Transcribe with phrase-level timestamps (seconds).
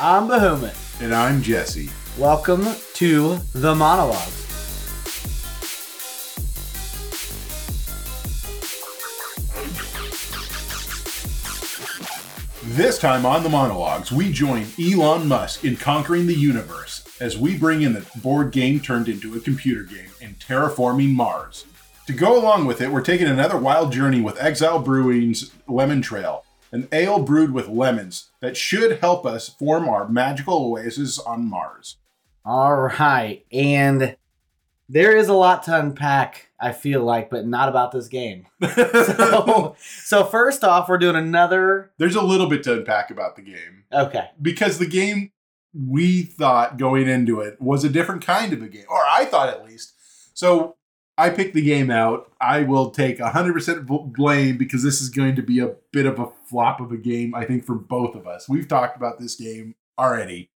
[0.00, 1.02] I'm Behemoth.
[1.02, 1.90] And I'm Jesse.
[2.16, 2.64] Welcome
[2.94, 4.30] to The Monologue.
[12.76, 17.36] This time on the Mana Logs, we join Elon Musk in conquering the universe as
[17.36, 21.64] we bring in the board game turned into a computer game in terraforming Mars.
[22.06, 26.44] To go along with it, we're taking another wild journey with Exile Brewing's Lemon Trail,
[26.72, 31.96] an ale brewed with lemons that should help us form our magical oasis on Mars.
[32.44, 33.44] All right.
[33.52, 34.16] And
[34.88, 38.46] there is a lot to unpack, I feel like, but not about this game.
[38.68, 41.90] So, so first off, we're doing another.
[41.98, 44.28] There's a little bit to unpack about the game Okay.
[44.40, 45.32] because the game
[45.74, 49.48] we thought going into it was a different kind of a game, or I thought
[49.50, 49.92] at least.
[50.34, 50.76] So
[51.18, 52.30] I picked the game out.
[52.40, 56.30] I will take 100% blame because this is going to be a bit of a
[56.46, 58.48] flop of a game, I think, for both of us.
[58.48, 60.52] We've talked about this game already.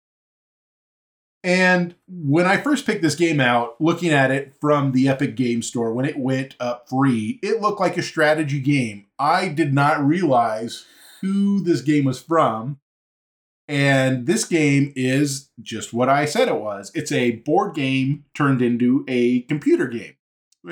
[1.45, 5.62] And when I first picked this game out, looking at it from the Epic Game
[5.62, 9.06] Store, when it went up free, it looked like a strategy game.
[9.17, 10.84] I did not realize
[11.20, 12.81] who this game was from.
[13.69, 16.91] And this game is just what I said it was.
[16.95, 20.15] It's a board game turned into a computer game.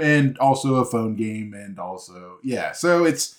[0.01, 2.73] And also a phone game and also yeah.
[2.73, 3.37] So it's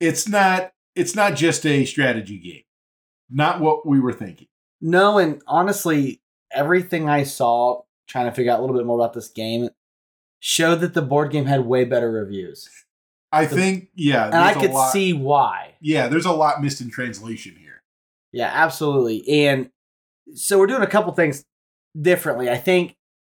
[0.00, 2.62] it's not it's not just a strategy game.
[3.30, 4.48] Not what we were thinking.
[4.80, 6.20] No, and honestly,
[6.52, 9.68] everything I saw trying to figure out a little bit more about this game
[10.40, 12.68] showed that the board game had way better reviews.
[13.32, 15.74] I think yeah, And I could lot- see why.
[15.80, 17.82] Yeah, there's a lot missed in translation here.
[18.32, 19.46] Yeah, absolutely.
[19.46, 19.70] And
[20.34, 21.44] so we're doing a couple things
[22.00, 22.48] differently.
[22.50, 22.95] I think,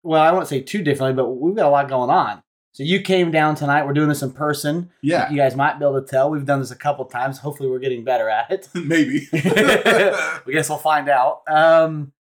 [0.08, 2.42] well, I won't say too differently, but we've got a lot going on.
[2.72, 3.84] So you came down tonight.
[3.84, 4.90] We're doing this in person.
[5.02, 6.30] Yeah, You guys might be able to tell.
[6.30, 7.38] We've done this a couple times.
[7.38, 8.68] Hopefully, we're getting better at it.
[8.74, 9.28] maybe.
[9.32, 11.42] we guess we'll find out.
[11.46, 12.12] Um,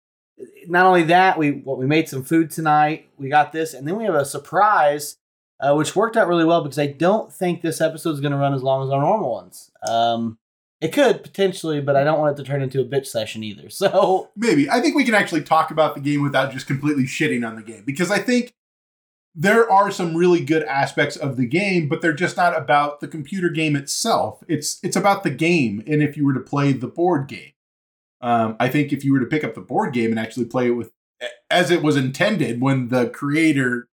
[0.67, 3.09] not only that, we what we made some food tonight.
[3.19, 5.17] We got this, and then we have a surprise,
[5.61, 8.39] uh, which worked out really well because I don't think this episode is going to
[8.39, 9.71] run as long as our normal ones.
[9.89, 10.39] Um,
[10.81, 13.69] it could potentially, but I don't want it to turn into a bitch session either.
[13.77, 14.71] So Maybe.
[14.71, 17.63] I think we can actually talk about the game without just completely shitting on the
[17.63, 18.55] game because I think
[19.35, 23.09] there are some really good aspects of the game, but they're just not about the
[23.09, 24.43] computer game itself.
[24.49, 27.53] It's it's about the game, and if you were to play the board game,
[28.23, 30.69] um, I think if you were to pick up the board game and actually play
[30.69, 30.91] it with
[31.51, 33.89] as it was intended when the creator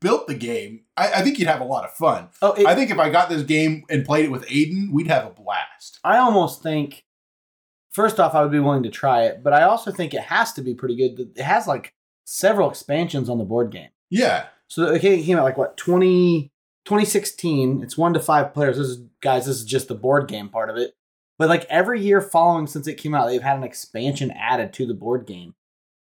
[0.00, 2.28] built the game, I, I think you'd have a lot of fun.
[2.42, 5.08] oh, it, I think if I got this game and played it with Aiden, we'd
[5.08, 6.00] have a blast.
[6.02, 7.04] I almost think.
[7.90, 10.52] First off, I would be willing to try it, but I also think it has
[10.54, 11.32] to be pretty good.
[11.34, 11.94] It has like
[12.26, 13.88] several expansions on the board game.
[14.10, 14.46] Yeah.
[14.68, 16.52] So it came out like what 20,
[16.84, 17.82] 2016.
[17.82, 18.76] It's one to five players.
[18.76, 19.46] This is guys.
[19.46, 20.94] This is just the board game part of it.
[21.38, 24.86] But like every year following since it came out, they've had an expansion added to
[24.86, 25.54] the board game,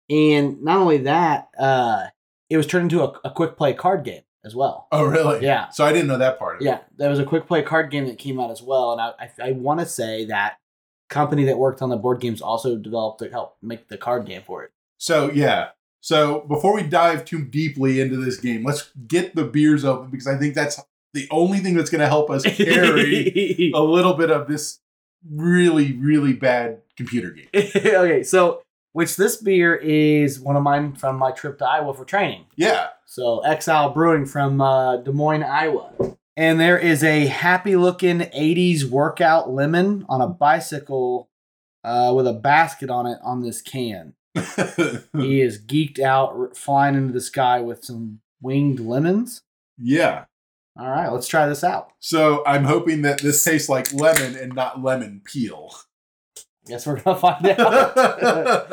[0.09, 2.07] and not only that, uh,
[2.51, 4.89] it was turned into a, a quick play card game as well.
[4.93, 5.45] Oh, really?
[5.45, 5.69] Yeah.
[5.71, 6.65] So I didn't know that part of it.
[6.65, 9.13] Yeah, there was a quick play card game that came out as well, and I
[9.19, 10.59] I, I want to say that
[11.09, 14.43] company that worked on the board games also developed to help make the card game
[14.45, 14.71] for it.
[14.99, 15.71] So yeah.
[16.01, 20.27] So before we dive too deeply into this game, let's get the beers open because
[20.27, 20.81] I think that's
[21.15, 24.81] the only thing that's going to help us carry a little bit of this
[25.31, 27.47] really really bad computer game.
[27.55, 32.05] okay, so which this beer is one of mine from my trip to Iowa for
[32.05, 32.45] training.
[32.57, 32.89] Yeah.
[33.07, 35.91] So Exile Brewing from uh, Des Moines, Iowa.
[36.37, 41.29] And there is a happy looking 80s workout lemon on a bicycle
[41.85, 44.15] uh, with a basket on it on this can.
[44.35, 49.43] he is geeked out, r- flying into the sky with some winged lemons.
[49.79, 50.25] yeah.
[50.75, 51.93] All right, let's try this out.
[52.01, 55.71] So I'm hoping that this tastes like lemon and not lemon peel.
[56.67, 57.97] Guess we're gonna find out.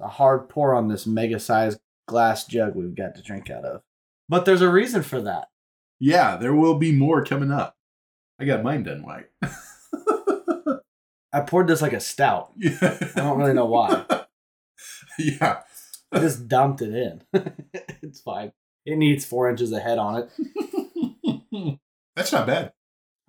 [0.00, 3.82] a hard pour on this mega sized glass jug we've got to drink out of.
[4.28, 5.48] But there's a reason for that.
[5.98, 7.76] yeah, there will be more coming up.
[8.38, 9.28] I got mine done white.
[11.34, 12.52] I poured this like a stout.
[12.82, 14.04] I I don't really know why.
[15.18, 15.60] yeah.
[16.10, 17.22] I just dumped it in.
[18.02, 18.52] it's fine.
[18.84, 21.78] It needs four inches of head on it.
[22.16, 22.72] That's not bad.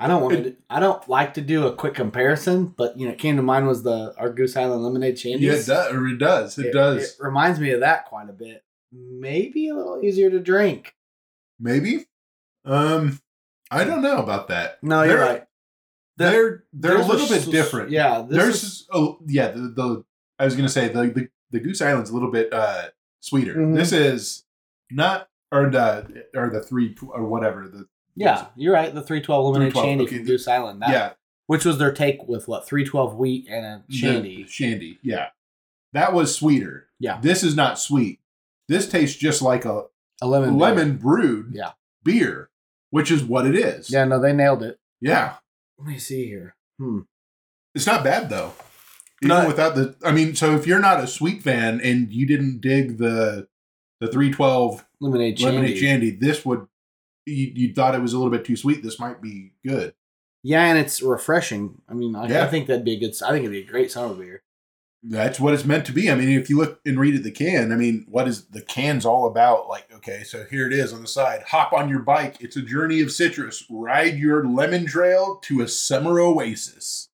[0.04, 0.56] I don't want to.
[0.70, 3.68] I don't like to do a quick comparison, but you know, it came to mind
[3.68, 5.94] was the our Goose Island lemonade Yeah, it does.
[5.94, 6.58] Or it does.
[6.60, 7.04] It, does.
[7.04, 8.64] It reminds me of that quite a bit.
[8.92, 10.94] Maybe a little easier to drink.
[11.58, 12.06] Maybe.
[12.66, 13.22] Um,
[13.72, 14.84] I don't know about that.
[14.84, 15.44] No, you're They're- right.
[16.18, 17.90] The- They're they're a little bit different.
[17.90, 20.04] Yeah, this There's is- oh yeah the, the
[20.38, 22.90] I was gonna say the, the the Goose Island's a little bit uh
[23.22, 23.56] sweeter.
[23.56, 23.76] Mhm.
[23.76, 24.44] This is
[24.92, 28.94] not or the or the three or whatever the yeah, you're right.
[28.94, 30.82] The three twelve lemonade 312, shandy okay, from Goose Island.
[30.82, 31.14] That, yeah
[31.48, 34.46] which was their take with what three twelve wheat and a The- shandy.
[34.48, 35.28] shandy, yeah.
[35.92, 36.88] That was sweeter.
[37.00, 37.20] Yeah.
[37.22, 38.22] This is not sweet.
[38.70, 39.84] This tastes just like a
[40.22, 40.58] A lemon.
[40.58, 40.98] lemon, beer.
[41.00, 41.72] brewed Yeah.
[42.04, 42.50] beer,
[42.92, 43.92] which is what it is.
[43.92, 44.80] Yeah, no, they nailed it.
[45.02, 45.36] Yeah.
[45.78, 46.56] Let me see here.
[46.80, 47.02] Hmm.
[47.76, 48.54] It's not bad though.
[49.22, 49.46] Even No.
[49.48, 52.98] without the I mean, so if you're not a sweet fan and you didn't dig
[53.00, 53.50] the
[54.00, 55.56] the 312 Lemonade shandy.
[55.58, 56.68] lemonade shandy, this would
[57.26, 58.84] you, you thought it was a little bit too sweet.
[58.84, 59.94] This might be good.
[60.44, 61.82] Yeah, and it's refreshing.
[61.88, 63.14] I mean, I, I think that'd be a good.
[63.26, 64.42] I think it'd be a great summer beer.
[65.06, 66.10] That's what it's meant to be.
[66.10, 68.62] I mean, if you look and read at the can, I mean, what is the
[68.62, 69.68] can's all about?
[69.68, 71.44] Like, okay, so here it is on the side.
[71.48, 72.38] Hop on your bike.
[72.40, 73.66] It's a journey of citrus.
[73.70, 77.10] Ride your lemon trail to a summer oasis.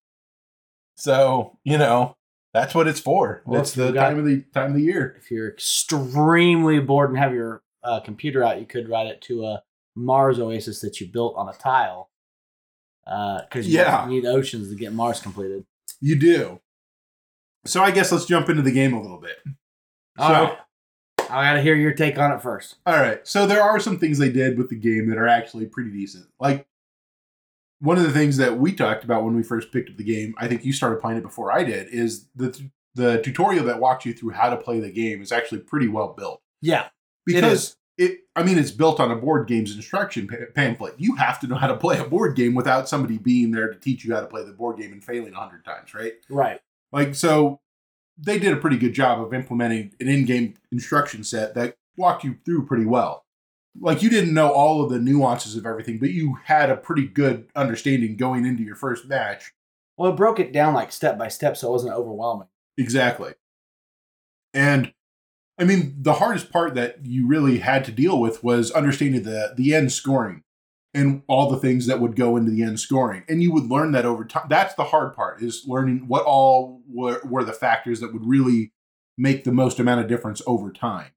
[0.96, 2.16] So, you know,
[2.52, 3.42] that's what it's for.
[3.44, 5.16] Well, That's the got- time of the time of the year.
[5.18, 9.44] If you're extremely bored and have your uh, computer out, you could write it to
[9.46, 9.62] a
[9.96, 12.10] Mars Oasis that you built on a tile.
[13.06, 14.06] Uh because you Yeah.
[14.08, 15.64] need oceans to get Mars completed.
[16.00, 16.60] You do.
[17.66, 19.36] So I guess let's jump into the game a little bit.
[20.18, 20.58] All So- right.
[21.28, 22.76] I got to hear your take on it first.
[22.86, 23.24] All right.
[23.26, 26.26] So there are some things they did with the game that are actually pretty decent.
[26.40, 26.66] Like
[27.78, 30.34] one of the things that we talked about when we first picked up the game,
[30.38, 34.04] I think you started playing it before I did, is the the tutorial that walks
[34.04, 36.42] you through how to play the game is actually pretty well built.
[36.60, 36.88] Yeah.
[37.24, 40.94] Because it, I mean, it's built on a board game's instruction pa- pamphlet.
[40.96, 43.78] You have to know how to play a board game without somebody being there to
[43.78, 46.14] teach you how to play the board game and failing a hundred times, right?
[46.30, 46.60] Right.
[46.92, 47.60] Like, so
[48.16, 52.24] they did a pretty good job of implementing an in game instruction set that walked
[52.24, 53.26] you through pretty well.
[53.78, 57.06] Like, you didn't know all of the nuances of everything, but you had a pretty
[57.06, 59.52] good understanding going into your first match.
[59.98, 62.48] Well, it broke it down like step by step, so it wasn't overwhelming.
[62.78, 63.34] Exactly.
[64.54, 64.94] And
[65.60, 69.52] I mean, the hardest part that you really had to deal with was understanding the
[69.56, 70.42] the end scoring
[70.94, 73.22] and all the things that would go into the end scoring.
[73.28, 74.46] And you would learn that over time.
[74.48, 78.72] That's the hard part is learning what all were, were the factors that would really
[79.16, 81.12] make the most amount of difference over time.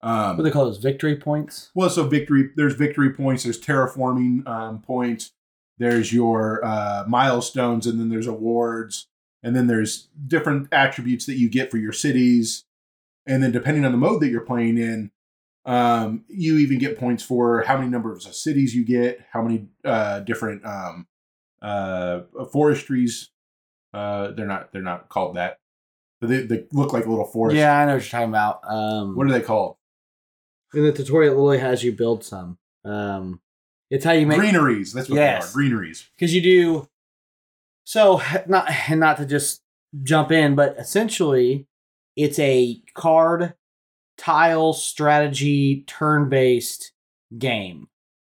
[0.00, 0.78] Um, What do they call those?
[0.78, 1.70] Victory points?
[1.74, 2.50] well, so victory.
[2.56, 3.42] There's victory points.
[3.42, 5.32] There's terraforming um, points.
[5.78, 9.08] There's your uh, milestones, and then there's awards,
[9.42, 12.64] and then there's different attributes that you get for your cities,
[13.26, 15.10] and then depending on the mode that you're playing in,
[15.64, 19.68] um, you even get points for how many numbers of cities you get, how many
[19.84, 21.06] uh, different um,
[21.60, 22.20] uh,
[22.52, 23.30] forestries.
[23.94, 24.72] Uh, they're not.
[24.72, 25.58] They're not called that.
[26.20, 27.58] But They, they look like little forests.
[27.58, 28.60] Yeah, I know what you're talking about.
[28.66, 29.76] Um, What are they called?
[30.74, 32.56] in the tutorial, it literally has you build some.
[32.84, 33.40] Um,
[33.90, 34.92] it's how you make greeneries.
[34.94, 35.44] That's what Yes.
[35.44, 35.52] they are.
[35.52, 36.08] Greeneries.
[36.16, 36.88] because you do
[37.84, 39.60] so not and not to just
[40.02, 41.66] jump in but essentially
[42.16, 43.54] it's a card
[44.18, 46.92] tile strategy turn-based
[47.38, 47.88] game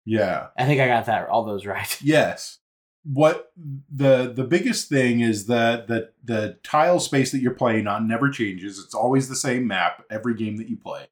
[0.06, 0.48] Yeah.
[0.58, 2.58] i think i got that all those right Yes.
[3.06, 3.52] What
[3.90, 8.30] the the biggest thing is that the the tile space that you're playing on never
[8.30, 8.78] changes.
[8.78, 11.08] It's always the same map every game that you play.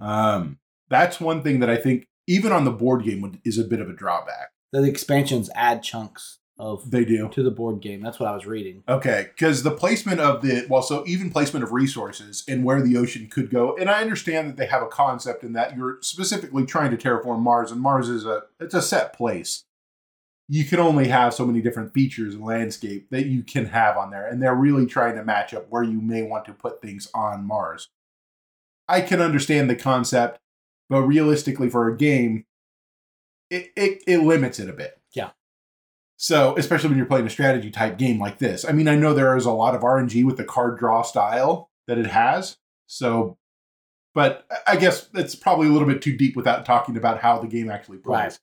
[0.00, 0.58] Um,
[0.88, 3.80] that's one thing that I think even on the board game would, is a bit
[3.80, 4.48] of a drawback.
[4.72, 7.28] the expansions add chunks of They do.
[7.30, 10.66] to the board game that's what i was reading Okay, because the placement of the
[10.68, 14.48] well, so even placement of resources and where the ocean could go, and I understand
[14.48, 18.08] that they have a concept in that you're specifically trying to terraform Mars, and Mars
[18.08, 19.64] is a it's a set place.
[20.48, 24.10] You can only have so many different features and landscape that you can have on
[24.10, 27.08] there, and they're really trying to match up where you may want to put things
[27.14, 27.88] on Mars.
[28.88, 30.38] I can understand the concept,
[30.90, 32.44] but realistically, for a game,
[33.50, 35.00] it it, it limits it a bit.
[36.16, 38.64] So, especially when you're playing a strategy type game like this.
[38.64, 41.70] I mean, I know there is a lot of RNG with the card draw style
[41.86, 42.56] that it has.
[42.86, 43.36] So,
[44.14, 47.48] but I guess it's probably a little bit too deep without talking about how the
[47.48, 48.16] game actually plays.
[48.16, 48.38] Right.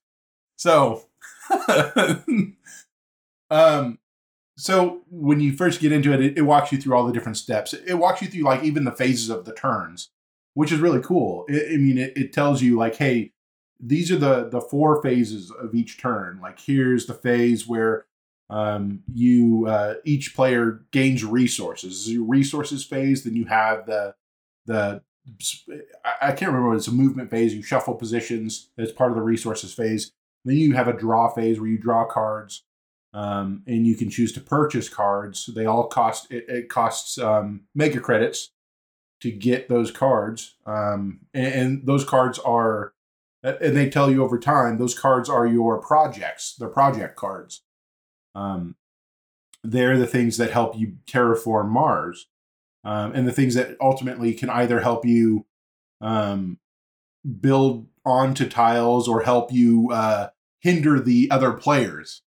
[0.58, 1.08] So,
[3.50, 3.98] um,
[4.58, 7.38] so when you first get into it, it, it walks you through all the different
[7.38, 7.74] steps.
[7.74, 10.10] It, walks you through like even the phases of the turns,
[10.54, 11.46] which is really cool.
[11.48, 13.32] It, I mean, it, it tells you like, hey,
[13.82, 16.40] these are the the four phases of each turn.
[16.42, 18.06] Like here's the phase where
[18.50, 22.12] um, you uh, each player gains resources.
[22.12, 23.24] Your resources phase.
[23.24, 24.16] Then you have the
[24.66, 25.02] the
[26.04, 27.54] I, can't remember what it's a movement phase.
[27.54, 30.12] You shuffle positions as part of the resources phase.
[30.46, 32.64] Then you have a draw phase where you draw cards,
[33.14, 35.50] um, and you can choose to purchase cards.
[35.54, 38.52] They all cost it, it costs um, mega credits
[39.22, 42.94] to get those cards, um, and, and those cards are
[43.43, 46.55] and they tell you over time those cards are your projects.
[46.57, 47.62] They're project cards.
[48.36, 48.75] Um,
[49.63, 52.27] they're the things that help you terraform Mars,
[52.83, 55.45] um, and the things that ultimately can either help you
[56.01, 56.57] um,
[57.39, 60.29] build onto tiles or help you uh,
[60.60, 62.24] hinder the other players.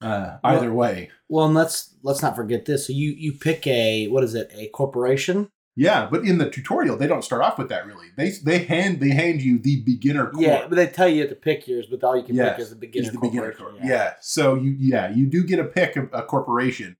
[0.00, 2.86] Uh, Well- either way, Well, and let's let's not forget this.
[2.86, 4.50] So you you pick a what is it?
[4.54, 5.50] A corporation?
[5.74, 6.08] Yeah.
[6.10, 8.08] But in the tutorial, they don't start off with that really.
[8.16, 10.42] They they hand they hand you the beginner core.
[10.42, 12.70] Yeah, but they tell you to pick yours, but all you can Yes, pick is
[12.70, 13.74] the beginner is the beginner core.
[13.82, 14.14] Yeah.
[14.20, 16.96] So you yeah you do get a pick of a corporation,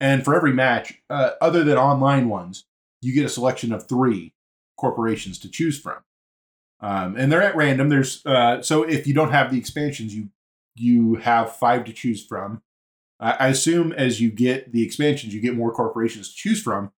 [0.00, 2.64] and for every match, uh, other than online ones,
[3.00, 4.34] you get a selection of three
[4.76, 5.98] corporations to choose from,
[6.80, 7.88] um, and they're at random.
[7.88, 10.28] There's uh, so if you don't have the expansions, you
[10.76, 12.62] you have five to choose from.
[13.18, 16.92] I I assume as you get the expansions, you get more corporations to choose from,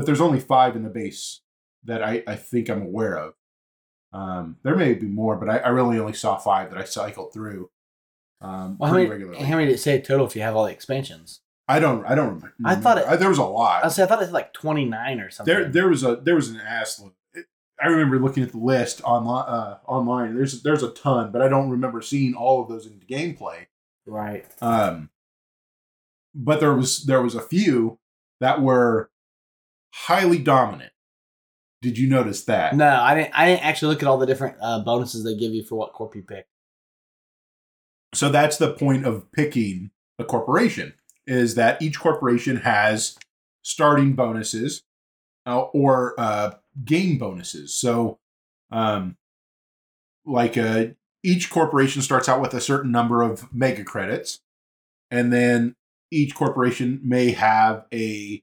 [0.00, 1.40] but there's only five in the base
[1.84, 3.34] that I, I think I'm aware of.
[4.12, 7.32] Um, there may be more, but I, I really only saw five that I cycled
[7.32, 7.70] through
[8.40, 9.42] um, Well, how many, regularly.
[9.44, 11.40] how many did it say total if you have all the expansions?
[11.68, 12.54] I don't I don't remember.
[12.64, 13.84] I thought it- I- there was a lot.
[13.84, 15.54] I say I thought it was like twenty nine or something.
[15.54, 17.00] there there was a there was an ass.
[17.34, 17.46] It-
[17.80, 19.44] I remember looking at the list online.
[19.46, 23.00] Uh, online, there's there's a ton, but I don't remember seeing all of those in
[23.08, 23.66] gameplay.
[24.06, 24.46] right.
[24.60, 25.10] Um,
[26.34, 27.98] but there was there was a few
[28.40, 29.10] that were
[29.92, 30.92] highly dominant.
[31.82, 32.76] Did you notice that?
[32.76, 33.30] No, I didn't.
[33.34, 35.92] I didn't actually look at all the different uh, bonuses they give you for what
[35.92, 36.46] corp you pick.
[38.14, 40.94] So that's the point of picking a corporation
[41.26, 43.16] is that each corporation has
[43.62, 44.82] starting bonuses
[45.46, 46.52] uh, or uh,
[46.84, 47.78] game bonuses.
[47.78, 48.18] So,
[48.70, 49.16] um,
[50.26, 50.86] like uh,
[51.22, 54.40] each corporation starts out with a certain number of mega credits,
[55.10, 55.76] and then
[56.10, 58.42] each corporation may have a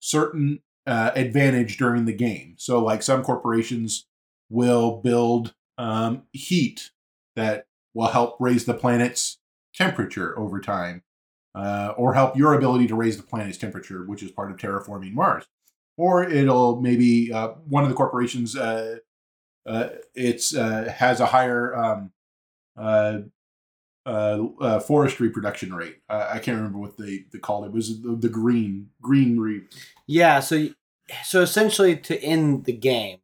[0.00, 2.54] certain uh, advantage during the game.
[2.56, 4.06] So, like some corporations
[4.48, 6.90] will build um, heat
[7.36, 9.38] that will help raise the planet's
[9.74, 11.02] temperature over time,
[11.54, 15.12] uh, or help your ability to raise the planet's temperature, which is part of terraforming
[15.12, 15.44] Mars.
[15.98, 18.98] Or it'll maybe uh, one of the corporations uh,
[19.66, 22.12] uh, it's has a higher um,
[24.08, 25.98] uh, uh, forestry production rate.
[26.08, 27.68] Uh, I can't remember what they, they called it.
[27.68, 29.64] It was the, the green greenery.
[30.06, 30.40] Yeah.
[30.40, 30.68] So
[31.24, 33.18] so essentially to end the game,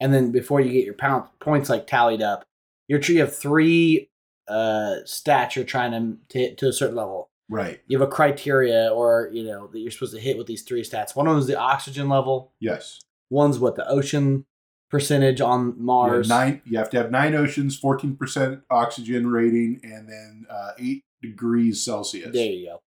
[0.00, 2.44] and then before you get your pound, points like tallied up,
[2.86, 4.10] you're you have three
[4.48, 7.30] uh, stats you're trying to to hit to a certain level.
[7.50, 7.80] Right.
[7.86, 10.82] You have a criteria, or you know that you're supposed to hit with these three
[10.82, 11.16] stats.
[11.16, 12.52] One of them is the oxygen level.
[12.60, 13.00] Yes.
[13.30, 14.44] One's what the ocean
[14.90, 16.28] percentage on You have Mars.
[16.28, 16.62] nine.
[16.64, 21.84] You have to have nine oceans, fourteen percent oxygen rating, and then uh, eight degrees
[21.84, 22.32] Celsius.
[22.32, 22.82] There you go.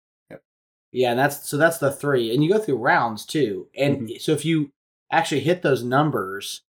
[0.91, 3.67] Yeah, and that's so that's the three, and you go through rounds too.
[3.77, 4.17] And Mm-hmm.
[4.19, 4.71] so if you
[5.11, 6.61] actually hit those numbers,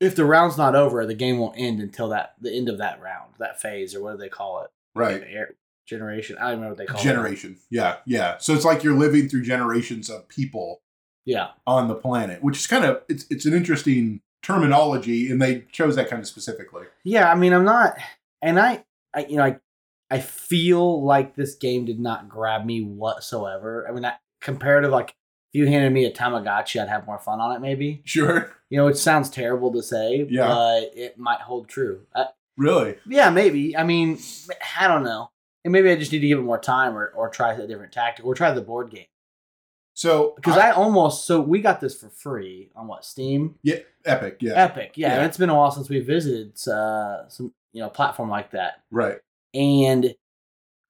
[0.00, 3.00] if the round's not over, the game won't end until that the end of that
[3.00, 4.70] round, that phase, or what do they call it?
[4.94, 5.22] Right.
[5.28, 5.54] Air,
[5.86, 6.36] generation.
[6.38, 7.02] I don't remember what they call it.
[7.04, 7.58] Generation.
[7.70, 8.38] Yeah, yeah.
[8.38, 10.80] So it's like you're living through generations of people
[11.24, 15.62] Yeah, on the planet, which is kind of it's it's an interesting terminology, and they
[15.72, 16.84] chose that kind of specifically.
[17.04, 17.30] yeah.
[17.30, 17.96] I mean, I'm not,
[18.42, 19.58] and I, I, you know, I,
[20.10, 23.86] I feel like this game did not grab me whatsoever.
[23.88, 25.10] I mean, I, comparative, like
[25.52, 28.02] if you handed me a Tamagotchi, I'd have more fun on it, maybe.
[28.04, 28.52] Sure.
[28.70, 30.48] You know, it sounds terrible to say, Yeah.
[30.48, 32.02] but it might hold true.
[32.14, 32.96] I, Really?
[33.06, 33.76] Yeah, maybe.
[33.76, 34.18] I mean,
[34.78, 35.30] I don't know.
[35.64, 37.92] And maybe I just need to give it more time or, or try a different
[37.92, 39.06] tactic or try the board game.
[39.94, 43.56] So Because I, almost, so we got this for free on what, Steam?
[43.62, 44.38] Yeah, Epic.
[44.40, 44.52] Yeah.
[44.52, 44.92] Epic.
[44.96, 45.14] Yeah, Yeah.
[45.16, 48.82] And it's been a while since we visited uh, some, you know, platform like that.
[48.90, 49.18] Right.
[49.56, 50.14] And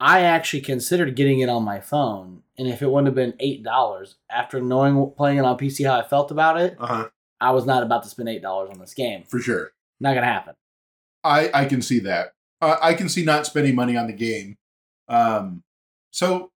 [0.00, 2.42] I actually considered getting it on my phone.
[2.58, 3.32] And if it wouldn't have been
[3.64, 7.08] $8, after knowing playing it on PC how I felt about it, Uh huh.
[7.40, 9.24] I was not about to spend $8 on this game.
[9.28, 9.72] For sure.
[10.00, 10.54] Not going to happen.
[11.22, 12.32] I I can see that.
[12.60, 14.56] Uh, I can see not spending money on the game.
[15.08, 15.62] Um,
[16.10, 16.50] so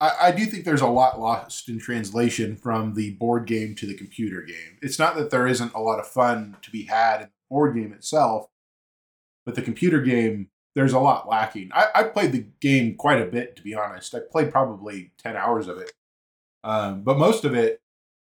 [0.00, 3.86] I, I do think there's a lot lost in translation from the board game to
[3.86, 4.78] the computer game.
[4.80, 7.74] It's not that there isn't a lot of fun to be had in the board
[7.74, 8.46] game itself,
[9.44, 11.70] but the computer game there's a lot lacking.
[11.72, 14.14] I, I played the game quite a bit to be honest.
[14.14, 15.92] I played probably ten hours of it,
[16.64, 17.80] um, but most of it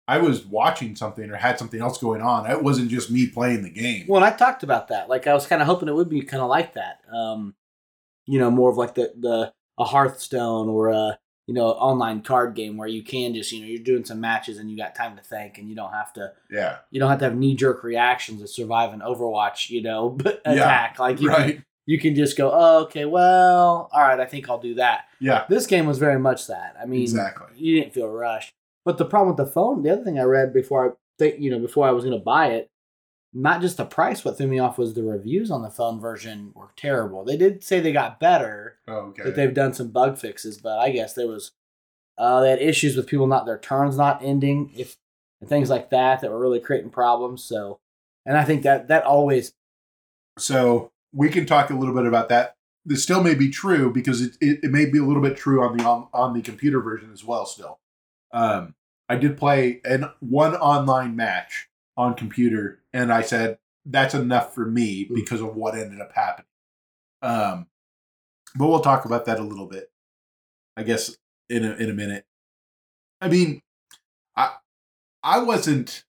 [0.06, 2.50] I was watching something or had something else going on.
[2.50, 4.04] It wasn't just me playing the game.
[4.06, 5.08] Well, and I talked about that.
[5.08, 7.00] Like I was kind of hoping it would be kind of like that.
[7.12, 7.54] Um,
[8.26, 12.54] you know, more of like the the a Hearthstone or a you know online card
[12.54, 15.16] game where you can just you know you're doing some matches and you got time
[15.16, 16.78] to think and you don't have to yeah.
[16.90, 20.52] you don't have to have knee jerk reactions to survive an Overwatch you know Yeah,
[20.52, 20.98] attack.
[20.98, 21.56] like you right.
[21.56, 25.04] can, you can just go oh okay well all right I think I'll do that.
[25.20, 25.44] Yeah.
[25.48, 26.76] This game was very much that.
[26.80, 27.46] I mean, Exactly.
[27.56, 28.52] you didn't feel rushed.
[28.84, 31.50] But the problem with the phone, the other thing I read before I think, you
[31.50, 32.68] know, before I was going to buy it,
[33.32, 34.24] not just the price.
[34.24, 37.24] What threw me off was the reviews on the phone version were terrible.
[37.24, 39.22] They did say they got better, Oh, okay.
[39.24, 41.52] that they've done some bug fixes, but I guess there was
[42.18, 44.96] uh, they had issues with people not their turns not ending, if
[45.40, 47.42] and things like that that were really creating problems.
[47.42, 47.80] So,
[48.24, 49.52] and I think that that always
[50.38, 54.20] so we can talk a little bit about that this still may be true because
[54.20, 56.80] it, it, it may be a little bit true on the on, on the computer
[56.80, 57.46] version as well.
[57.46, 57.78] Still,
[58.32, 58.74] um,
[59.08, 64.66] I did play an one online match on computer, and I said that's enough for
[64.66, 66.46] me because of what ended up happening.
[67.22, 67.66] Um,
[68.54, 69.90] but we'll talk about that a little bit,
[70.76, 71.16] I guess,
[71.48, 72.26] in a in a minute.
[73.20, 73.62] I mean,
[74.36, 74.56] I
[75.22, 76.04] I wasn't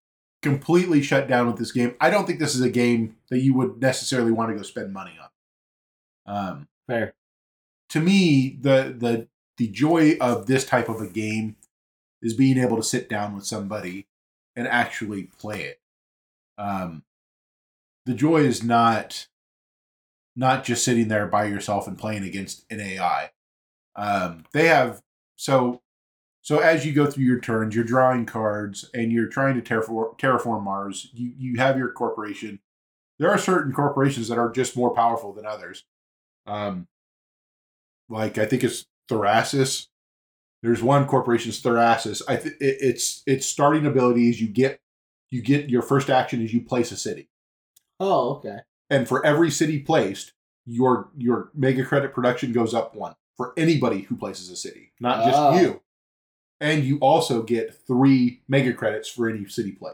[0.45, 1.95] completely shut down with this game.
[1.99, 4.93] I don't think this is a game that you would necessarily want to go spend
[4.93, 5.29] money on.
[6.27, 7.15] Um, Fair.
[7.89, 11.55] to me, the the the joy of this type of a game
[12.21, 14.05] is being able to sit down with somebody
[14.55, 15.79] and actually play it.
[16.59, 17.03] Um,
[18.05, 19.27] the joy is not
[20.35, 23.31] not just sitting there by yourself and playing against an AI.
[23.95, 25.01] Um, they have
[25.37, 25.81] so
[26.45, 30.15] so as you go through your turns, you're drawing cards and you're trying to terraform,
[30.19, 31.09] terraform Mars.
[31.11, 32.59] You you have your corporation.
[33.17, 35.85] There are certain corporations that are just more powerful than others.
[36.45, 36.87] Um,
[38.09, 39.87] like I think it's Tharsis.
[40.61, 42.21] There's one corporation's Tharsis.
[42.27, 44.79] I th- it, its its starting ability is you get
[45.31, 47.27] you get your first action is you place a city,
[47.99, 48.57] Oh, okay.
[48.91, 50.33] and for every city placed,
[50.67, 55.25] your your mega credit production goes up one for anybody who places a city, not
[55.25, 55.59] just Oh.
[55.59, 55.81] you.
[56.59, 59.91] And you also get three mega credits for any city play.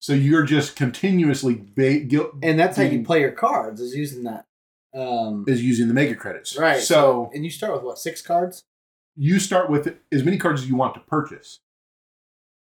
[0.00, 2.06] So you're just continuously ba-
[2.42, 4.46] And that's how you play your cards is using that.
[4.94, 6.56] Um, is using the mega credits.
[6.56, 6.80] right.
[6.80, 8.64] So and you start with what six cards?
[9.16, 11.60] you start with as many cards as you want to purchase.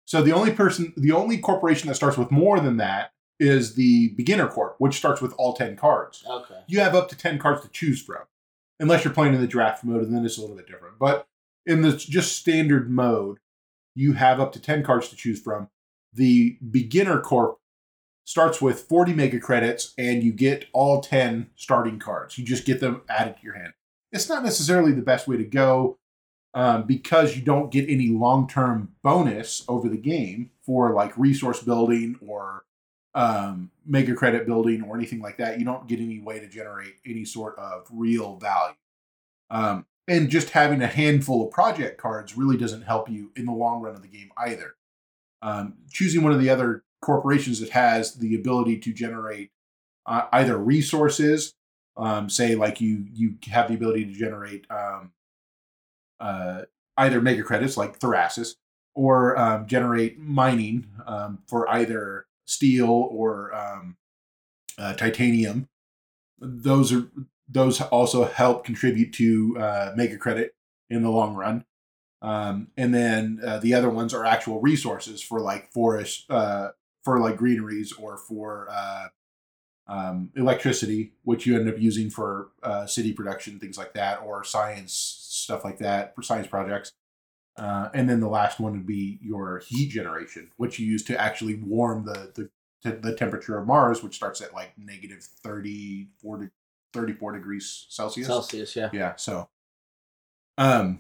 [0.05, 4.09] So the only person, the only corporation that starts with more than that is the
[4.17, 6.25] beginner corp, which starts with all 10 cards.
[6.29, 6.61] Okay.
[6.67, 8.23] You have up to 10 cards to choose from,
[8.81, 10.99] unless you're playing in the draft mode, and then it's a little bit different.
[10.99, 11.27] But
[11.69, 13.39] in the just standard mode,
[13.95, 15.69] you have up to 10 cards to choose from.
[16.13, 17.59] The beginner corp
[18.25, 22.39] starts with 40 mega credits, and you get all 10 starting cards.
[22.39, 23.75] You just get them added to your hand.
[24.11, 25.99] It's not necessarily the best way to go
[26.55, 31.63] um, because you don't get any long term bonus over the game for like resource
[31.63, 32.65] building or
[33.15, 35.59] um, mega credit building or anything like that.
[35.59, 38.77] You don't get any way to generate any sort of real value.
[39.51, 43.53] Um, and just having a handful of project cards really doesn't help you in the
[43.53, 44.75] long run of the game either.
[45.43, 49.51] Um, choosing one of the other corporations that has the ability to generate
[50.07, 51.55] uh, either resources,
[51.97, 55.13] um, say like you you have the ability to generate um,
[56.19, 56.63] uh,
[56.97, 58.55] either mega credits like Tharsis
[58.95, 63.97] or um, generate mining um, for either steel or um,
[64.79, 65.69] uh, titanium.
[66.41, 67.09] Those are
[67.49, 70.55] those also help contribute to uh, mega credit
[70.91, 71.65] in the long run.
[72.21, 76.71] Um, and then uh, the other ones are actual resources for like forest, uh,
[77.05, 79.09] for like greeneries or for uh,
[79.87, 84.45] um, electricity, which you end up using for uh, city production, things like that, or
[84.45, 86.93] science stuff like that for science projects.
[87.57, 91.21] Uh, and then the last one would be your heat generation, which you use to
[91.21, 92.49] actually warm the
[92.83, 96.51] the, the temperature of Mars, which starts at like negative 34 to
[96.93, 98.27] 34 degrees Celsius.
[98.27, 98.91] Celsius, yeah.
[98.93, 99.17] Yeah.
[99.17, 99.49] So,
[100.57, 100.99] um,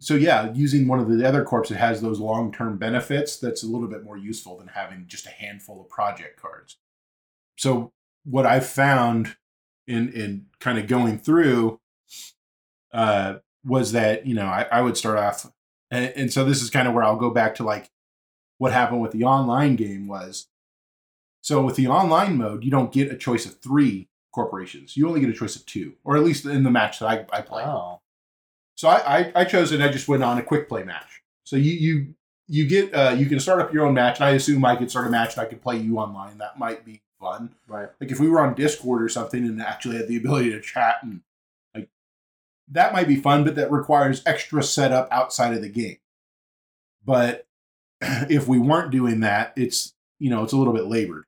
[0.00, 3.62] so yeah, using one of the other corps that has those long term benefits, that's
[3.62, 6.76] a little bit more useful than having just a handful of project cards.
[7.56, 7.92] So,
[8.24, 9.36] what I've found
[9.86, 11.80] in in kind of going through,
[12.92, 15.50] uh, was that you know I, I would start off,
[15.90, 17.90] and, and so this is kind of where I'll go back to like
[18.58, 20.48] what happened with the online game was.
[21.40, 24.96] So with the online mode, you don't get a choice of three corporations.
[24.96, 27.24] You only get a choice of two, or at least in the match that I,
[27.36, 27.66] I played.
[27.66, 28.00] Oh.
[28.74, 29.76] So I, I, I chose it.
[29.76, 31.22] and I just went on a quick play match.
[31.44, 32.14] So you you
[32.48, 34.90] you get uh, you can start up your own match, and I assume I could
[34.90, 36.38] start a match and I could play you online.
[36.38, 37.54] That might be fun.
[37.68, 37.88] Right.
[38.00, 40.96] Like if we were on Discord or something and actually had the ability to chat
[41.02, 41.20] and
[41.74, 41.88] like
[42.72, 45.98] that might be fun, but that requires extra setup outside of the game.
[47.04, 47.46] But
[48.00, 51.24] if we weren't doing that, it's you know it's a little bit labored.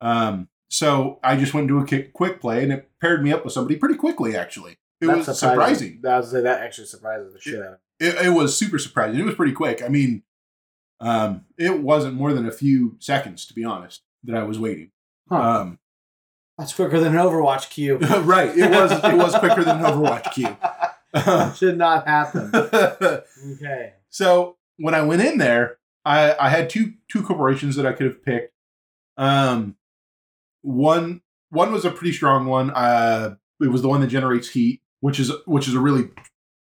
[0.00, 3.44] Um, so I just went into a quick, quick play, and it paired me up
[3.44, 4.34] with somebody pretty quickly.
[4.34, 6.00] Actually, it That's was surprising.
[6.02, 8.06] That was that actually surprises the shit out of me.
[8.08, 9.20] It, it was super surprising.
[9.20, 9.82] It was pretty quick.
[9.82, 10.22] I mean,
[10.98, 14.92] um, it wasn't more than a few seconds, to be honest, that I was waiting.
[15.28, 15.36] Huh.
[15.36, 15.78] Um,
[16.56, 17.98] That's quicker than an Overwatch queue.
[18.22, 18.56] right.
[18.56, 20.56] It was it was quicker than an Overwatch queue.
[21.54, 22.50] Should not happen.
[22.54, 23.92] Okay.
[24.08, 28.06] so when I went in there, I, I had two two corporations that I could
[28.06, 28.54] have picked.
[29.18, 29.76] Um,
[30.62, 31.20] one
[31.50, 32.70] one was a pretty strong one.
[32.70, 36.08] Uh, it was the one that generates heat, which is which is a really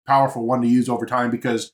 [0.07, 1.73] powerful one to use over time because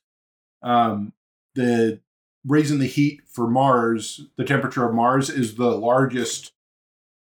[0.62, 1.12] um,
[1.54, 2.00] the
[2.46, 6.52] raising the heat for Mars, the temperature of Mars is the largest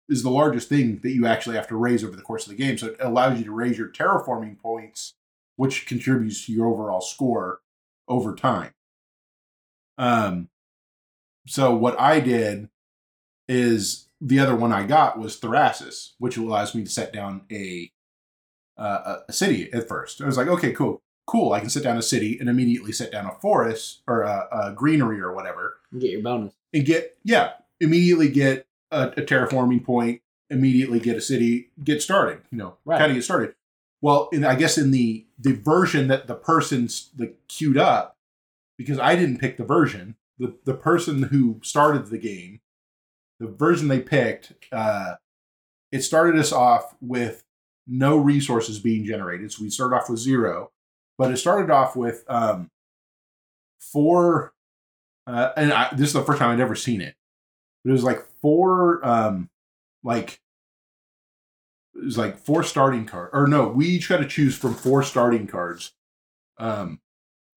[0.09, 2.63] is the largest thing that you actually have to raise over the course of the
[2.63, 2.77] game.
[2.77, 5.15] So it allows you to raise your terraforming points,
[5.57, 7.61] which contributes to your overall score
[8.07, 8.73] over time.
[9.97, 10.49] Um,
[11.47, 12.69] so what I did
[13.49, 17.91] is the other one I got was Tharsis, which allows me to set down a
[18.77, 20.21] uh, a city at first.
[20.21, 21.53] I was like, okay, cool, cool.
[21.53, 24.73] I can set down a city and immediately set down a forest or a, a
[24.73, 26.55] greenery or whatever, You get your bonus.
[26.73, 32.41] and get yeah, immediately get a, a terraforming point, immediately get a city, get started.
[32.51, 32.99] You know, Right.
[32.99, 33.55] kind of get started.
[34.01, 38.17] Well, in, I guess in the the version that the person's the queued up,
[38.77, 40.17] because I didn't pick the version.
[40.39, 42.61] The the person who started the game,
[43.41, 45.15] the version they picked, uh,
[45.93, 47.45] it started us off with
[47.87, 49.53] no resources being generated.
[49.53, 50.71] So we started off with zero,
[51.19, 52.71] but it started off with um,
[53.81, 54.53] four.
[55.27, 57.15] Uh, and I, this is the first time I'd ever seen it.
[57.85, 59.51] But it was like four, um,
[60.03, 60.41] like
[61.95, 65.03] it was like four starting cards, or no, we each got to choose from four
[65.03, 65.93] starting cards.
[66.59, 67.01] Um,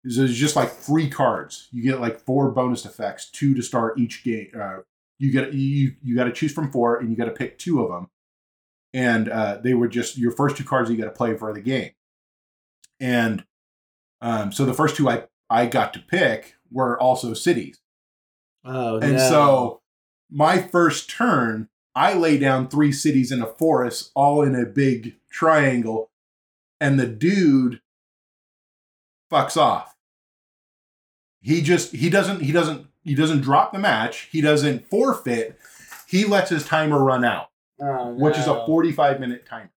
[0.03, 1.67] it's just like free cards.
[1.71, 4.51] You get like four bonus effects, two to start each game.
[4.59, 4.79] Uh,
[5.17, 7.81] you get you you got to choose from four, and you got to pick two
[7.81, 8.09] of them.
[8.93, 11.61] And uh, they were just your first two cards you got to play for the
[11.61, 11.91] game.
[12.99, 13.45] And
[14.21, 17.79] um, so the first two I I got to pick were also cities.
[18.63, 19.29] Oh, And no.
[19.29, 19.81] so
[20.31, 25.15] my first turn, I lay down three cities in a forest, all in a big
[25.29, 26.09] triangle,
[26.81, 27.81] and the dude
[29.31, 29.95] fucks off.
[31.41, 34.27] He just he doesn't he doesn't he doesn't drop the match.
[34.31, 35.57] He doesn't forfeit.
[36.07, 37.49] He lets his timer run out,
[37.81, 39.71] Oh, which is a 45 minute timer.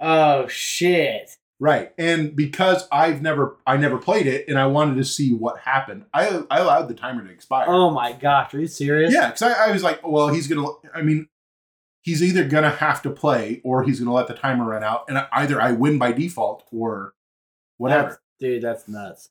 [0.00, 1.36] Oh shit!
[1.60, 1.92] Right.
[1.98, 6.04] And because I've never I never played it and I wanted to see what happened,
[6.12, 7.64] I I allowed the timer to expire.
[7.68, 9.12] Oh my gosh, are you serious?
[9.14, 10.68] Yeah, because I, I was like, well, he's gonna.
[10.94, 11.28] I mean,
[12.02, 15.18] he's either gonna have to play or he's gonna let the timer run out, and
[15.32, 17.14] either I win by default or
[17.78, 18.02] whatever.
[18.02, 19.30] That's- dude, that's nuts.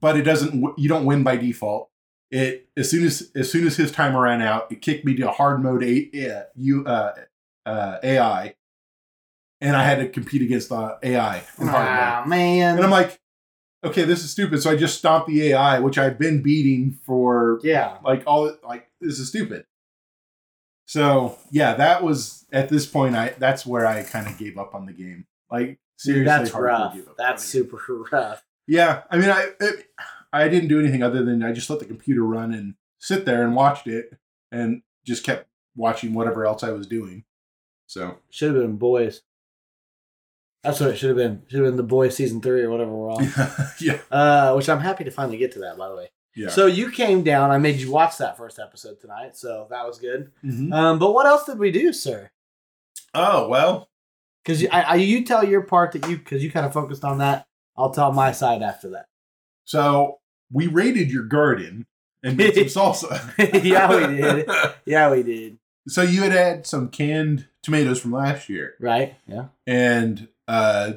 [0.00, 0.62] But it doesn't.
[0.78, 1.90] You don't win by default.
[2.30, 5.30] It as soon as as soon as his timer ran out, it kicked me to
[5.30, 7.14] hard mode uh, you uh,
[7.66, 8.54] uh, AI,
[9.60, 11.98] and I had to compete against the AI in hard mode.
[11.98, 12.76] Ah man.
[12.76, 13.18] And I'm like,
[13.82, 14.62] okay, this is stupid.
[14.62, 17.98] So I just stomped the AI, which I've been beating for yeah.
[18.04, 19.64] like all like this is stupid
[20.90, 24.74] so yeah that was at this point i that's where i kind of gave up
[24.74, 26.94] on the game like seriously Dude, that's rough.
[26.94, 27.78] gave up on That's super
[28.12, 28.42] rough.
[28.66, 29.86] yeah i mean i it,
[30.32, 33.42] i didn't do anything other than i just let the computer run and sit there
[33.44, 34.18] and watched it
[34.52, 37.24] and just kept watching whatever else i was doing
[37.86, 39.22] so Should have been boys.
[40.62, 41.42] That's what it should have been.
[41.48, 43.26] Should have been the boys season three or whatever we're on.
[43.80, 46.10] yeah uh, which I'm happy to finally get to that, by the way.
[46.36, 47.50] yeah So you came down.
[47.50, 50.30] I made you watch that first episode tonight, so that was good.
[50.44, 50.72] Mhm.
[50.72, 52.30] Um, but what else did we do, sir?
[53.12, 53.88] oh well
[54.44, 57.02] Because you, I, I, you tell your part that you because you kind of focused
[57.04, 57.46] on that.
[57.76, 59.06] I'll tell my side after that.
[59.64, 60.19] so
[60.52, 61.86] we raided your garden
[62.22, 63.32] and made some salsa
[63.64, 64.48] yeah, we did.
[64.86, 65.58] Yeah, we did.
[65.88, 69.16] so you had had some canned tomatoes from last year Right?
[69.26, 69.46] Yeah.
[69.66, 70.94] and uh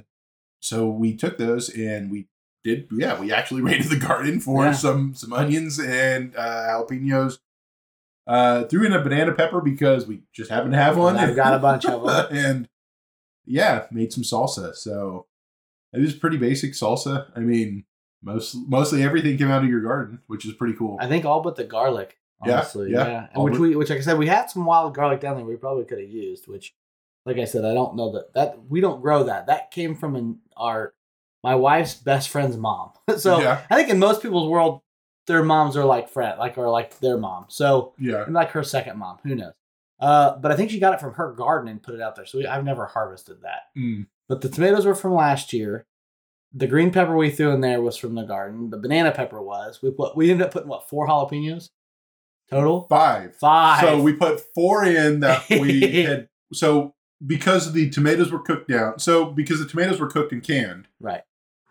[0.62, 2.28] so we took those and we
[2.64, 4.72] did yeah we actually raided the garden for Yeah.
[4.74, 7.40] some some onions and uh jalapenos
[8.26, 11.54] uh threw in a banana pepper because we just happened to have one I've got
[11.54, 12.36] a bunch of 'em.
[12.38, 12.70] and
[13.46, 15.26] yeah made some salsa so
[15.92, 17.84] it was pretty basic salsa i mean
[18.24, 21.42] most mostly everything came out of your garden which is pretty cool I think all
[21.42, 22.18] but the garlic.
[22.46, 23.08] Yeah, Honestly, yeah.
[23.08, 23.28] yeah.
[23.36, 25.46] All which we, which like I said, we had some wild garlic down there.
[25.46, 26.46] We probably could have used.
[26.46, 26.74] Which,
[27.26, 29.48] like I said, I don't know that that we don't grow that.
[29.48, 30.94] That came from an, our
[31.44, 32.92] my wife's best friend's mom.
[33.18, 33.62] so Yeah.
[33.70, 34.82] I think in most people's world,
[35.28, 37.46] their moms are like friend, like or like their mom.
[37.50, 39.20] So yeah like her second mom.
[39.24, 39.54] Who knows?
[40.00, 42.26] Uh, but I think she got it from her garden and put it out there.
[42.26, 43.62] So we, I've never harvested that.
[43.78, 44.08] Mm.
[44.28, 45.86] But the tomatoes were from last year.
[46.54, 48.70] The green pepper we threw in there was from the garden.
[48.70, 49.82] The banana pepper was.
[49.82, 51.70] We put we ended up putting what four jalapenos
[52.50, 52.86] total?
[52.90, 53.82] five Five.
[53.82, 56.30] So we put four in that we had.
[56.54, 56.94] So
[57.26, 61.22] because the tomatoes were cooked down, so because the tomatoes were cooked and canned, right.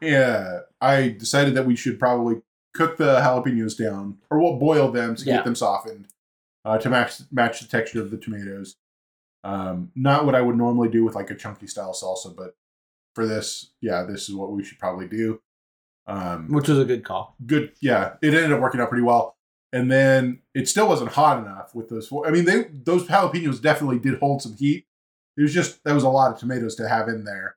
[0.00, 2.42] yeah, I decided that we should probably
[2.74, 5.36] cook the jalapenos down, or we'll boil them to Yeah.
[5.36, 6.08] get them softened,
[6.64, 8.76] uh, to match match the texture of the tomatoes.
[9.44, 12.56] Um, not what I would normally do with like a chunky style salsa, but
[13.14, 15.40] for this, yeah, this is what we should probably do.
[16.06, 17.36] Um, Which was a good call.
[17.46, 19.36] good yeah it ended up working out pretty well
[19.72, 23.62] and then it still wasn't hot enough with those four i mean they those jalapenos
[23.62, 24.84] definitely did hold some heat
[25.36, 27.54] it was just there was a lot of tomatoes to have in there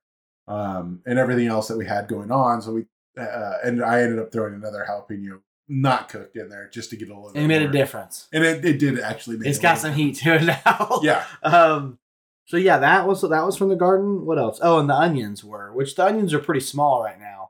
[0.47, 2.85] um and everything else that we had going on so we
[3.19, 7.09] uh, and i ended up throwing another jalapeno not cooked in there just to get
[7.09, 7.31] a little.
[7.31, 8.27] It made a difference.
[8.31, 9.37] and it, it did actually.
[9.37, 9.97] Make It's got some bit.
[9.97, 10.99] heat to it now.
[11.01, 11.97] Yeah, Um.
[12.47, 14.25] So yeah, that was that was from the garden.
[14.25, 14.59] What else?
[14.61, 17.49] Oh, and the onions were, which the onions are pretty small right now.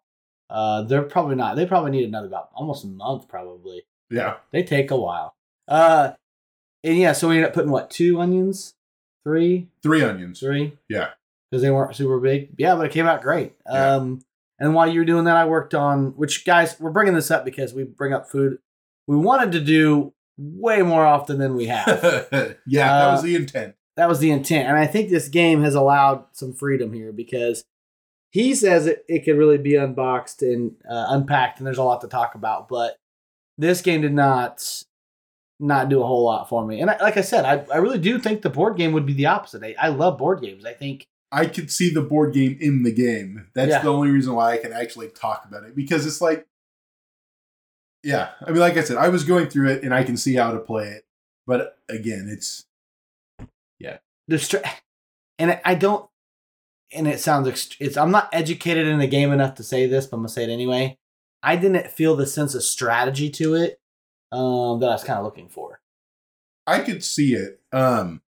[0.49, 1.55] Uh, they're probably not.
[1.55, 3.83] They probably need another about almost a month, probably.
[4.09, 4.35] yeah.
[4.51, 5.35] They take a while.
[5.67, 6.11] Uh,
[6.83, 8.75] and yeah, so we ended up putting what two onions,
[9.23, 10.39] three, Three onions.
[10.39, 10.77] three.
[10.87, 11.09] Yeah.
[11.49, 12.49] because they weren't super big.
[12.57, 13.53] Yeah, but it came out great.
[13.69, 13.95] Yeah.
[13.95, 14.21] Um,
[14.59, 17.43] and while you were doing that, I worked on which guys we're bringing this up
[17.43, 18.59] because we bring up food.
[19.07, 22.27] We wanted to do way more often than we have.
[22.67, 23.75] yeah, that Uh, was the intent.
[23.97, 27.63] That was the intent, and I think this game has allowed some freedom here because
[28.31, 32.01] he says it, it could really be unboxed and uh, unpacked, and there's a lot
[32.01, 32.67] to talk about.
[32.67, 32.97] But
[33.57, 34.83] this game did not
[35.57, 36.81] not do a whole lot for me.
[36.81, 39.13] And I, like I said, I, I really do think the board game would be
[39.13, 39.63] the opposite.
[39.63, 40.65] I, I love board games.
[40.65, 43.47] I think I could see the board game in the game.
[43.55, 43.81] That's Yeah.
[43.81, 46.45] the only reason why I can actually talk about it because it's like,
[48.03, 48.31] yeah.
[48.45, 50.51] I mean, like I said, I was going through it and I can see how
[50.51, 51.05] to play it,
[51.47, 52.65] but again, it's
[54.27, 54.57] the str-
[55.37, 56.09] and I- I don't
[56.91, 60.07] and it sounds ext- it's I'm not educated in the game enough to say this,
[60.07, 60.97] but I'm gonna say it anyway.
[61.43, 63.79] I didn't feel the sense of strategy to it
[64.31, 65.79] um, that I was kind of looking for.
[66.65, 67.61] I could see it.
[67.71, 68.21] Um,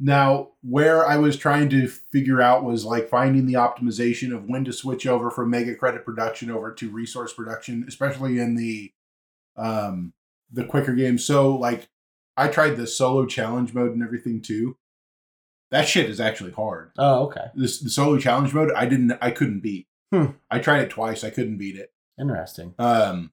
[0.00, 4.64] now, where I was trying to figure out was like finding the optimization of when
[4.64, 8.92] to switch over from mega credit production over to resource production, especially in the
[9.56, 10.12] um
[10.52, 11.24] the quicker games.
[11.24, 11.88] So like
[12.36, 14.76] I tried the solo challenge mode and everything too.
[15.74, 16.92] That shit is actually hard.
[16.96, 19.88] Oh, okay, This the solo challenge mode I didn't I couldn't beat.
[20.12, 20.26] Hmm.
[20.48, 21.92] I tried it twice, I couldn't beat it.
[22.16, 22.76] interesting.
[22.78, 23.32] Um,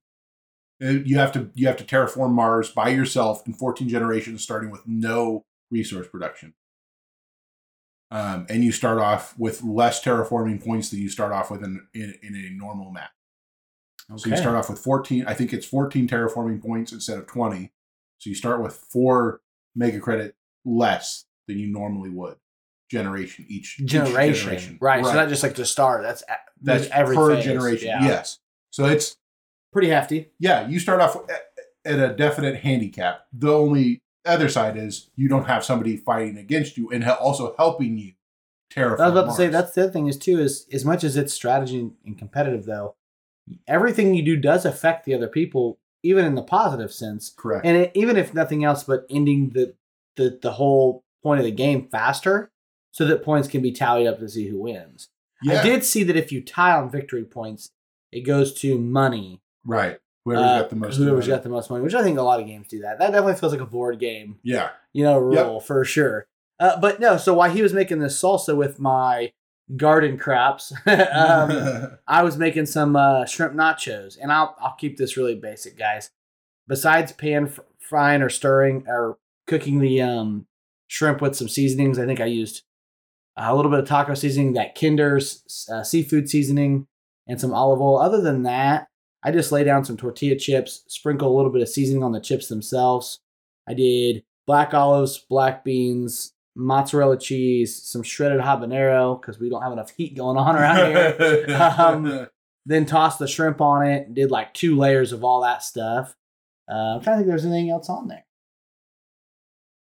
[0.83, 4.71] uh, you have to you have to terraform Mars by yourself in 14 generations, starting
[4.71, 6.55] with no resource production.
[8.09, 11.85] Um, and you start off with less terraforming points than you start off with in,
[11.93, 13.11] in, in a normal map.
[14.09, 14.17] Okay.
[14.17, 15.25] So you start off with 14.
[15.27, 17.71] I think it's 14 terraforming points instead of 20.
[18.17, 19.41] So you start with four
[19.75, 22.35] mega credit less than you normally would
[22.89, 24.77] generation each each generation.
[24.81, 26.23] Right, So not just like the star That's
[26.61, 27.43] that's every per phase.
[27.45, 27.87] generation.
[27.87, 28.03] Yeah.
[28.03, 28.39] Yes.
[28.71, 29.17] So it's
[29.73, 30.29] pretty hefty.
[30.39, 31.15] yeah, you start off
[31.85, 33.25] at, a definite handicap.
[33.33, 37.97] The only other side is you don't have somebody fighting against you and also helping
[37.97, 38.13] you
[38.71, 38.99] terraform.
[38.99, 41.15] I was about to say that's the other thing is too is as much as
[41.17, 42.95] it's strategy and- and competitive though,
[43.67, 47.33] everything you do does affect the other people, even in the positive sense.
[47.35, 47.65] correct.
[47.65, 49.73] and it, even if nothing else but ending the,
[50.17, 52.51] the the whole point of the game faster
[52.91, 55.09] so that points can be tallied up to see who wins
[55.43, 57.71] yeah, i did see that if you tie on victory points
[58.11, 59.97] it goes to money right.
[60.25, 60.97] Whoever's uh, got the most.
[60.97, 61.37] whoever's money.
[61.37, 63.35] got the most money which i think a lot of games do that that definitely
[63.35, 65.45] feels like a board game yeah, you know Yep.
[65.47, 66.27] rule for sure
[66.59, 69.31] uh, but no so while he was making this salsa with my
[69.77, 75.15] garden crops um, I was making some uh, shrimp nachos, and I'll I'll keep this
[75.17, 76.11] really basic, guys.
[76.67, 80.45] Besides pan fr- frying or stirring or cooking the um,
[80.91, 82.63] shrimp with some seasonings, I think I used
[83.37, 86.85] a little bit of taco seasoning, that Kinder's uh, seafood seasoning,
[87.27, 87.97] and some olive oil.
[87.97, 88.87] Other than that,
[89.23, 92.19] I just lay down some tortilla chips, sprinkle a little bit of seasoning on the
[92.19, 93.19] chips themselves.
[93.69, 99.71] I did black olives, black beans, mozzarella cheese, some shredded habanero because we don't have
[99.71, 101.45] enough heat going on around here
[101.77, 102.27] Um,
[102.65, 106.15] then tossed the shrimp on it and did like two layers of all that stuff.
[106.69, 108.25] Uh, I'm trying to think if there's anything else on there.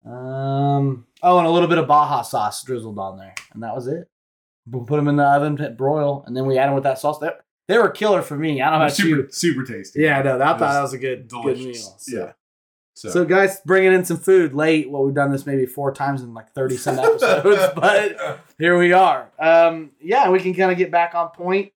[0.06, 3.86] Um, oh, and a little bit of Baja sauce drizzled on there, and that was
[3.86, 4.08] it.
[4.70, 6.98] We put them in the oven to broil, and then we add them with that
[6.98, 7.18] sauce.
[7.18, 7.30] They,
[7.68, 8.60] they were killer for me.
[8.62, 9.28] I don't know about super you.
[9.30, 10.02] super tasty.
[10.02, 11.74] Yeah, no, I thought that was a good, good meal.
[11.74, 12.16] So.
[12.16, 12.32] Yeah.
[12.94, 13.24] So, So.
[13.26, 14.90] guys, bringing in some food late.
[14.90, 18.92] Well, we've done this maybe four times in like thirty some episodes, but here we
[18.92, 19.30] are.
[19.38, 21.72] Um, yeah, we can kind of get back on point.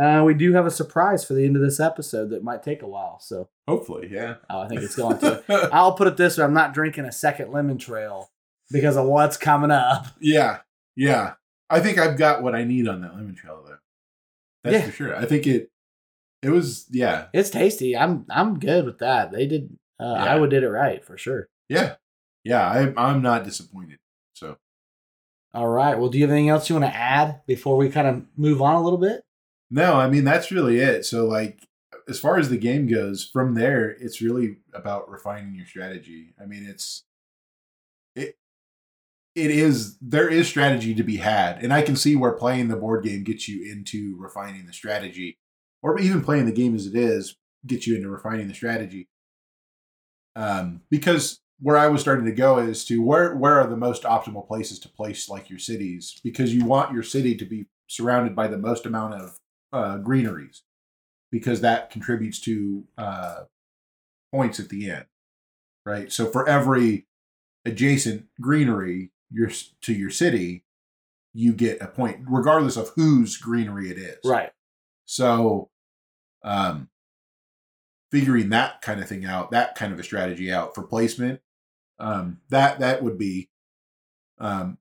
[0.00, 2.80] Uh, we do have a surprise for the end of this episode that might take
[2.82, 3.18] a while.
[3.20, 4.36] So hopefully, yeah.
[4.50, 5.42] oh, I think it's going to.
[5.72, 8.30] I'll put it this way: I'm not drinking a second lemon trail
[8.70, 10.06] because of what's coming up.
[10.20, 10.58] yeah,
[10.96, 11.34] yeah.
[11.70, 13.76] I think I've got what I need on that lemon trail though.
[14.64, 14.86] That's Yeah.
[14.90, 15.16] for sure.
[15.16, 15.68] I think it.
[16.42, 17.96] It was yeah, It's tasty.
[17.96, 19.30] I'm I'm good with that.
[19.32, 19.76] They did.
[20.00, 20.24] Uh, Yeah.
[20.24, 21.48] I would did it right for sure.
[21.68, 21.94] yeah,
[22.44, 22.68] yeah.
[22.68, 23.98] I, I'm not disappointed.
[24.34, 24.56] So
[25.54, 25.96] All right.
[25.96, 28.60] Well, do you have anything else you want to add before we kind of move
[28.60, 29.22] on a little bit?
[29.70, 31.04] no, I mean that's really it.
[31.06, 31.60] So like,
[32.08, 36.34] as far as the game goes, from there, it's really about refining your strategy.
[36.40, 37.04] I mean, it's
[38.14, 38.36] it.
[39.34, 42.76] It is there is strategy to be had, and I can see where playing the
[42.76, 45.38] board game gets you into refining the strategy,
[45.82, 47.36] or even playing the game as it is
[47.66, 49.08] gets you into refining the strategy.
[50.34, 54.02] Um, because where I was starting to go is to where where are the most
[54.02, 58.34] optimal places to place like your cities because you want your city to be surrounded
[58.34, 59.38] by the most amount of
[59.72, 60.62] uh, greeneries
[61.32, 63.40] because that contributes to uh,
[64.32, 65.06] points at the end,
[65.84, 66.12] right?
[66.12, 67.08] So for every
[67.64, 70.64] adjacent greenery your to your city,
[71.32, 74.18] you get a point, regardless of whose greenery it is.
[74.24, 74.50] Right.
[75.06, 75.70] So,
[76.44, 76.88] um,
[78.10, 81.40] figuring that kind of thing out, that kind of a strategy out for placement,
[81.98, 83.48] um, that that would be,
[84.38, 84.78] um,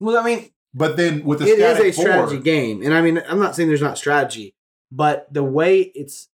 [0.00, 3.22] Well, I mean, but then with the it is a strategy game, and I mean,
[3.26, 4.54] I'm not saying there's not strategy,
[4.90, 6.28] but the way it's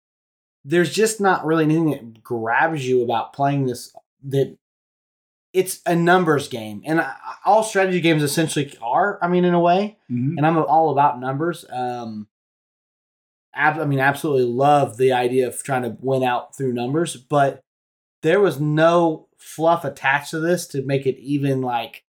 [0.64, 3.92] there's just not really anything that grabs you about playing this.
[4.24, 4.56] That
[5.52, 9.18] it's a numbers game, and I, all strategy games essentially are.
[9.22, 10.34] I mean, in a way, Mhm.
[10.38, 11.64] and I'm all about numbers.
[11.70, 12.28] Um,
[13.54, 17.60] ab- I mean, absolutely love the idea of trying to win out through numbers, but
[18.22, 22.04] there was no fluff attached to this to make it even like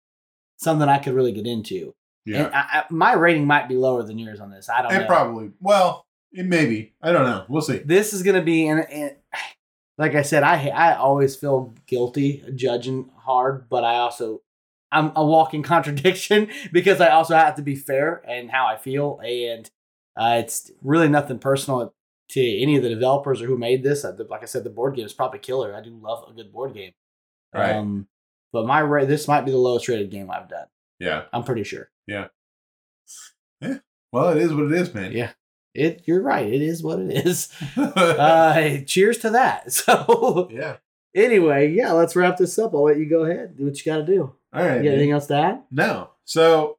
[0.57, 1.94] something I could really get into.
[2.24, 4.68] yeah, And I, I, my rating might be lower than yours on this.
[4.68, 5.07] I don't and know.
[5.07, 7.45] probably well, it maybe I don't know.
[7.49, 7.79] We'll see.
[7.79, 9.17] this is going to be, and, and
[9.97, 14.43] like I said, I I always feel guilty judging hard, but I also
[14.93, 19.21] I'm a walking contradiction because I also have to be fair and how I feel,
[19.25, 19.71] and
[20.17, 21.95] uh, it's really nothing personal
[22.31, 24.05] to any of the developers or who made this.
[24.05, 25.75] Uh, Like I said, the board game is probably killer.
[25.75, 26.93] I do love a good board game.
[27.55, 27.75] Right.
[27.77, 28.07] Um,
[28.53, 30.67] but my rate, this might be the lowest rated game I've done.
[30.99, 31.25] Yeah.
[31.33, 31.88] I'm pretty sure.
[32.07, 32.29] Yeah,
[33.61, 33.79] yeah.
[34.12, 35.12] Well, it is what it is, man.
[35.12, 35.33] Yeah.
[35.79, 36.03] It.
[36.07, 36.47] You're right.
[36.47, 37.53] It is what it is.
[37.77, 39.73] uh, cheers to that.
[39.73, 40.77] So yeah.
[41.14, 42.75] anyway, yeah, let's wrap this up.
[42.75, 43.57] I'll let you go ahead.
[43.57, 44.35] Do what you got to do.
[44.53, 44.79] All right.
[44.79, 45.62] You got anything else to add?
[45.71, 46.11] No.
[46.25, 46.79] So,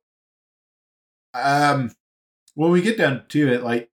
[1.33, 1.91] um,
[2.55, 3.89] when we get down to it, like,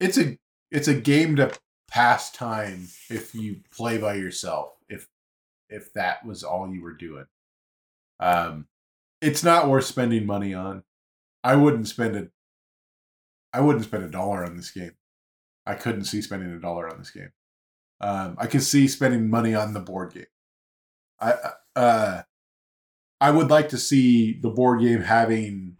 [0.00, 0.38] it's a
[0.70, 1.52] it's a game to
[1.88, 4.72] pass time if you play by yourself.
[4.88, 5.08] If
[5.68, 7.26] if that was all you were doing,
[8.20, 8.66] um,
[9.20, 10.82] it's not worth spending money on.
[11.42, 12.30] I wouldn't spend it.
[13.56, 14.92] I wouldn't spend a dollar on this game.
[15.64, 17.32] I couldn't see spending a dollar on this game.
[18.00, 20.26] Um, I could see spending money on the board game.
[21.18, 21.34] I
[21.74, 22.22] uh,
[23.20, 25.76] I would like to see the board game having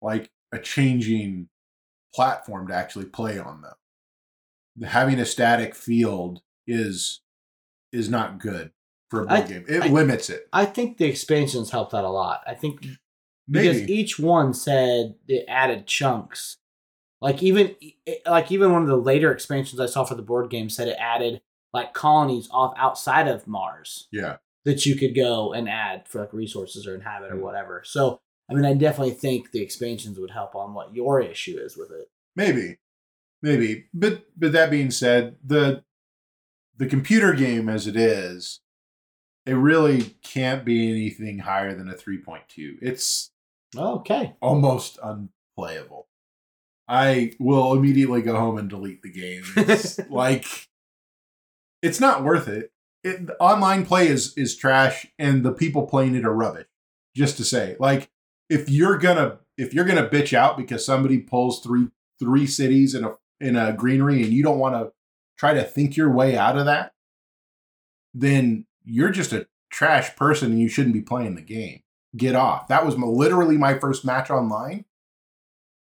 [0.00, 1.48] like a changing
[2.14, 4.86] platform to actually play on though.
[4.86, 7.22] Having a static field is
[7.92, 8.70] is not good
[9.10, 9.64] for a board I- game.
[9.68, 10.48] It I- limits it.
[10.52, 12.42] I think the expansions helped out a lot.
[12.46, 12.86] I think
[13.50, 13.92] because Maybe.
[13.92, 16.58] each one said it added chunks.
[17.20, 17.74] Like even
[18.26, 20.96] like even one of the later expansions I saw for the board game said it
[20.98, 24.36] added like colonies off outside of Mars yeah.
[24.64, 27.42] that you could go and add for like resources or inhabit or Mm.
[27.42, 27.82] whatever.
[27.84, 31.76] So I mean, I definitely think the expansions would help on what your issue is
[31.76, 32.08] with it.
[32.34, 32.78] Maybe.
[33.42, 33.86] Maybe.
[33.94, 35.84] But but that being said, the
[36.78, 38.60] the computer game as it is,
[39.46, 42.78] it really can't be anything higher than a 3.2.
[42.82, 43.30] It's
[43.76, 44.34] Okay.
[44.40, 46.08] almost unplayable.
[46.90, 49.44] I will immediately go home and delete the game.
[49.56, 50.44] It's like
[51.82, 52.72] it's not worth it.
[53.04, 53.30] it.
[53.38, 56.66] Online play is is trash, and the people playing it are rubbish.
[57.16, 58.10] Just to say, like,
[58.48, 63.04] if you're gonna if you're gonna bitch out because somebody pulls three three cities in
[63.04, 64.92] a in a greenery and you don't want to
[65.38, 66.92] try to think your way out of that,
[68.12, 71.82] then you're just a trash person and you shouldn't be playing the game
[72.16, 72.68] get off.
[72.68, 74.84] That was my, literally my first match online.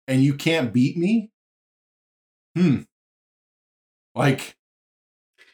[0.06, 1.30] And you can't beat me?
[2.54, 2.82] Hmm.
[4.14, 4.56] Like,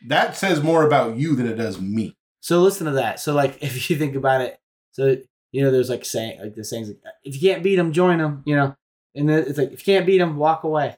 [0.06, 2.16] that says more about you than it does me.
[2.40, 3.20] So listen to that.
[3.20, 4.58] So like if you think about it,
[4.92, 5.16] so
[5.52, 8.18] you know there's like saying like the sayings like if you can't beat them, join
[8.18, 8.42] them.
[8.46, 8.76] You know,
[9.14, 10.96] and then it's like if you can't beat them, walk away.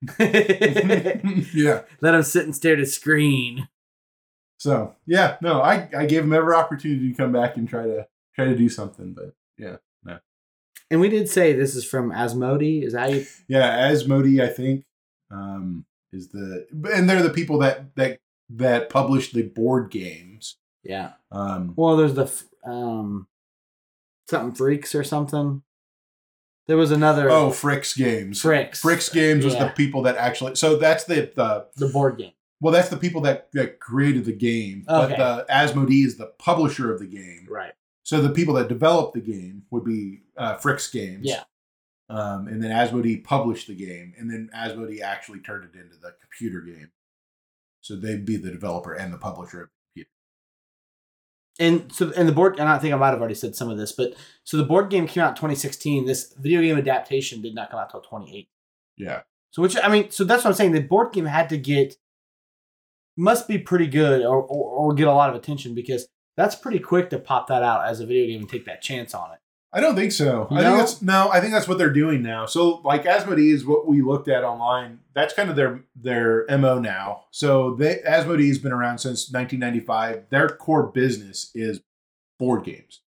[0.18, 1.82] Yeah.
[2.00, 3.68] Let them sit and stare at a screen.
[4.58, 8.06] So, yeah, no, I, I gave him every opportunity to come back and try to
[8.34, 9.34] try to do something, but
[10.90, 12.82] And we did say this is from Asmodee.
[12.84, 13.26] Is that you?
[13.48, 14.84] yeah, Asmodee, I think,
[15.30, 18.18] um, is the and they're the people that that
[18.50, 20.56] that publish the board games.
[20.82, 21.12] Yeah.
[21.30, 22.30] Um, Well, there's the
[22.70, 23.26] um
[24.28, 25.62] something freaks or something.
[26.66, 28.42] There was another oh, Fryx Games.
[28.42, 28.80] Fryx.
[28.80, 29.64] Fryx Games was Yeah.
[29.68, 30.54] the people that actually.
[30.56, 32.32] So that's the the the board game.
[32.60, 34.84] well, that's the people that that created the game.
[34.88, 35.14] Okay.
[35.16, 37.46] But the Asmodee is the publisher of the game.
[37.50, 37.72] Right.
[38.08, 41.26] So the people that developed the game would be uh, Fryx Games.
[41.26, 41.42] Yeah.
[42.08, 46.14] Um, and then Asmodee published the game, and then Asmodee actually turned it into the
[46.22, 46.90] computer game.
[47.82, 50.10] So they'd be the developer and the publisher of the computer.
[51.58, 53.76] And so and the board and I think I might have already said some of
[53.76, 56.06] this, but so the board game came out in 2016.
[56.06, 58.48] This video game adaptation did not come out till 2008.
[58.96, 59.20] Yeah.
[59.50, 60.72] So which I mean, so that's what I'm saying.
[60.72, 61.96] The board game had to get
[63.18, 66.78] must be pretty good or, or, or get a lot of attention because that's pretty
[66.78, 69.38] quick to pop that out as a video game and take that chance on it.
[69.70, 70.48] I don't think so.
[70.50, 70.62] I No?
[70.62, 71.28] think that's no.
[71.30, 72.46] I think that's what they're doing now.
[72.46, 77.24] So, like Asmodee's, what we looked at online, that's kind of their their mo now.
[77.32, 80.30] So, they Asmodee's been around since 1995.
[80.30, 81.82] Their core business is
[82.38, 83.02] board games.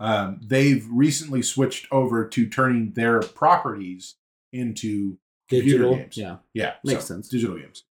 [0.00, 4.14] Um, they've recently switched over to turning their properties
[4.52, 5.96] into computer Digital.
[5.96, 6.16] games.
[6.16, 6.36] Yeah.
[6.54, 7.28] yeah, Makes so, sense.
[7.28, 7.84] Digital games.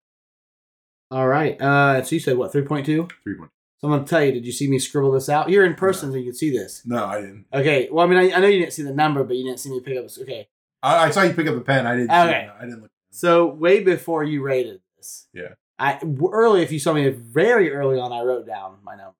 [1.11, 1.61] All right.
[1.61, 3.11] Uh, so you said what, 3.2?
[3.23, 3.51] Three point.
[3.81, 5.49] So I'm going to tell you, did you see me scribble this out?
[5.49, 6.83] You're in person, so you can see this.
[6.85, 7.45] No, I didn't.
[7.51, 7.89] Okay.
[7.91, 9.71] Well, I mean, I, I know you didn't see the number, but you didn't see
[9.71, 10.05] me pick up.
[10.21, 10.47] Okay.
[10.83, 11.87] I, I saw you pick up the pen.
[11.87, 12.11] I didn't.
[12.11, 12.31] Okay.
[12.31, 12.51] See it.
[12.59, 12.91] I didn't look.
[13.09, 15.53] So way before you rated this, Yeah.
[15.79, 15.99] I
[16.31, 16.61] early.
[16.61, 19.15] If you saw me very early on, I wrote down my number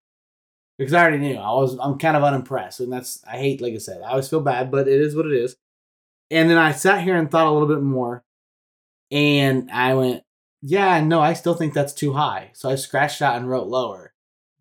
[0.77, 1.75] because I already knew I was.
[1.81, 3.61] I'm kind of unimpressed, and that's I hate.
[3.61, 5.55] Like I said, I always feel bad, but it is what it is.
[6.29, 8.23] And then I sat here and thought a little bit more,
[9.09, 10.23] and I went,
[10.61, 14.10] "Yeah, no, I still think that's too high." So I scratched out and wrote lower,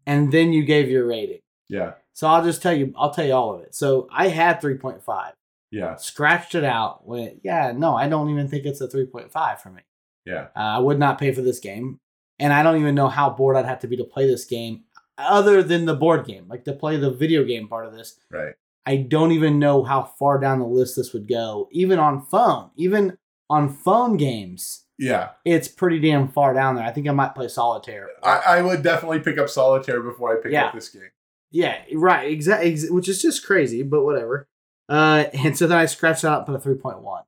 [0.06, 1.40] and then you gave your rating.
[1.68, 1.92] Yeah.
[2.12, 2.92] So I'll just tell you.
[2.96, 3.74] I'll tell you all of it.
[3.74, 5.34] So I had three point five.
[5.70, 5.96] Yeah.
[5.96, 7.06] Scratched it out.
[7.06, 9.82] Went, yeah, no, I don't even think it's a three point five for me.
[10.26, 10.48] Yeah.
[10.56, 12.00] Uh, I would not pay for this game,
[12.38, 14.82] and I don't even know how bored I'd have to be to play this game,
[15.16, 18.18] other than the board game, like to play the video game part of this.
[18.30, 18.54] Right.
[18.84, 22.70] I don't even know how far down the list this would go, even on phone,
[22.76, 23.16] even
[23.48, 24.86] on phone games.
[25.00, 25.30] Yeah.
[25.44, 26.84] It's pretty damn far down there.
[26.84, 28.08] I think I might play solitaire.
[28.22, 30.66] I, I would definitely pick up solitaire before I pick Yeah.
[30.66, 31.10] up this game.
[31.50, 34.46] Yeah, right, exactly, ex- which is just crazy, but whatever.
[34.88, 37.22] Uh, and so then I scratched out and put a three point one.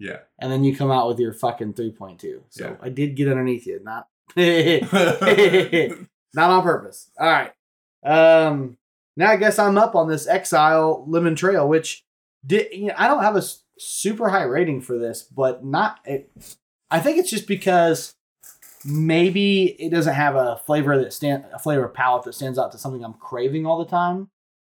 [0.00, 0.20] Yeah.
[0.38, 2.76] and then you come out with your fucking 3.2 so Yeah.
[2.80, 4.06] i did get underneath you not
[6.34, 7.52] not on purpose all right
[8.02, 8.78] um
[9.16, 12.02] now i guess i'm up on this exile lemon trail which
[12.46, 13.42] did you know, i don't have a
[13.78, 16.30] super high rating for this but not it,
[16.90, 18.14] i think it's just because
[18.84, 22.78] maybe it doesn't have a flavor that stand a flavor palette that stands out to
[22.78, 24.30] something i'm craving all the time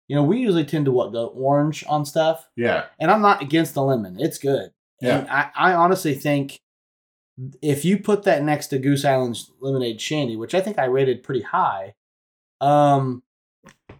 [0.09, 2.85] you know we usually tend to what go orange on stuff yeah.
[2.99, 4.17] and I'm not against the lemon.
[4.19, 4.71] It's good.
[4.99, 5.19] Yeah.
[5.19, 6.59] And I, I honestly think
[7.61, 11.23] if you put that next to Goose Island's lemonade shandy, which I think I rated
[11.23, 11.93] pretty high,
[12.59, 13.23] um,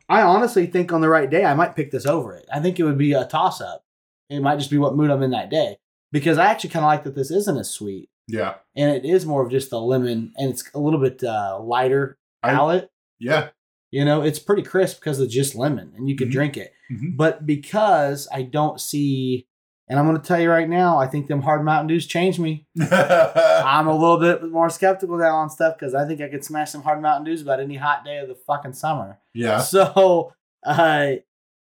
[0.10, 2.48] I honestly think on the right day I might pick this over it.
[2.52, 3.86] I think it would be a toss up.
[4.30, 5.78] It might just be what mood I'm in that day
[6.12, 8.56] because I actually kind of like that this isn't as sweet Yeah.
[8.76, 12.18] and it is more of just the lemon and it's a little bit uh, lighter
[12.44, 12.88] I-
[13.20, 13.50] Yeah.
[13.92, 16.32] You know, it's pretty crisp because of just lemon and you can Mhm.
[16.32, 16.72] drink it.
[16.92, 17.18] Mhm.
[17.18, 19.48] But because I don't see,
[19.90, 22.40] and I'm going to tell you right now, I think them hard Mountain Dews changed
[22.40, 22.68] me.
[22.80, 26.70] I'm a little bit more skeptical now on stuff because I think I could smash
[26.72, 29.18] some hard Mountain Dews about any hot day of the fucking summer.
[29.34, 29.60] yeah.
[29.74, 30.34] So
[30.66, 31.14] uh,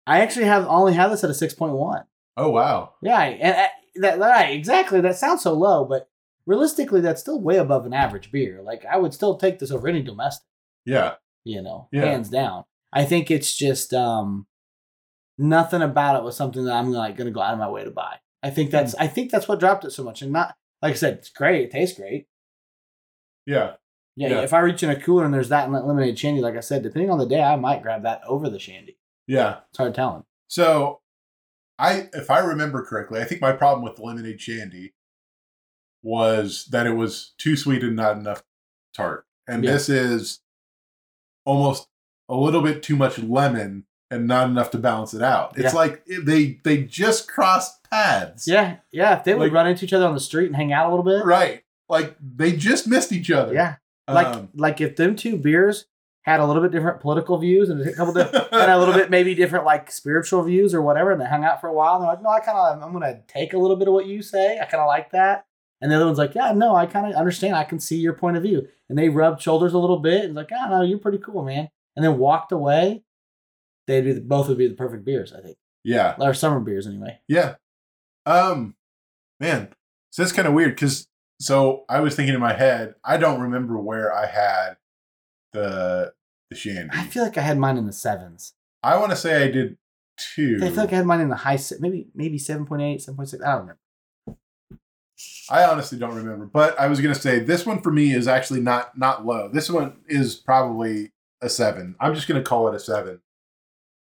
[0.06, 2.04] I actually have only have this at a 6.1.
[2.36, 2.92] Oh wow.
[3.02, 3.68] Yeah, and
[4.02, 5.00] that right exactly.
[5.00, 6.08] That sounds so low, but
[6.48, 8.60] realistically, that's still way above an average beer.
[8.62, 10.46] Like I would still take this over any domestic.
[10.84, 11.14] Yeah.
[11.44, 12.06] you know, Yeah.
[12.06, 12.64] hands down.
[12.92, 14.46] I think it's just um
[15.38, 17.90] nothing about it was something that I'm like gonna go out of my way to
[17.90, 18.16] buy.
[18.42, 19.02] I think that's Hmm.
[19.02, 20.22] I think that's what dropped it so much.
[20.22, 22.26] And not like I said, it's great, it tastes great.
[23.46, 23.74] Yeah.
[24.16, 24.40] Yeah, Yeah.
[24.42, 26.60] if I reach in a cooler and there's that and that lemonade shandy, like I
[26.60, 28.98] said, depending on the day, I might grab that over the shandy.
[29.26, 29.60] Yeah.
[29.68, 30.24] It's hard telling.
[30.48, 31.00] So,
[31.78, 34.94] I if I remember correctly, I think my problem with the lemonade shandy
[36.02, 38.42] was that it was too sweet and not enough
[38.94, 39.26] tart.
[39.46, 39.72] And Yeah.
[39.72, 40.40] this is
[41.44, 41.88] almost
[42.28, 45.58] a little bit too much lemon and not enough to balance it out.
[45.58, 45.78] It's Yeah.
[45.78, 48.46] like they they just crossed paths.
[48.46, 49.16] Yeah, yeah.
[49.18, 50.90] If they would Like- run into each other on the street and hang out a
[50.90, 51.62] little bit, Right.
[51.88, 53.52] Like they just missed each other.
[53.54, 53.76] yeah.
[54.06, 55.86] Like Um, like if them two beers
[56.22, 59.08] had a little bit different political views and a couple different and a little bit
[59.10, 61.94] maybe different like spiritual views or whatever, and they hung out for a while.
[61.94, 64.06] And they're like, no, I kind of I'm gonna take a little bit of what
[64.06, 64.58] you say.
[64.58, 65.46] I kind of like that.
[65.80, 67.54] And the other one's like, yeah, no, I kind of understand.
[67.54, 68.66] I can see your point of view.
[68.88, 71.68] And they rubbed shoulders a little bit and like, oh no, you're pretty cool, man.
[71.94, 73.04] And then walked away.
[73.86, 76.14] They'd be the, both would be the perfect beers, I think, yeah.
[76.18, 77.20] or summer beers anyway.
[77.26, 77.54] Yeah.
[78.26, 78.74] Um,
[79.40, 79.68] man,
[80.10, 81.06] so that's kind of weird because
[81.40, 84.76] so I was thinking in my head, I don't remember where I had
[85.52, 86.12] the
[86.50, 86.90] the shandy.
[86.92, 88.54] I feel like I had mine in the sevens.
[88.82, 89.76] I want to say I did
[90.34, 90.58] two.
[90.62, 93.34] I feel like I had mine in the high, maybe maybe 7.8, 7.6.
[93.34, 93.78] I don't remember.
[95.50, 98.60] I honestly don't remember, but I was gonna say this one for me is actually
[98.60, 99.48] not not low.
[99.48, 101.94] This one is probably a seven.
[102.00, 103.20] I'm just gonna call it a seven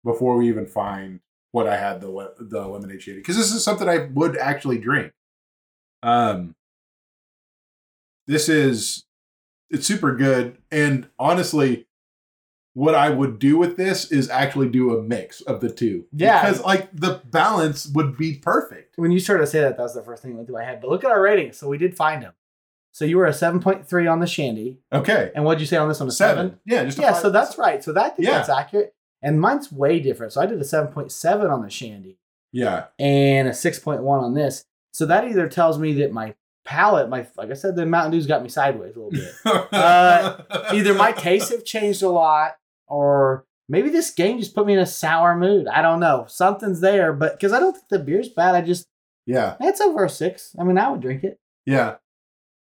[0.03, 1.19] before we even find
[1.51, 5.13] what I had the the lemonade shandy because this is something I would actually drink.
[6.03, 6.55] Um,
[8.27, 9.05] this is
[9.69, 11.84] it's super good, and honestly,
[12.75, 16.05] what I would do with this is actually do a mix of the two.
[16.11, 16.41] Yeah.
[16.45, 18.93] because like the balance would be perfect.
[18.97, 20.63] When you started to say that, that was the first thing that went through my
[20.65, 20.81] head.
[20.81, 21.57] But look at our ratings.
[21.57, 22.33] So we did find him.
[22.91, 24.79] So you were a 7.3 on the Shandy.
[24.93, 26.07] Okay, And what'd you say on this one?
[26.09, 26.47] A seven.
[26.49, 26.59] 7?
[26.65, 27.83] Yeah, just a Yeah, so that's right.
[27.83, 28.31] So that, Yeah.
[28.31, 28.93] that's accurate.
[29.21, 30.33] and mine's way different.
[30.33, 32.19] So I did a seven point seven on the Shandy
[32.51, 32.85] Yeah.
[32.99, 34.65] and a six point one on this.
[34.91, 38.27] So that either tells me that my palate, my like I said, the Mountain Dew's
[38.27, 39.33] got me sideways a little bit.
[39.73, 42.55] Uh, either my tastes have changed a lot
[42.87, 45.67] or maybe this game just put me in a sour mood.
[45.67, 46.25] I don't know.
[46.27, 48.85] Something's there, but because I don't think the beer's bad, I just
[49.25, 49.55] Yeah.
[49.59, 50.55] it's over a six.
[50.59, 51.37] I mean, I would drink it.
[51.65, 51.95] Yeah.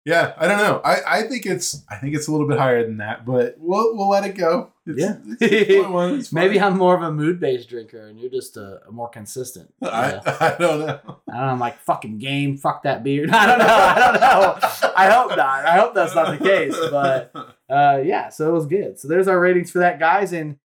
[0.07, 0.35] Yeah.
[0.37, 0.83] I don't know.
[0.85, 3.97] I, I think it's I think it's a little bit higher than that, but we'll
[3.97, 4.71] we'll let it go.
[4.87, 5.17] It's, Yeah.
[5.41, 5.41] it's
[5.73, 6.33] 6.1, it's.
[6.33, 9.73] Maybe I'm more of a mood based drinker, and you're just a, a more consistent.
[9.83, 10.87] I, I don't know.
[10.87, 13.27] I don't know, I'm like fucking game, fuck that beer.
[13.33, 13.67] I don't know.
[13.67, 14.93] I don't know.
[14.95, 15.65] I hope not.
[15.67, 16.77] I hope that's not the case.
[16.91, 18.99] But uh, yeah, so it was good.
[18.99, 20.33] So there's our ratings for that, guys.
[20.33, 20.59] And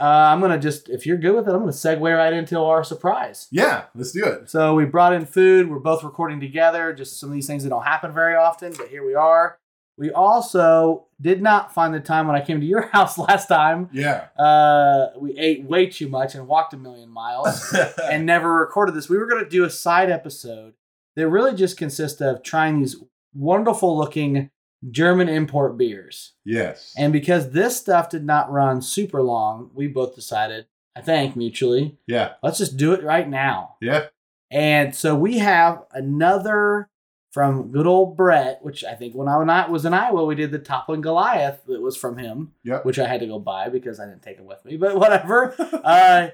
[0.00, 2.82] uh, I'm gonna just, if you're good with it, I'm gonna segue right into our
[2.84, 3.48] surprise.
[3.50, 4.50] yeah, let's do it.
[4.50, 5.70] So we brought in food.
[5.70, 6.92] We're both recording together.
[6.92, 9.58] Just some of these things that don't happen very often, but here we are.
[9.98, 13.90] We also did not find the time when I came to your house last time.
[13.92, 14.26] Yeah.
[14.38, 17.72] Uh, we ate way too much and walked a million miles
[18.10, 19.08] and never recorded this.
[19.08, 20.72] We were going to do a side episode
[21.14, 22.96] that really just consists of trying these
[23.34, 24.50] wonderful looking
[24.90, 26.32] German import beers.
[26.44, 26.92] yes.
[26.96, 30.66] And because this stuff did not run super long, we both decided,
[30.96, 32.32] I think mutually, yeah.
[32.42, 33.76] let's just do it right now.
[33.80, 34.06] Yeah.
[34.50, 36.88] And so we have another
[37.30, 40.58] from good old Brett, which I think when I was in Iowa, we did the
[40.58, 42.84] Toppling Goliath that was from him, Yep.
[42.84, 45.54] which I had to go buy because I didn't take it with me, but whatever.
[45.84, 46.28] uh,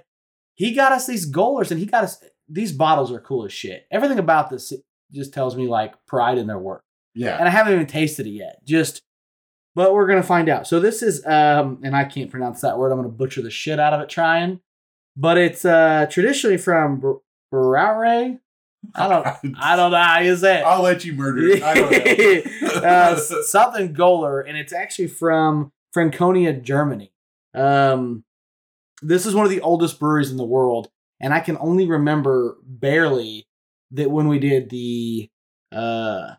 [0.55, 3.87] he got us these Göllers and he got us these bottles are cool as shit.
[3.91, 4.73] Everything about this
[5.13, 6.83] just tells me like pride in their work.
[7.19, 7.37] Yeah.
[7.37, 8.65] And I haven't even tasted it yet.
[8.65, 9.03] Just
[9.75, 10.67] but we're gonna find out.
[10.67, 12.93] So this is um and I can't pronounce that word.
[12.93, 14.61] I'm gonna butcher the shit out of it trying.
[15.17, 17.01] But it's uh traditionally from
[17.53, 18.39] Brauerei.
[18.95, 20.65] I don't I don't know how you say it.
[20.65, 21.63] I'll let you murder it.
[21.63, 22.77] I don't know.
[22.89, 27.13] uh, s- something Göller, and it's actually from Franconia, Germany.
[27.55, 28.25] Um,
[29.03, 30.91] this is one of the oldest breweries in the world,
[31.21, 33.49] and I can only remember barely
[33.91, 35.29] that when we did the
[35.73, 36.35] uh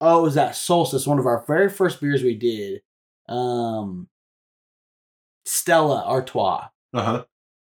[0.00, 2.82] oh, it was that Solstice, one of our very first beers we did.
[3.28, 4.08] Um,
[5.46, 7.24] Stella Artois uh-huh.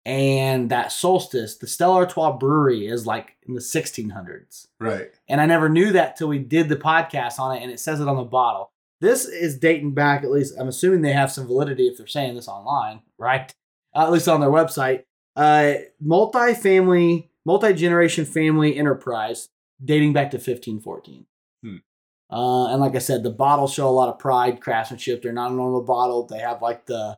[0.05, 4.67] and that Solstice, the Stella Artois brewery is like in the 1600s.
[4.79, 5.09] Right.
[5.27, 7.99] And I never knew that till we did the podcast on it, and it says
[7.99, 8.71] it on the bottle.
[9.01, 12.35] This is dating back, at least, I'm assuming they have some validity if they're saying
[12.35, 13.53] this online, right?
[13.93, 15.03] Uh, at least on their website.
[15.35, 19.49] Uh, multi family, multi generation family enterprise
[19.83, 21.25] dating back to 1514.
[22.33, 25.21] Uh, and like I said, the bottles show a lot of pride, craftsmanship.
[25.21, 26.25] They're not a normal bottle.
[26.25, 27.17] They have like the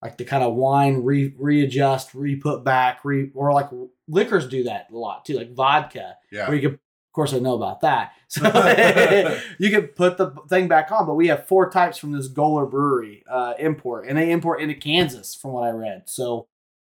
[0.00, 3.70] like the kind of wine re readjust, re put back, re or like
[4.06, 6.14] liquors do that a lot too, like vodka.
[6.30, 6.46] Yeah.
[6.46, 8.12] Where you could, of course, I know about that.
[8.28, 8.42] So
[9.58, 11.06] you could put the thing back on.
[11.06, 14.74] But we have four types from this Göller Brewery uh, import, and they import into
[14.74, 16.04] Kansas, from what I read.
[16.06, 16.48] So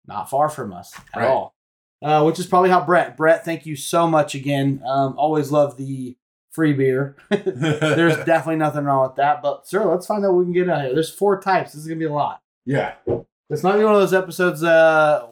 [0.06, 1.28] not far from us at Right.
[1.28, 1.54] all.
[2.00, 3.16] Uh, which is probably how Brett.
[3.16, 4.82] Brett, thank you so much again.
[4.86, 6.16] Um, always love the
[6.52, 7.16] free beer.
[7.30, 9.42] There's definitely nothing wrong with that.
[9.42, 10.94] But sir, let's find out what we can get out here.
[10.94, 11.72] There's four types.
[11.72, 12.40] This is gonna be a lot.
[12.64, 12.94] yeah.
[13.50, 14.62] It's not be one of those episodes.
[14.62, 15.26] Uh,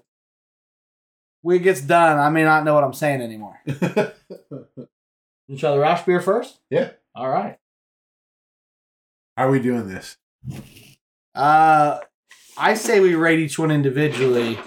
[1.41, 3.59] when it gets done, I may not know what I'm saying anymore.
[5.49, 6.61] You try the Rauchbier first?
[6.71, 6.91] Yeah.
[7.13, 7.59] All right.
[9.37, 10.17] How are we doing this?
[11.35, 11.99] Uh,
[12.57, 14.61] I say we rate each one individually.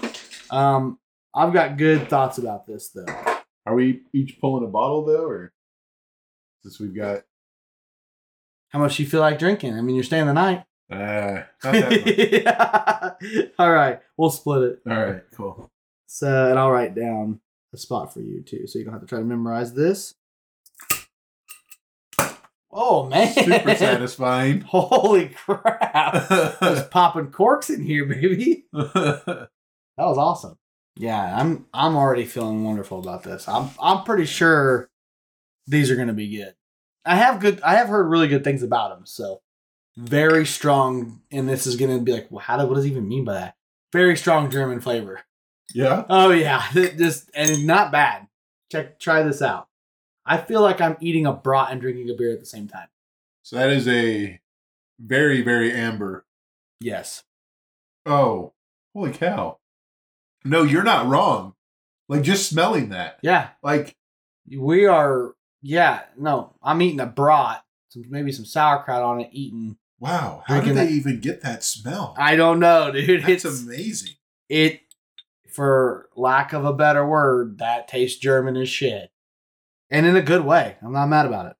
[0.50, 0.98] Um,
[1.34, 3.06] I've got good thoughts about this though.
[3.64, 5.53] Are we each pulling a bottle though, or
[6.64, 7.24] since we've got
[8.70, 9.78] How much you feel like drinking?
[9.78, 10.64] I mean, you're staying the night.
[10.90, 13.52] uh much.
[13.58, 14.82] All right, we'll split it.
[14.90, 15.70] All right, cool.
[16.06, 17.40] So, and I'll write down
[17.72, 20.14] a spot for you too, so you don't have to try to memorize this.
[22.70, 23.32] Oh man!
[23.32, 24.60] Super satisfying.
[24.68, 26.28] Holy crap!
[26.60, 28.64] Just popping corks in here, baby.
[28.72, 29.48] That
[29.98, 30.58] was awesome.
[30.96, 33.48] Yeah, I'm I'm already feeling wonderful about this.
[33.48, 34.88] I'm I'm pretty sure
[35.66, 36.54] these are going to be good.
[37.04, 39.06] I have good I have heard really good things about them.
[39.06, 39.40] So
[39.96, 42.90] very strong and this is going to be like well, how do what does it
[42.90, 43.56] even mean by that?
[43.92, 45.20] Very strong German flavor.
[45.74, 46.04] yeah.
[46.08, 48.26] Oh yeah, just and not bad.
[48.72, 49.68] Check try this out.
[50.26, 52.88] I feel like I'm eating a brat and drinking a beer at the same time.
[53.42, 54.40] So that is a
[54.98, 56.24] very, very amber.
[56.80, 57.24] Yes.
[58.06, 58.52] Oh,
[58.94, 59.58] holy cow.
[60.44, 61.54] No, you're not wrong.
[62.08, 63.18] Like just smelling that.
[63.22, 63.50] Yeah.
[63.62, 63.94] Like
[64.50, 65.34] We are
[65.66, 70.60] yeah, no, I'm eating a brat, some maybe some sauerkraut on it eating wow, how
[70.60, 72.14] did they that- even get that smell?
[72.18, 73.22] I don't know, dude.
[73.22, 74.12] That's it's amazing.
[74.50, 74.80] it
[75.50, 79.10] for lack of a better word, that tastes German as shit.
[79.90, 80.76] And in a good way.
[80.82, 81.56] I'm not mad about it.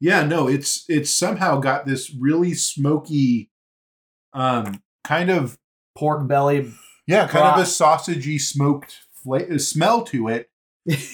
[0.00, 3.50] Yeah, no, it's it's somehow got this really smoky
[4.32, 5.56] um kind of
[5.96, 6.72] Pork belly
[7.06, 10.49] Yeah, kind of a sausagey smoked fla- uh, smell to it,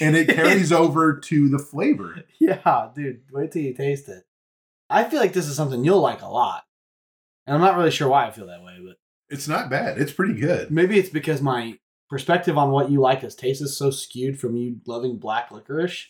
[0.00, 2.22] and it carries over to the flavor.
[2.38, 4.24] Yeah, dude, wait till you taste it.
[4.88, 6.64] I feel like this is something you'll like a lot.
[7.46, 8.96] And I'm not really sure why I feel that way, but
[9.28, 9.98] It's not bad.
[9.98, 10.70] It's pretty good.
[10.70, 14.56] maybe it's because my perspective on what you like as taste is so skewed from
[14.56, 16.06] you loving black licorice.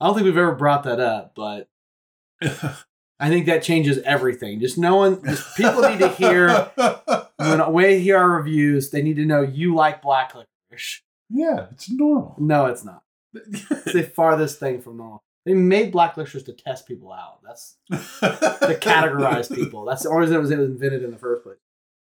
[0.00, 1.68] I don't think we've ever brought that up, but
[2.42, 4.60] I think that changes everything.
[4.60, 6.70] Just knowing, just people need to hear
[7.36, 11.02] when we hear our reviews, they need to know you like black licorice.
[11.30, 12.36] Yeah, it's normal.
[12.38, 13.02] No, it's not.
[13.34, 15.22] It's the farthest thing from normal.
[15.44, 17.38] They made black licorice to test people out.
[17.44, 19.84] That's to categorize people.
[19.84, 21.58] That's the only reason it was, it was invented in the first place.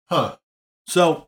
[0.10, 0.38] Huh.
[0.88, 1.28] So,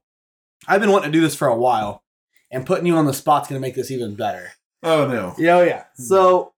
[0.67, 2.03] I've been wanting to do this for a while,
[2.51, 4.53] and putting you on the spot's going to make this even better.
[4.82, 5.36] Oh no.
[5.38, 5.84] Yeah, oh, yeah.
[5.95, 6.03] Hmm.
[6.03, 6.53] So,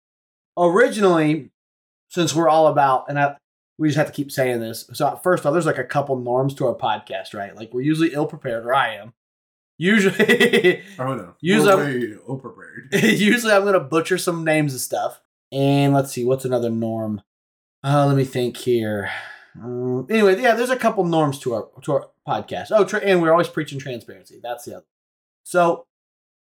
[0.57, 1.51] originally,
[2.07, 3.35] since we're all about, and I,
[3.77, 4.89] we just have to keep saying this.
[4.93, 7.53] So, first off, there's like a couple norms to our podcast, right?
[7.53, 9.13] Like, we're usually ill prepared, or I am.
[9.77, 11.35] Usually, Oh no.
[11.41, 12.17] Usually- way
[13.03, 15.21] usually I'm going to butcher some names and stuff.
[15.51, 17.21] And let's see, what's another norm?
[17.83, 19.11] Uh, let me think here.
[19.61, 22.67] Um, anyway, yeah, there's a couple norms to our to our podcast.
[22.71, 24.39] Oh, tra- and we're always preaching transparency.
[24.41, 24.85] That's the other.
[25.43, 25.85] So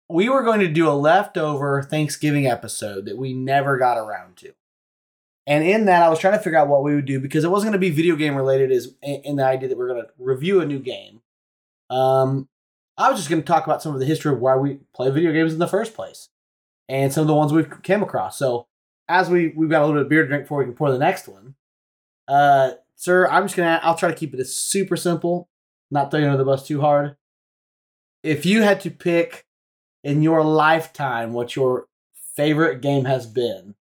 [0.09, 4.53] we were going to do a leftover Thanksgiving episode that we never got around to.
[5.45, 7.51] And in that, I was trying to figure out what we would do because it
[7.51, 8.71] wasn't going to be video game related.
[8.71, 11.21] Is in in the idea that we're going to review a new game.
[11.89, 12.47] Um,
[12.97, 15.09] I was just going to talk about some of the history of why we play
[15.09, 16.29] video games in the first place,
[16.87, 18.37] and some of the ones we've came across.
[18.37, 18.67] So
[19.07, 20.91] as we we've got a little bit of beer to drink before we can pour
[20.91, 21.55] the next one.
[22.27, 25.49] Uh, sir, I'm just gonna I'll try to keep it as super simple,
[25.91, 27.15] not throw you under the bus too hard.
[28.21, 29.45] If you had to pick
[30.03, 31.87] in your lifetime what your
[32.35, 33.75] favorite game has been,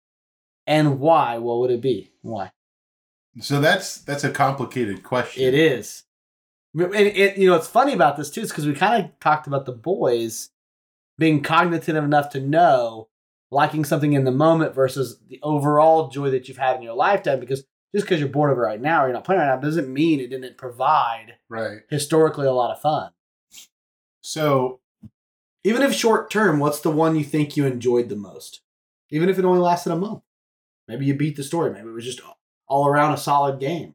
[0.67, 2.13] and why, what would it be?
[2.23, 2.51] Why?
[3.41, 5.43] So that's that's a complicated question.
[5.43, 6.05] It is.
[6.75, 9.47] And it, you know, what's funny about this too is because we kind of talked
[9.47, 10.51] about the boys
[11.19, 13.09] being cognitive enough to know
[13.51, 17.39] liking something in the moment versus the overall joy that you've had in your lifetime.
[17.41, 17.65] Because
[17.95, 19.93] just because you're bored of it right now or you're not playing right now doesn't
[19.93, 21.81] mean it didn't provide Right.
[21.91, 23.11] historically a lot of fun.
[24.23, 24.81] So
[25.65, 28.63] Even if short term, what's the one you think you enjoyed the most?
[29.11, 30.23] Even if it only lasted a month.
[30.89, 31.71] Maybe you beat the story.
[31.73, 32.21] Maybe it was just
[32.67, 33.95] all around a solid game.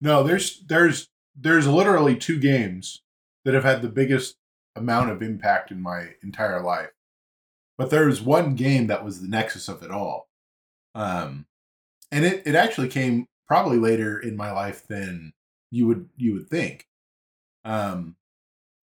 [0.00, 3.02] no, there's there's there's literally two games
[3.44, 4.36] that have had the biggest
[4.76, 6.90] amount of impact in my entire life.
[7.76, 10.28] But there's one game that was the nexus of it all.
[10.94, 11.46] Um
[12.10, 15.32] and it, it actually came probably later in my life than
[15.70, 16.86] you would you would think.
[17.64, 18.16] Um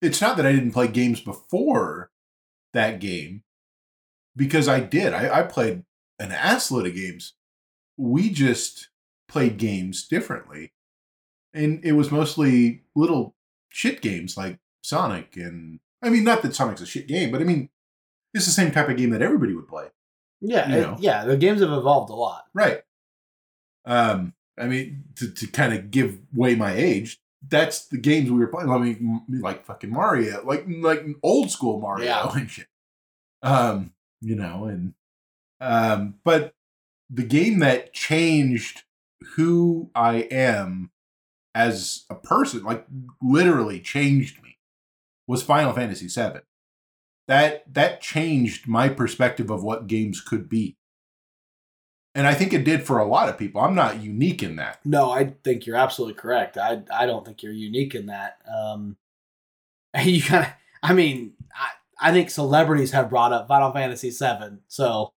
[0.01, 2.09] it's not that I didn't play games before
[2.73, 3.43] that game,
[4.35, 5.13] because I did.
[5.13, 5.83] I, I played
[6.19, 7.33] an assload of games.
[7.97, 8.89] We just
[9.27, 10.73] played games differently.
[11.53, 13.35] And it was mostly little
[13.69, 17.43] shit games like Sonic and I mean not that Sonic's a shit game, but I
[17.43, 17.69] mean
[18.33, 19.87] it's the same type of game that everybody would play.
[20.39, 21.25] Yeah, it- yeah.
[21.25, 22.45] The games have evolved a lot.
[22.53, 22.81] Right.
[23.85, 28.39] Um, I mean, to, to kind of give away my age, that's the games we
[28.39, 28.69] were playing.
[28.69, 32.31] I mean, m- like fucking Mario, like like old school Mario Yeah.
[32.35, 32.67] and shit.
[33.41, 34.93] Um, you know, and
[35.59, 36.53] um, but
[37.09, 38.83] the game that changed
[39.35, 40.91] who I am
[41.53, 42.85] as a person, like
[43.21, 44.57] literally changed me,
[45.27, 46.41] was Final Fantasy VII.
[47.27, 50.77] That that changed my perspective of what games could be.
[52.13, 53.61] And I think it did for a lot of people.
[53.61, 54.79] I'm not unique in that.
[54.83, 56.57] No, I think you're absolutely correct.
[56.57, 58.37] I I don't think you're unique in that.
[58.53, 58.97] Um,
[60.03, 60.51] you kind of,
[60.83, 64.57] I mean, I I think celebrities have brought up Final Fantasy VII.
[64.67, 65.13] So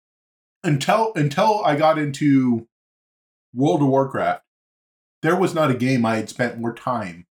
[0.65, 2.67] Until until I got into
[3.55, 4.43] World of Warcraft,
[5.23, 7.27] there was not a game I had spent more time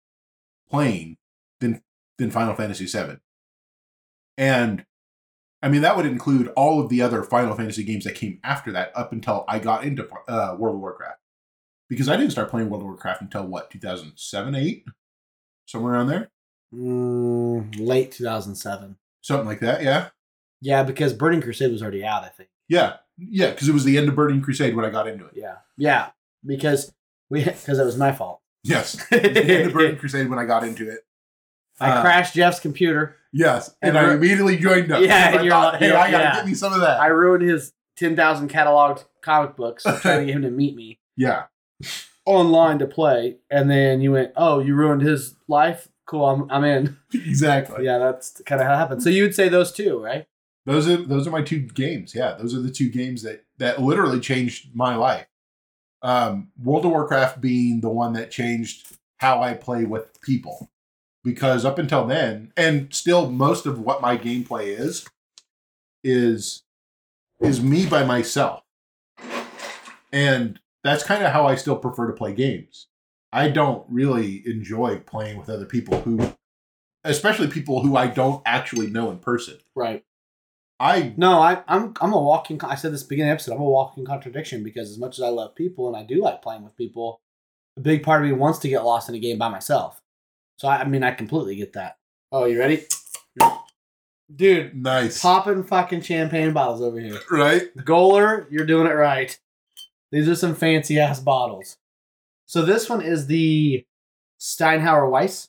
[0.71, 1.17] playing
[1.61, 1.83] than
[2.19, 3.19] than Final Fantasy VII.
[4.39, 4.87] And
[5.63, 8.73] I mean that would include all of the other Final Fantasy games that came after
[8.73, 11.19] that up until I got into uh, World of Warcraft.
[11.89, 14.85] Because I didn't start playing World of Warcraft until what, 2007, 8?
[15.67, 16.31] Somewhere around there?
[16.73, 18.97] mm, late 2007.
[19.23, 20.11] Something like that, yeah.
[20.61, 22.23] Yeah, because Burning Crusade was already out.
[22.23, 22.49] I think.
[22.69, 22.99] Yeah.
[23.19, 25.33] Yeah, because it was the end of Burning Crusade when I got into it.
[25.35, 26.11] Yeah, yeah,
[26.47, 26.93] because
[27.31, 28.41] we because it was my fault.
[28.65, 28.93] Yes.
[29.11, 31.01] The Burning Crusade when I got into it.
[31.81, 33.17] I Uh, crashed Jeff's computer.
[33.33, 35.01] Yes, and, And I immediately joined up.
[35.03, 36.35] Yeah, I and you're thought, hey, I gotta yeah.
[36.35, 37.01] get me some of that.
[37.01, 40.99] I ruined his 10,000 cataloged comic books trying to get him to meet me.
[41.17, 41.45] yeah,
[42.27, 45.89] online to play, and then you went, "Oh, you ruined his life.
[46.07, 47.85] Cool, I'm I'm in." exactly.
[47.85, 49.03] Yeah, that's kind of how it happened.
[49.03, 50.27] So you would say those two, right?
[50.67, 52.15] Those are those are my two games.
[52.15, 55.27] Yeah, those are the two games that that literally changed my life.
[56.03, 60.71] Um, World of Warcraft being the one that changed how I play with people.
[61.23, 65.07] because up until then, and still most of what my gameplay is,
[66.03, 66.63] is
[67.41, 68.63] is me by myself.
[70.13, 72.89] And that's kind of how I still prefer to play games.
[73.33, 76.35] I don't really enjoy playing with other people who
[77.05, 79.59] especially people who I don't actually know in person.
[79.75, 80.05] Right.
[80.81, 82.59] I No, I, I'm I'm a walking.
[82.65, 83.55] I said this beginning episode.
[83.55, 86.41] I'm a walking contradiction because as much as I love people and I do like
[86.41, 87.21] playing with people,
[87.77, 90.01] a big part of me wants to get lost in a game by myself.
[90.57, 91.99] So I, I mean, I completely get that.
[92.33, 92.87] Oh, you ready,
[94.35, 94.75] dude?
[94.75, 95.21] nice.
[95.21, 97.21] Popping fucking champagne bottles over here.
[97.31, 97.75] Right?
[97.79, 99.39] Göller, you're doing it right.
[100.13, 101.77] These are some fancy ass bottles.
[102.47, 103.85] So this one is the
[104.41, 105.49] Steinhauer Weiss.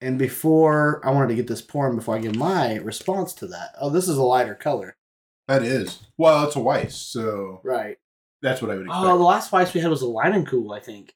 [0.00, 3.74] And before I wanted to get this pouring before I give my response to that.
[3.80, 4.96] Oh, this is a lighter color.
[5.48, 6.00] That is.
[6.16, 7.98] Well, it's a Weiss, so Right.
[8.42, 9.04] that's what I would expect.
[9.04, 11.14] Oh, the last Weiss we had was a Leinenkugel, I think.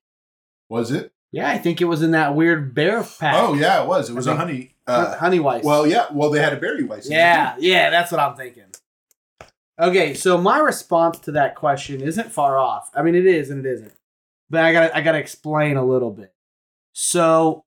[0.68, 1.12] was it?
[1.30, 3.34] Yeah, I think it was in that weird bear pack.
[3.38, 4.10] Oh yeah, it was.
[4.10, 4.74] It was a think- honey.
[4.86, 5.64] Uh, honey Weiss.
[5.64, 6.06] well, yeah.
[6.12, 7.06] Well, they had a berry Weiss.
[7.06, 8.64] in it, Yeah, yeah, that's what I'm thinking.
[9.80, 12.90] Okay, so my response to that question isn't far off.
[12.94, 13.92] I mean, it is and it isn't,
[14.50, 16.32] but I got to I got to explain a little bit.
[16.94, 17.64] So,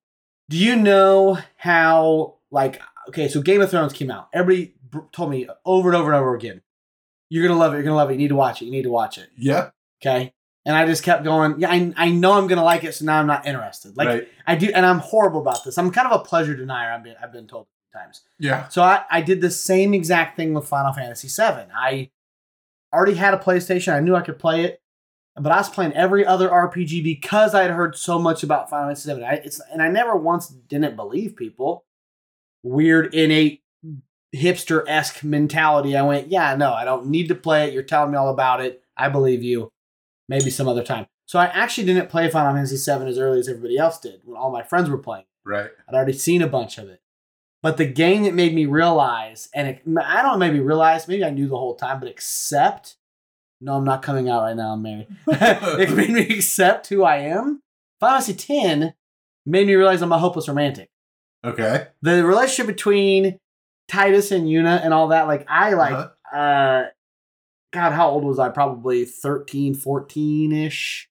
[0.48, 4.28] do you know how like okay, so Game of Thrones came out.
[4.32, 4.74] Everybody
[5.12, 6.62] told me over and over and over again,
[7.28, 7.76] "You're gonna love it.
[7.76, 8.14] You're gonna love it.
[8.14, 8.66] You need to watch it.
[8.66, 9.70] You need to watch it." Yeah.
[10.02, 10.32] Okay,
[10.64, 11.56] and I just kept going.
[11.58, 13.96] Yeah, I, I know I'm gonna like it, so now I'm not interested.
[13.96, 14.28] Like right.
[14.46, 15.78] I do, and I'm horrible about this.
[15.78, 16.92] I'm kind of a pleasure denier.
[16.92, 17.66] I've been I've been told
[17.96, 18.22] times.
[18.38, 18.68] Yeah.
[18.68, 21.66] So I, I did the same exact thing with Final Fantasy VII.
[21.74, 22.10] I
[22.92, 23.94] already had a PlayStation.
[23.94, 24.80] I knew I could play it,
[25.38, 28.94] but I was playing every other RPG because I had heard so much about Final
[28.94, 29.24] Fantasy VII.
[29.24, 31.84] I, it's, and I never once didn't believe people.
[32.62, 33.62] Weird, innate,
[34.34, 35.96] hipster esque mentality.
[35.96, 37.74] I went, yeah, no, I don't need to play it.
[37.74, 38.82] You're telling me all about it.
[38.96, 39.70] I believe you.
[40.28, 41.06] Maybe some other time.
[41.26, 44.36] So I actually didn't play Final Fantasy VII as early as everybody else did when
[44.36, 45.26] all my friends were playing.
[45.44, 45.70] Right.
[45.88, 47.00] I'd already seen a bunch of it.
[47.62, 51.24] But the game that made me realize, and it, I don't know, maybe realize, maybe
[51.24, 52.95] I knew the whole time, but accept.
[53.60, 54.72] No, I'm not coming out right now.
[54.72, 55.06] I'm married.
[55.28, 57.62] it made me accept who I am.
[58.00, 58.92] Final Fantasy X
[59.46, 60.90] made me realize I'm a hopeless romantic.
[61.44, 61.86] Okay.
[62.02, 63.38] The relationship between
[63.90, 66.36] Tidus and Yuna and all that, like I like, Uh-huh.
[66.38, 66.86] uh,
[67.72, 68.48] God, how old was I?
[68.50, 71.08] Probably 13, 14 ish,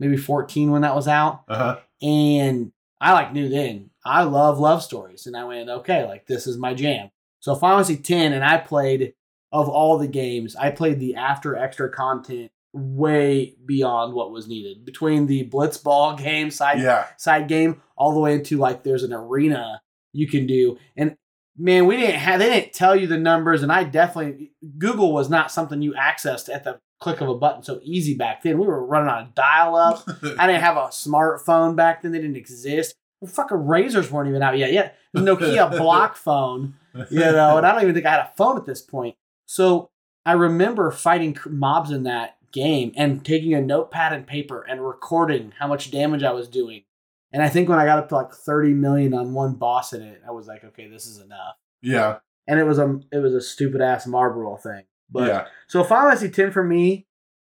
[0.00, 1.76] maybe 14 when that was out Uh huh.
[2.02, 6.46] and I like knew then I love love stories, and I went okay, like this
[6.46, 7.10] is my jam.
[7.40, 9.14] So Final Fantasy ten, and I played
[9.52, 14.84] of all the games, I played the after extra content way beyond what was needed
[14.84, 17.06] between the Blitzball game side Yeah.
[17.16, 19.80] side game all the way into like there's an arena
[20.12, 21.16] you can do, and
[21.56, 25.28] man, we didn't have they didn't tell you the numbers, and I definitely Google was
[25.30, 28.58] not something you accessed at the click of a button so easy back then.
[28.58, 30.02] We were running on a dial up.
[30.38, 32.12] I didn't have a smartphone back then.
[32.12, 32.94] They didn't exist.
[33.26, 34.72] Fucking Razrs weren't even out yet.
[34.72, 36.74] Yeah, Nokia block phone,
[37.10, 39.16] you know, and I don't even think I had a phone at this point.
[39.48, 39.90] So
[40.26, 45.54] I remember fighting mobs in that game and taking a notepad and paper and recording
[45.58, 46.84] how much damage I was doing.
[47.32, 50.02] And I think when I got up to like 30 million on one boss in
[50.02, 51.56] it, I was like, okay, this is enough.
[51.82, 52.18] yeah.
[52.46, 54.84] And it was a it was a stupid ass Malboro thing.
[55.10, 55.46] But yeah.
[55.66, 57.06] so Final Fantasy 10 for me.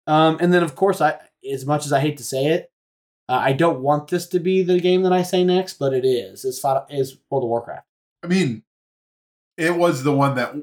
[0.09, 1.18] Um, and then of course I
[1.53, 2.72] as much as I hate to say it,
[3.28, 6.05] uh, I don't want this to be the game that I say next, but it
[6.05, 6.44] is.
[6.44, 7.86] It's is World of Warcraft.
[8.24, 8.62] I mean,
[9.57, 10.55] it was the one that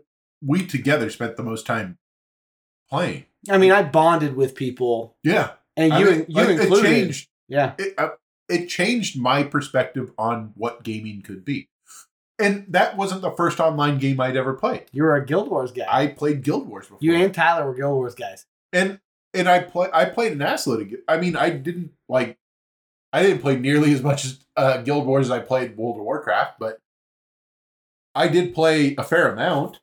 [0.41, 1.97] we together spent the most time
[2.89, 3.25] playing.
[3.49, 5.51] I mean, I bonded with people, Yeah.
[5.77, 6.83] and I you mean, you it included.
[6.89, 7.29] changed.
[7.47, 8.09] Yeah, It, uh,
[8.49, 11.69] it changed my perspective on what gaming could be.
[12.39, 14.85] And that wasn't the first online game I'd ever played.
[14.91, 15.85] you were a Guild Wars guy.
[15.87, 16.97] I played Guild Wars before.
[17.01, 18.45] you and Tyler were Guild Wars guys.
[18.73, 18.99] and
[19.33, 22.37] and I play I played an assload I mean, I didn't like.
[23.13, 26.03] I didn't play nearly as much as uh, Guild Wars as I played World of
[26.03, 26.79] Warcraft, but
[28.13, 29.79] I did play a fair amount.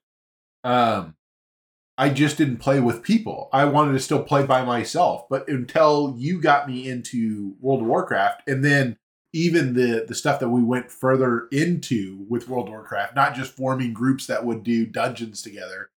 [0.65, 1.17] Um,
[1.99, 3.49] I just didn't play with people.
[3.53, 7.87] I wanted to still play by myself, but until you got me into World of
[7.87, 8.97] Warcraft, and then
[9.35, 13.53] even the the stuff that we went further into with World of Warcraft, not just
[13.57, 15.91] forming groups that would do dungeons together.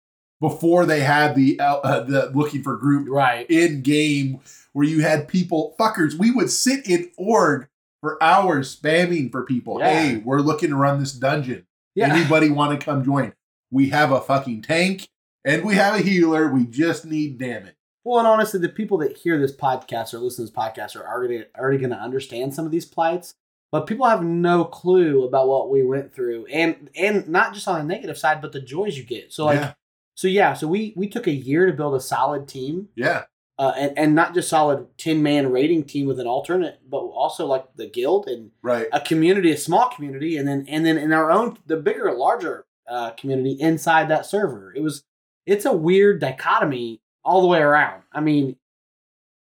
[0.41, 3.49] Before they had the uh, uh, the looking for group Right.
[3.49, 4.41] in game
[4.73, 6.15] where you had people fuckers.
[6.15, 7.67] We would sit in org
[8.01, 9.79] for hours spamming for people.
[9.79, 9.89] Yeah.
[10.01, 11.65] Hey, we're looking to run this dungeon.
[11.95, 12.13] Yeah.
[12.13, 13.33] Anybody want to come join?
[13.73, 15.07] We have a fucking tank
[15.43, 16.47] and we have a healer.
[16.51, 17.73] We just need damage.
[18.03, 21.07] Well, and honestly, the people that hear this podcast or listen to this podcast are
[21.07, 23.33] already already going to understand some of these plights.
[23.71, 27.79] But people have no clue about what we went through, and and not just on
[27.79, 29.33] the negative side, but the joys you get.
[29.33, 29.73] So like, yeah,
[30.15, 32.89] so yeah, so we we took a year to build a solid team.
[32.95, 33.23] yeah,
[33.57, 37.47] uh, and and not just solid ten man raiding team with an alternate, but also
[37.47, 38.85] like the guild and Right.
[38.93, 42.65] a community, a small community, and then and then in our own the bigger, larger
[42.87, 44.73] uh, community inside that server.
[44.75, 45.03] It was
[45.45, 48.03] it's a weird dichotomy all the way around.
[48.11, 48.57] I mean,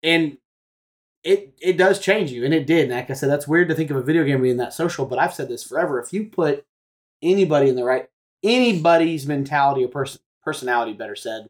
[0.03, 0.39] and
[1.22, 2.85] it it does change you, and it did.
[2.85, 5.07] And like I said, that's weird to think of a video game being that social,
[5.07, 6.01] but I've said this forever.
[6.01, 6.64] If you put
[7.22, 8.09] anybody in the right
[8.43, 11.47] anybody's mentality or person personality, better said,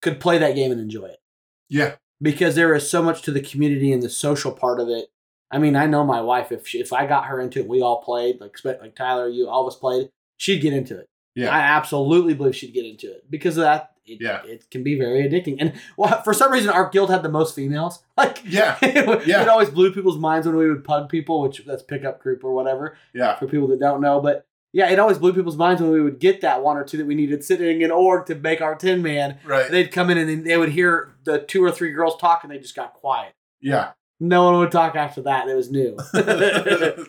[0.00, 1.20] could play that game and enjoy it
[1.68, 1.96] Yeah.
[2.22, 5.08] because there is so much to the community and the social part of it.
[5.50, 6.50] I mean, I know my wife.
[6.50, 9.46] If she, if I got her into it, we all played like like Tyler, you,
[9.48, 10.08] all of us played.
[10.36, 11.08] She'd get into it.
[11.34, 11.50] Yeah.
[11.54, 13.90] I absolutely believe she'd get into it because of that.
[14.06, 14.42] It, Yeah.
[14.44, 15.56] it can be very addicting.
[15.58, 18.02] And well, for some reason, our guild had the most females.
[18.16, 18.76] Like, Yeah.
[18.82, 19.42] it, Yeah.
[19.42, 22.52] it always blew people's minds when we would pug people, which that's pickup group or
[22.54, 23.36] whatever Yeah.
[23.36, 24.20] for people that don't know.
[24.20, 26.98] But yeah, it always blew people's minds when we would get that one or two
[26.98, 29.38] that we needed sitting in org to make our tin man.
[29.44, 29.70] Right.
[29.70, 32.58] They'd come in and they would hear the two or three girls talk and they
[32.58, 33.32] just got quiet.
[33.60, 33.92] Yeah.
[34.20, 35.48] No one would talk after that.
[35.48, 35.96] It was new.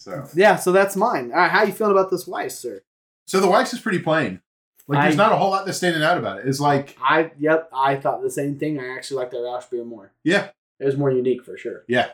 [0.00, 1.30] so yeah, so that's mine.
[1.32, 2.82] All right, how you feeling about this Weiss, sir?
[3.26, 4.40] so the Weiss is pretty plain.
[4.88, 6.48] Like there's I- not a whole lot that's standing out about it.
[6.48, 8.80] It's like I yep, I thought the same thing.
[8.80, 10.12] I actually like the Rauchbier more.
[10.24, 10.48] yeah,
[10.80, 11.84] It was more unique for sure.
[11.86, 12.08] Yeah.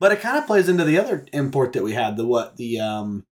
[0.00, 2.78] But it kind of plays into the other import that we had, the what, the
[2.80, 3.24] um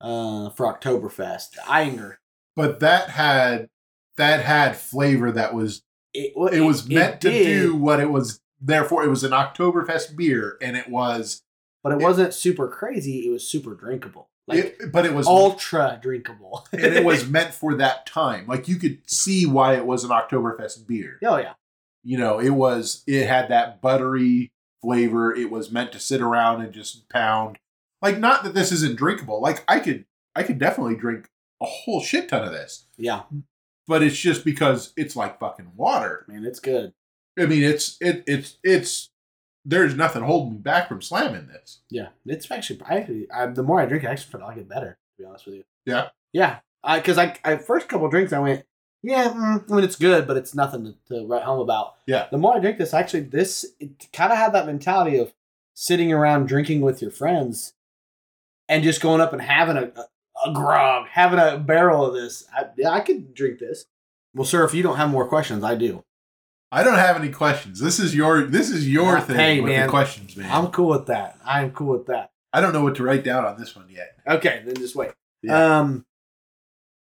[0.00, 2.16] uh for Oktoberfest, the Ayinger.
[2.56, 3.68] but that had
[4.16, 8.40] that had flavor that was It, wa- it was meant to do what it was
[8.60, 9.04] therefore.
[9.04, 11.42] It was an Oktoberfest beer, and it was
[11.82, 13.26] but it wasn't super crazy.
[13.26, 16.66] It was super drinkable, like it, but it was ultra drinkable.
[16.72, 18.46] and it was meant for that time.
[18.46, 21.18] Like you could see why it was an Oktoberfest beer.
[21.24, 21.54] oh yeah,
[22.04, 24.52] You know, it was it had that buttery
[24.82, 25.34] flavor.
[25.34, 27.58] It was meant to sit around and just pound.
[28.02, 29.40] Like not that this isn't drinkable.
[29.42, 31.28] Like I could I could definitely drink
[31.62, 32.86] a whole shit ton of this.
[32.96, 33.22] yeah,
[33.86, 36.24] But it's just because it's like fucking water.
[36.26, 36.94] man, it's good.
[37.38, 39.09] I mean, it's it it's it's
[39.64, 41.80] there's nothing holding me back from slamming this.
[41.90, 42.80] Yeah, it's actually.
[42.84, 44.98] I, I the more I drink, I actually like it better.
[45.16, 45.64] To be honest with you.
[45.84, 46.08] Yeah.
[46.32, 46.60] Yeah,
[46.94, 48.64] because I, I first couple drinks I went,
[49.02, 51.96] yeah, mm, I mean it's good, but it's nothing to, to write home about.
[52.06, 52.28] Yeah.
[52.30, 55.32] The more I drink this, actually, this it kind of had that mentality of
[55.74, 57.72] sitting around drinking with your friends,
[58.68, 62.44] and just going up and having a, a, a grog, having a barrel of this.
[62.54, 63.86] I, yeah, I could drink this.
[64.32, 66.04] Well, sir, if you don't have more questions, I do.
[66.72, 67.80] I don't have any questions.
[67.80, 69.86] This is your this is your thing hey, with man.
[69.86, 70.50] the questions, man.
[70.50, 71.38] I'm cool with that.
[71.44, 72.30] I'm cool with that.
[72.52, 74.16] I don't know what to write down on this one yet.
[74.26, 75.10] Okay, then just wait.
[75.42, 75.80] Yeah.
[75.80, 76.04] Um,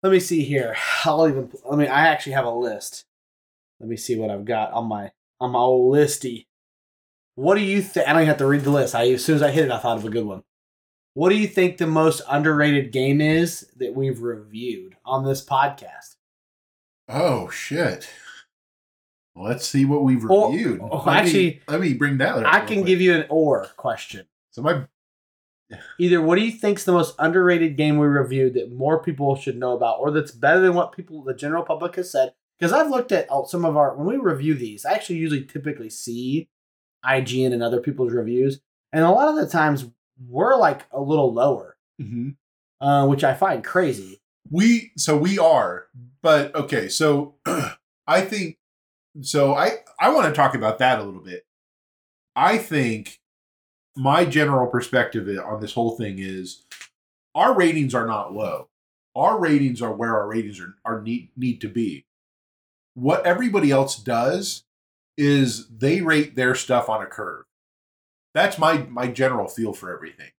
[0.02, 0.76] let me see here.
[1.04, 1.50] I'll even.
[1.64, 1.86] Let me.
[1.86, 3.04] I actually have a list.
[3.78, 6.46] Let me see what I've got on my on my old listy.
[7.34, 8.08] What do you think?
[8.08, 8.94] I don't even have to read the list.
[8.94, 10.42] I as soon as I hit it, I thought of a good one.
[11.14, 16.16] What do you think the most underrated game is that we've reviewed on this podcast?
[17.08, 18.08] Oh shit.
[19.34, 20.80] Let's see what we've Or- reviewed.
[20.82, 22.44] oh, let me, actually, let me bring that.
[22.46, 24.26] I can give you an or question.
[24.50, 24.86] So my
[25.98, 29.56] Either what do you think's the most underrated game we reviewed that more people should
[29.58, 32.34] know about, or that's better than what people, the general public, has said?
[32.58, 35.88] Because I've looked at some of our when we review these, I actually usually typically
[35.88, 36.50] see
[37.06, 38.60] IGN and other people's reviews,
[38.92, 39.86] and a lot of the times
[40.28, 42.36] we're like a little lower, Mhm.
[42.82, 44.20] uh, which I find crazy.
[44.50, 45.86] we so we are,
[46.20, 46.88] but okay.
[46.90, 47.36] So
[48.06, 48.58] I think
[49.20, 49.54] so.
[49.54, 51.44] I I want to talk about that a little bit.
[52.34, 53.20] I think
[53.96, 56.64] my general perspective on this whole thing is
[57.34, 58.68] our ratings are not low.
[59.14, 62.06] Our ratings are where our ratings are, are need need to be.
[62.94, 64.64] What everybody else does
[65.18, 67.44] is they rate their stuff on a curve.
[68.34, 70.30] That's my my general feel for everything.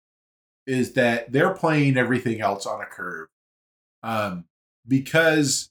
[0.65, 3.27] Is that they're playing everything else on a curve.
[4.01, 4.45] Um
[4.87, 5.69] because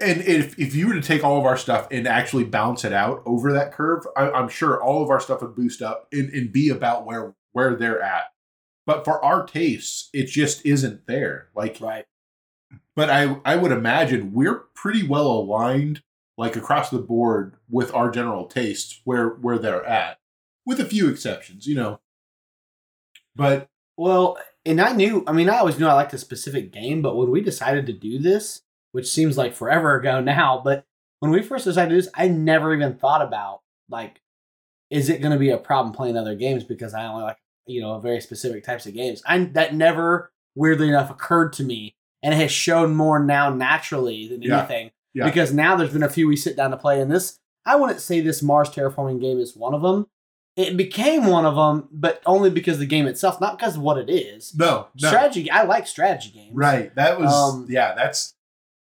[0.00, 2.92] and if if you were to take all of our stuff and actually bounce it
[2.92, 6.30] out over that curve, I, I'm sure all of our stuff would boost up and,
[6.30, 8.24] and be about where where they're at.
[8.86, 11.48] But for our tastes, it just isn't there.
[11.54, 12.06] Like Right.
[12.96, 16.02] but I I would imagine we're pretty well aligned,
[16.36, 20.18] like across the board, with our general tastes where where they're at,
[20.66, 22.00] with a few exceptions, you know.
[23.36, 27.02] But Well, and I knew, I mean, I always knew I liked a specific game,
[27.02, 28.62] but when we decided to do this,
[28.92, 30.84] which seems like forever ago now, but
[31.20, 34.20] when we first decided to do this, I never even thought about, like,
[34.90, 37.36] is it going to be a problem playing other games because I only like,
[37.66, 39.22] you know, very specific types of games?
[39.26, 41.94] I That never, weirdly enough, occurred to me.
[42.22, 44.58] And it has shown more now naturally than Yeah.
[44.58, 44.90] anything.
[45.14, 45.24] Yeah.
[45.26, 48.00] Because now there's been a few we sit down to play, and this, I wouldn't
[48.00, 50.06] say this Mars Terraforming game is one of them
[50.56, 53.82] it became one of them, but only because of the game itself, not because of
[53.82, 54.54] what it is.
[54.54, 56.50] no, no, Strategy, I like strategy games.
[56.54, 56.94] right?
[56.96, 57.94] That was Um, yeah.
[57.94, 58.34] That's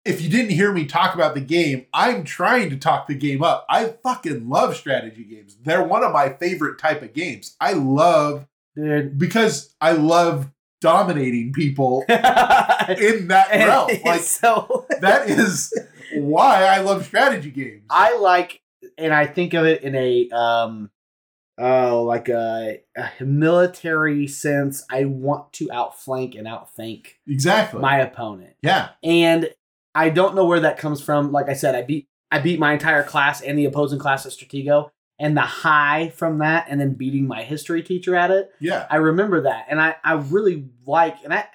[0.05, 3.43] if you didn't hear me talk about the game, I'm trying to talk the game
[3.43, 3.65] up.
[3.69, 5.57] I fucking love strategy games.
[5.63, 7.57] They're one of my favorite type of games.
[7.61, 8.47] I love
[8.77, 9.19] dude.
[9.19, 10.51] because I love
[10.81, 13.91] dominating people in that realm.
[14.05, 15.73] Like so that is
[16.15, 17.85] why I love strategy games.
[17.89, 18.61] I like,
[18.99, 20.91] and I think of it in a um,
[21.57, 24.85] oh, like a, a military sense.
[24.91, 27.81] I want to outflank and outthink exactly.
[27.81, 28.91] my opponent, yeah.
[29.03, 29.49] and
[29.95, 31.33] I don't know where that comes from.
[31.33, 34.33] Like I said, I beat I beat my entire class and the opposing class at
[34.33, 38.51] Stratego, and the high from that, and then beating my history teacher at it.
[38.61, 38.87] Yeah.
[38.91, 41.47] I remember that, and I I really like, and I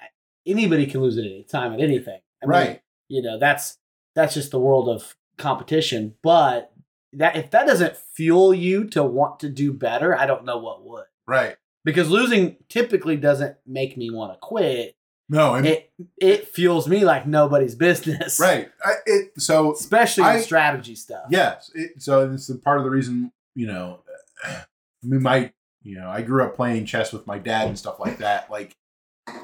[0.46, 2.20] anybody can lose at any time at anything.
[2.42, 2.82] I mean, right.
[3.08, 3.76] you know that's
[4.14, 6.72] that's just the world of competition but
[7.12, 10.84] that if that doesn't fuel you to want to do better i don't know what
[10.84, 11.56] would Right.
[11.84, 14.96] because losing typically doesn't make me want to quit
[15.32, 18.68] No, and it it fuels me like nobody's business right.
[18.84, 21.70] I, it so especially I- strategy stuff yes.
[21.74, 24.00] It, so it's part of the reason you know.
[24.44, 24.64] I
[25.02, 25.52] mean, my
[25.82, 28.50] you know, I grew up playing chess with my dad and stuff like that.
[28.50, 28.76] Like,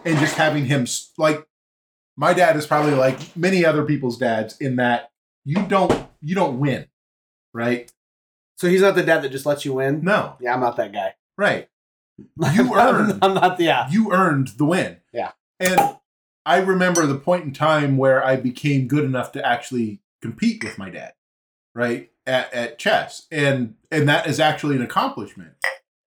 [0.05, 1.47] and just having him like,
[2.17, 5.13] my dad is probably like many other people's dads in that
[5.45, 6.87] you don't you don't win,
[7.55, 7.91] right?
[8.59, 10.91] so he's not the dad that just lets you win No, yeah i'm not that
[10.93, 11.69] guy right.
[12.43, 13.19] I'm, earned.
[13.23, 14.97] I'm not the yeah you earned the win.
[15.13, 15.33] Yeah.
[15.59, 15.97] And
[16.45, 20.79] I remember the point in time where I became good enough to actually compete with
[20.79, 21.15] my dad,
[21.75, 22.11] right?
[22.27, 23.27] At, at chess.
[23.31, 25.53] And and that is actually an accomplishment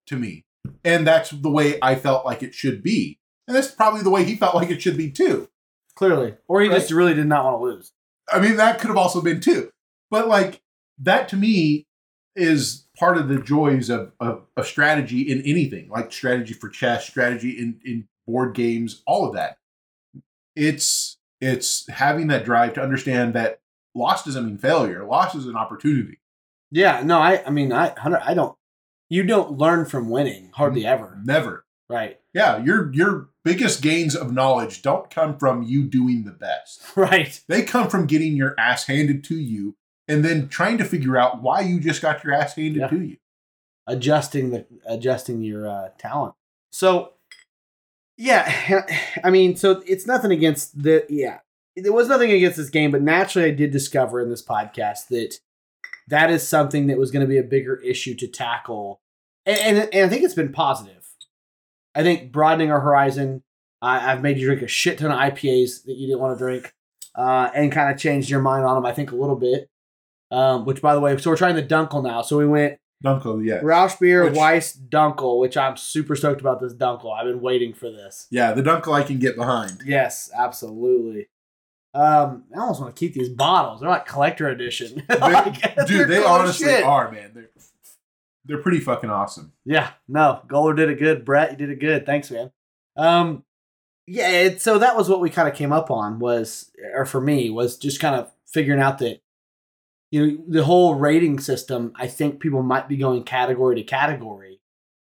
[0.07, 0.45] to me.
[0.83, 3.19] And that's the way I felt like it should be.
[3.47, 5.49] And that's probably the way he felt like it should be too.
[5.95, 6.75] clearly or he Right.
[6.79, 7.91] just really did not want to lose
[8.31, 9.71] I mean, that could have also been too.
[10.11, 10.61] But like
[10.99, 11.87] that to me
[12.35, 17.07] is part of the joys of, of, of strategy in anything, like strategy for chess,
[17.07, 19.57] strategy in, in board games, all of that.
[20.55, 23.61] It's it's having that drive to understand that
[23.95, 25.05] loss doesn't mean failure.
[25.05, 26.19] Loss is an opportunity.
[26.71, 28.55] yeah no i i mean i i don't
[29.09, 31.65] you don't learn from winning hardly ever Never.
[31.89, 36.81] right Yeah, your your biggest gains of knowledge don't come from you doing the best.
[36.95, 39.75] right They come from getting your ass handed to you
[40.07, 42.87] and then trying to figure out why you just got your ass handed Yeah.
[42.89, 43.17] to you.
[43.87, 46.35] adjusting the adjusting your uh, talent.
[46.71, 47.13] So
[48.19, 48.85] yeah,
[49.23, 51.39] I mean, so it's nothing against the yeah.
[51.75, 55.39] There was nothing against this game, but naturally, I did discover in this podcast that
[56.09, 58.99] that is something that was going to be a bigger issue to tackle,
[59.45, 61.07] and, and and I think it's been positive.
[61.95, 63.43] I think broadening our horizon.
[63.81, 66.73] I've made you drink a shit ton of IPAs that you didn't want to drink,
[67.15, 68.85] uh, and kind of changed your mind on them.
[68.85, 69.69] I think a little bit.
[70.31, 72.21] Um, which, by the way, so we're trying the Dunkel now.
[72.21, 73.61] So we went Dunkel, yeah.
[73.61, 77.17] Rauchbier, Which- Weiss, Dunkel, which I'm super stoked about this Dunkel.
[77.17, 78.27] I've been waiting for this.
[78.29, 79.81] Yeah, the Dunkel I can get behind.
[79.85, 81.29] Yes, absolutely.
[81.93, 83.79] Um, I almost want to keep these bottles.
[83.81, 85.03] They're like collector edition.
[85.19, 86.83] Like, dude, they honestly shit.
[86.83, 87.31] are, man.
[87.33, 87.49] They're
[88.45, 89.53] they're pretty fucking awesome.
[89.65, 91.23] Yeah, no, Göller did it good.
[91.25, 92.05] Brett, you did it good.
[92.05, 92.51] Thanks, man.
[92.97, 93.43] Um,
[94.07, 97.21] yeah, it, so that was what we kind of came up on was, or for
[97.21, 99.21] me, was just kind of figuring out that,
[100.11, 101.91] you know, the whole rating system.
[101.95, 104.59] I think people might be going category to category,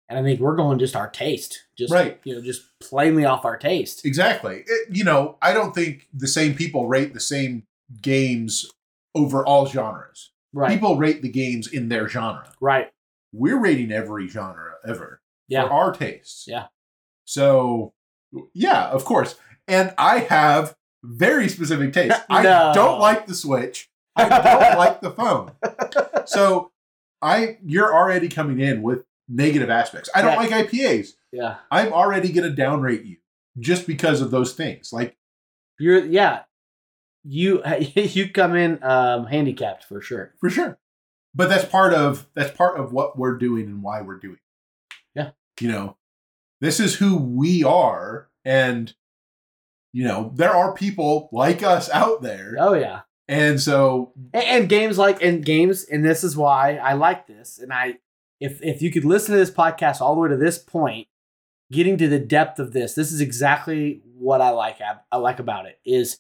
[0.09, 2.21] and I think we're going just our taste, just Right.
[2.25, 4.05] you know, just plainly off our taste.
[4.05, 4.65] Exactly.
[4.67, 7.65] It- you know, I don't think the same people rate the same
[8.03, 8.71] games
[9.15, 10.33] over all genres.
[10.53, 12.53] Right, People rate the games in their genre.
[12.61, 12.91] right,
[13.35, 16.47] We're rating every genre ever yeah, for our tastes.
[16.49, 16.69] Yeah.
[17.27, 17.93] So,
[18.55, 19.35] yeah, of course.
[19.67, 22.19] And I have very specific tastes.
[22.31, 22.43] I
[22.75, 23.88] don't like the Switch.
[24.19, 25.53] I don't like the phone.
[26.27, 26.73] So,
[27.23, 30.09] I you're already coming in with negative aspects.
[30.14, 31.11] I don't like IPAs.
[31.33, 31.57] yeah.
[31.71, 33.16] I'm already going to downrate you
[33.59, 34.93] just because of those things.
[34.93, 35.16] Like,
[35.79, 36.43] You're yeah.
[37.25, 37.62] You
[37.95, 40.35] you come in um handicapped for sure.
[40.41, 40.79] for sure.
[41.35, 44.35] But that's part of that's part of what we're doing and why we're doing.
[44.37, 44.97] it.
[45.14, 45.31] Yeah.
[45.61, 45.97] You know,
[46.61, 48.95] this is who we are and
[49.93, 52.55] you know, there are people like us out there.
[52.59, 53.01] Oh yeah.
[53.29, 57.59] And so And, and games like and games, and this is why I like this.
[57.59, 57.99] And I,
[58.41, 61.09] if if you could listen to this podcast all the way to this point,
[61.70, 64.81] getting to the depth of this, this is exactly what I like.
[64.81, 66.18] ab- I like about it is,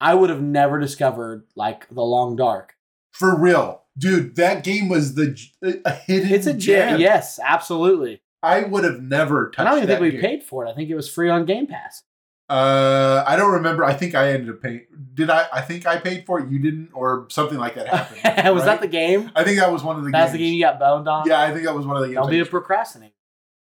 [0.00, 2.76] I would have never discovered like the Long Dark.
[3.10, 5.36] for real, dude, that game was the
[5.84, 6.90] a hidden It's a gem.
[6.90, 7.00] gem.
[7.00, 8.22] Yes, absolutely.
[8.40, 10.20] I would have never touched I don't even think we game.
[10.20, 10.70] paid for it.
[10.70, 12.04] I think it was free on Game Pass.
[12.48, 13.84] Uh, I don't remember.
[13.84, 14.86] I think I ended up paying.
[15.14, 15.46] Did I?
[15.52, 16.48] I think I paid for it.
[16.48, 18.20] You didn't, or something like that happened.
[18.54, 18.66] was right?
[18.66, 19.30] that the game?
[19.36, 20.10] I think that was one of the.
[20.10, 20.32] That's games.
[20.32, 21.26] the game you got boned on.
[21.28, 22.16] Yeah, I think that was one of the games.
[22.16, 23.12] Don't be a procrastinator.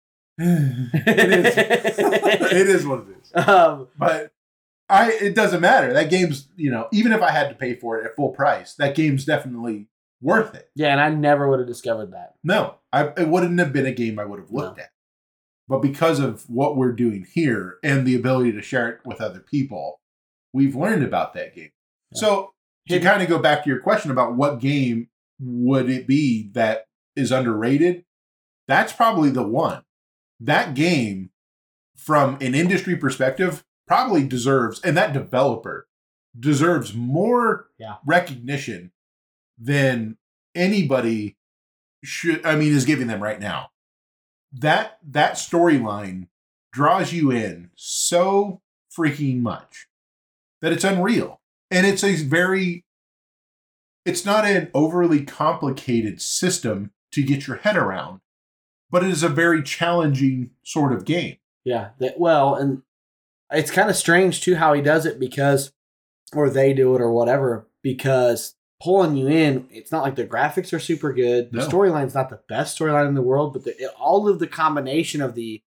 [0.39, 1.59] it is.
[1.99, 3.33] it is what it is.
[3.49, 4.33] Um, But
[4.89, 5.93] I it doesn't matter.
[5.93, 8.75] That game's you know even if I had to pay for it at full price,
[8.75, 9.89] that game's definitely
[10.23, 10.71] worth it.
[10.77, 12.35] Yeah, and I never would have discovered that.
[12.45, 14.85] No, I, it wouldn't have been a game I would have looked No.
[14.85, 14.91] at.
[15.69, 19.41] But because of what we're doing here and the ability to share it with other
[19.41, 20.01] people,
[20.53, 21.71] we've learned about that game.
[22.13, 22.21] Yeah.
[22.21, 22.55] So
[22.89, 25.09] to Hidden- kind of go back to your question about what game
[25.41, 28.05] would it be that is underrated,
[28.67, 29.83] that's probably the one.
[30.41, 31.31] That game,
[31.97, 35.87] from an industry perspective, probably deserves, and that developer
[36.39, 37.97] deserves more Yeah.
[38.07, 38.93] recognition
[39.59, 40.17] than
[40.55, 41.37] anybody
[42.05, 43.71] should I mean is giving them right now.
[44.53, 46.29] That that storyline
[46.73, 48.63] draws you in so
[48.97, 49.89] freaking much
[50.63, 51.41] that it's unreal.
[51.71, 52.85] And it's a very
[54.05, 58.21] it's not an overly complicated system to get your head around,
[58.91, 61.37] but it is a very challenging sort of game.
[61.65, 61.91] Yeah.
[61.99, 62.83] That, well, and
[63.53, 65.73] it's kind of strange too how he does it because,
[66.33, 70.73] or they do it or whatever, because pulling you in, it's not like the graphics
[70.73, 71.51] are super good.
[71.53, 71.69] The No.
[71.69, 75.35] storyline's not the best storyline in the world, but the, all of the combination of
[75.35, 75.61] the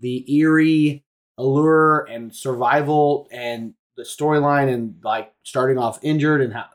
[0.00, 1.04] the eerie
[1.38, 6.66] allure and survival and the storyline and like starting off injured and how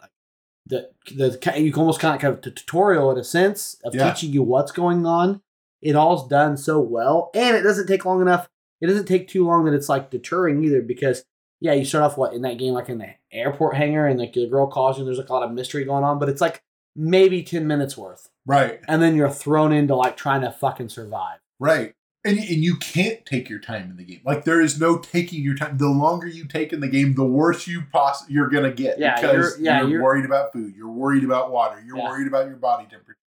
[0.65, 3.93] the the you can almost kind of kind of a tutorial in a sense of
[3.95, 4.11] Yeah.
[4.11, 5.41] teaching you what's going on.
[5.81, 8.47] It all's done so well, and it doesn't take long enough.
[8.79, 11.23] It doesn't take too long that it's like deterring either because
[11.63, 14.33] yeah, you start off what in that game like in the airport hangar and like
[14.33, 15.01] the girl calls you.
[15.03, 16.61] and There's like a lot of mystery going on, but it's like
[16.95, 18.81] maybe ten minutes worth, Right.
[18.87, 21.39] and then you're thrown into like trying to fucking survive.
[21.59, 21.93] Right.
[22.25, 24.21] And, and you can't take your time in the game.
[24.25, 25.77] Like there is no taking your time.
[25.77, 28.99] The longer you take in the game, the worse you poss- you're gonna get.
[28.99, 30.73] Yeah, because you're- yeah, you're, you're- worried about food.
[30.75, 31.81] You're worried about water.
[31.85, 32.09] You're Yeah.
[32.09, 33.17] worried about your body temperature.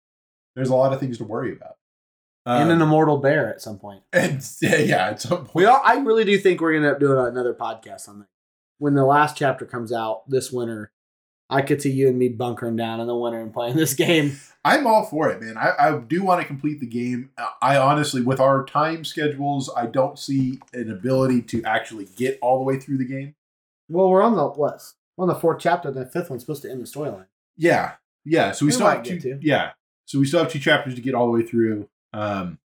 [0.54, 1.75] There's a lot of things to worry about.
[2.46, 4.02] And Um, an immortal bear at some point.
[4.12, 5.54] and yeah, yeah, at some point.
[5.54, 5.80] We are.
[5.84, 8.28] I really do think we're gonna end up doing another podcast on that.
[8.78, 10.92] When the last chapter comes out this winter,
[11.48, 14.38] I could see you and me bunkering down in the winter and playing this game.
[14.64, 15.56] I'm all for it, man.
[15.56, 17.30] I, I do want to complete the game.
[17.62, 22.58] I honestly, with our time schedules, I don't see an ability to actually get all
[22.58, 23.36] the way through the game.
[23.88, 24.82] Well, we're on the what?
[25.16, 25.90] We're on the fourth chapter.
[25.92, 27.26] The fifth one's supposed to end the storyline.
[27.56, 27.92] Yeah,
[28.24, 28.50] yeah.
[28.50, 29.20] So we, We still have two.
[29.20, 29.38] to.
[29.40, 29.70] Yeah,
[30.04, 31.88] so we still have two chapters to get all the way through.
[32.16, 32.58] Um,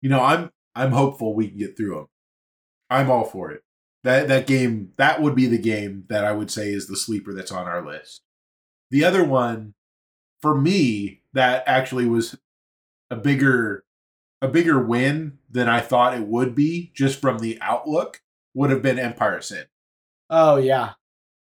[0.00, 2.06] you know, I'm I'm hopeful we can get through them.
[2.88, 3.62] I'm all for it.
[4.04, 7.34] That that game that would be the game that I would say is the sleeper
[7.34, 8.22] that's on our list.
[8.90, 9.74] The other one,
[10.40, 12.38] for me, that actually was
[13.10, 13.84] a bigger
[14.40, 18.22] a bigger win than I thought it would be, just from the outlook,
[18.54, 19.66] would have been Empire Sin.
[20.30, 20.92] Oh yeah,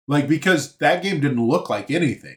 [0.06, 2.36] like because that game didn't look like anything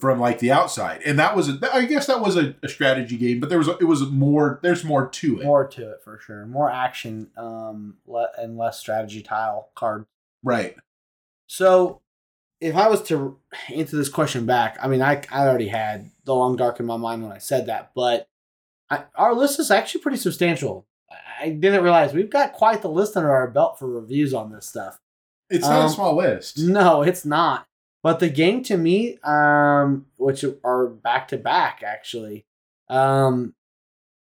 [0.00, 3.16] from like the outside and that was a i guess that was a, a strategy
[3.16, 6.00] game but there was a, it was more there's more to it more to it
[6.02, 6.44] for sure.
[6.46, 10.04] More action, um, le- and less strategy tile card.
[10.42, 10.74] right
[11.46, 12.00] So,
[12.60, 13.38] if I was to
[13.72, 16.96] answer this question back, I mean, I, I already had the long dark in my
[16.96, 18.28] mind when I said that, but
[18.90, 20.86] I, our list is actually pretty substantial.
[21.40, 24.66] I didn't realize we've got quite the list under our belt for reviews on this
[24.66, 24.98] stuff.
[25.48, 27.67] it's not Um, a small list No, it's not.
[28.08, 32.46] But the game to me, um, which are back to back actually,
[32.88, 33.52] um,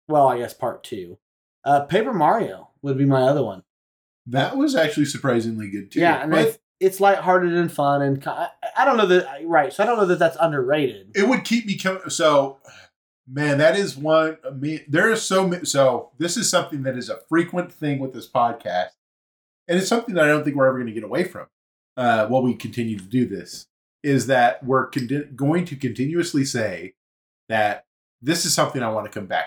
[0.08, 1.18] well, I guess part two,
[1.66, 3.62] uh, Paper Mario would be my other one.
[4.28, 8.26] that was actually surprisingly good too Yeah, and but it's, it's lighthearted and fun, and
[8.26, 9.70] I, I don't know that right.
[9.70, 11.10] So I don't know that that's underrated.
[11.14, 12.56] it would keep me coming so
[13.28, 16.96] man that is one I mean, there is so many so this is something that
[16.96, 18.92] is a frequent thing with this podcast
[19.68, 21.48] and it's something that i don't think we're ever going to get away from
[21.98, 23.66] uh, while we continue to do this
[24.04, 26.94] is that we're con- going to continuously say
[27.48, 27.86] that
[28.22, 29.46] this is something i want to come back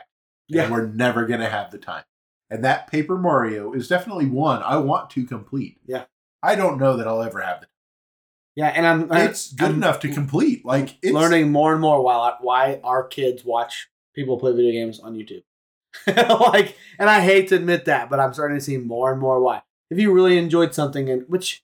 [0.49, 0.71] to, and Yeah.
[0.71, 2.03] we're never going to have the time
[2.49, 6.05] and that paper mario is definitely one i want to complete Yeah.
[6.43, 7.67] i don't know that i'll ever have the
[8.55, 11.81] Yeah, and I'm, I'm it's good I'm enough to complete like it's learning more and
[11.81, 15.43] more while I, why our kids watch people play video games on YouTube.
[16.07, 19.39] like, and I hate to admit that, but I'm starting to see more and more
[19.39, 19.61] why.
[19.91, 21.63] If you really enjoyed something, and which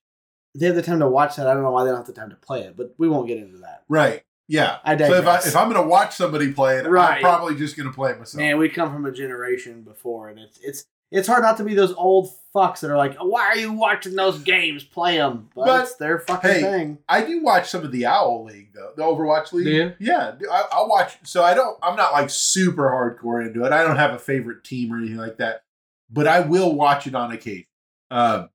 [0.56, 2.14] they have the time to watch that, I don't know why they don't have the
[2.14, 3.84] time to play it, but we won't get into that.
[3.90, 4.24] Right.
[4.48, 4.78] Yeah.
[4.84, 7.16] I So if, I, if I'm going to watch somebody play it, Right.
[7.16, 8.40] I'm probably just going to play it myself.
[8.40, 11.76] Man, we come from a generation before, and it's it's it's hard not to be
[11.76, 14.84] those old fucks that are like, "Why are you watching those games?
[14.84, 16.98] Play them." But, But, it's their fucking hey, thing.
[17.08, 19.66] I do watch some of the Owl League though, the Overwatch League.
[19.66, 19.94] Do you?
[20.00, 21.18] Yeah, I, I'll watch.
[21.24, 21.78] So I don't.
[21.84, 23.72] I'm not like super hardcore into it.
[23.72, 25.64] I don't have a favorite team or anything like that.
[26.10, 27.66] But I will watch it on occasion.
[28.10, 28.50] Um,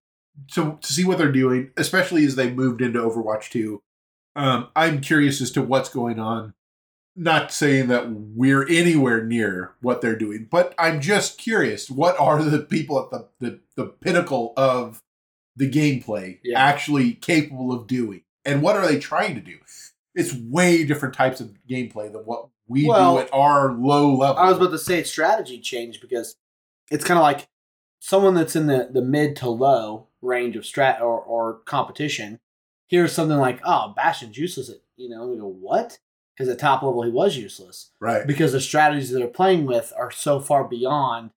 [0.53, 3.83] to to see what they're doing, especially as they moved into Overwatch 2.
[4.37, 6.55] Um, I'm curious as to what's going on.
[7.17, 11.91] Not saying that we're anywhere near what they're doing, but I'm just curious.
[11.91, 15.03] What are the people at the the, the pinnacle of
[15.57, 16.61] the gameplay Yeah.
[16.61, 18.23] actually capable of doing?
[18.45, 19.57] And what are they trying to do?
[20.15, 24.37] It's way different types of gameplay than what we Well, do at our low level.
[24.41, 26.37] I was about to say strategy change because
[26.91, 27.49] it's kind of like
[28.01, 32.41] someone that's in the, the mid to low range of strat or, or competition
[32.87, 35.99] hears something like, "Oh, Bastion's useless." At, you know, and we go, "What?"
[36.37, 38.25] Because at top level he was useless right.
[38.25, 41.31] because the strategies that they're playing with are so far beyond.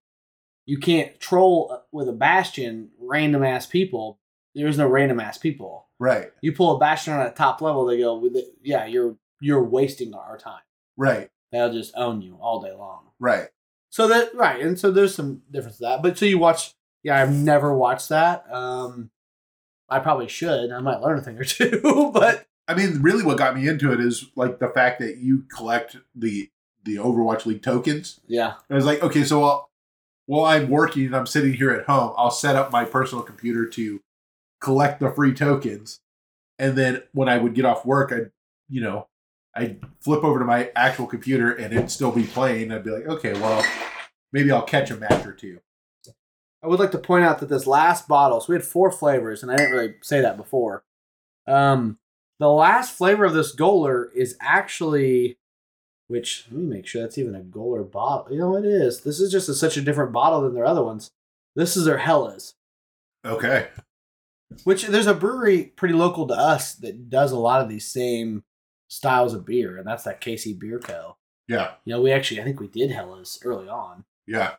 [0.64, 4.20] You can't troll uh, with a Bastion random ass people.
[4.54, 5.88] There's no random ass people.
[5.98, 6.30] Right.
[6.40, 9.62] You pull a Bastion on at top level, they go, "With it- "Yeah, you're you're
[9.64, 10.62] wasting our time."
[10.96, 11.30] Right.
[11.50, 13.08] They'll just own you all day long.
[13.18, 13.48] Right.
[13.92, 16.02] So that right, and so there's some difference to that.
[16.02, 16.72] But so you watch?
[17.02, 18.50] Yeah, I've never watched that.
[18.50, 19.10] Um,
[19.86, 20.72] I probably should.
[20.72, 22.10] I might learn a thing or two.
[22.14, 25.44] but I mean, really, what got me into it is like the fact that you
[25.54, 26.48] collect the
[26.84, 28.18] the Overwatch League tokens.
[28.26, 29.70] yeah, I was like, okay, so while,
[30.24, 33.66] while I'm working and I'm sitting here at home, I'll set up my personal computer
[33.66, 34.00] to
[34.62, 36.00] collect the free tokens,
[36.58, 38.30] and then when I would get off work, I'd
[38.70, 39.06] you know,
[39.54, 42.72] I'd flip over to my actual computer and it'd still be playing.
[42.72, 43.64] I'd be like, okay, well,
[44.32, 45.60] maybe I'll catch a match or two.
[46.62, 48.40] I would like to point out that this last bottle.
[48.40, 50.84] So we had four flavors, and I didn't really say that before.
[51.46, 51.98] Um,
[52.38, 55.38] the last flavor of this Göller is actually,
[56.06, 58.32] which let me make sure that's even a Göller bottle.
[58.32, 59.00] You know it is.
[59.00, 61.10] This is just a, such a different bottle than their other ones.
[61.56, 62.54] This is their Helles.
[63.24, 63.68] Okay.
[64.64, 68.44] Which there's a brewery pretty local to us that does a lot of these same
[68.92, 71.16] styles of beer, and that's that KC Beer Co.
[71.48, 71.72] Yeah.
[71.84, 74.52] You know, we actually I think we did Helles early on, Yeah.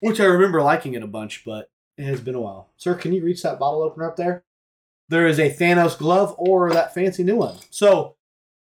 [0.00, 2.68] which I remember liking it a bunch, but it has been a while.
[2.76, 4.44] Sir, can you reach that bottle opener up there?
[5.08, 7.56] There is a Thanos glove or that fancy new one.
[7.70, 8.16] So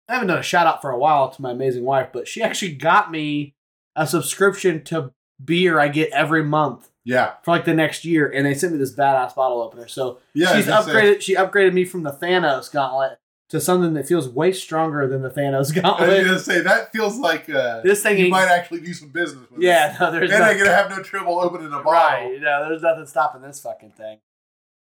[0.08, 2.42] I haven't done a shout out for a while to my amazing wife, but she
[2.42, 3.54] actually got me
[3.96, 5.12] a subscription to
[5.42, 7.34] beer I get every month Yeah.
[7.44, 9.86] for like the next year, and they sent me this badass bottle opener.
[9.88, 10.54] So Yeah.
[10.56, 11.20] She's gonna say- upgraded.
[11.22, 13.18] She upgraded me from the Thanos gauntlet
[13.50, 16.10] to something that feels way stronger than the Thanos gauntlet.
[16.10, 19.08] I was gonna say that feels like uh, This thing you might actually do some
[19.10, 19.66] business with it.
[19.66, 21.92] yeah, no, there's Then no, I'm gonna have no trouble opening a bottle.
[21.92, 22.38] right.
[22.40, 24.18] No, there's nothing stopping this fucking thing.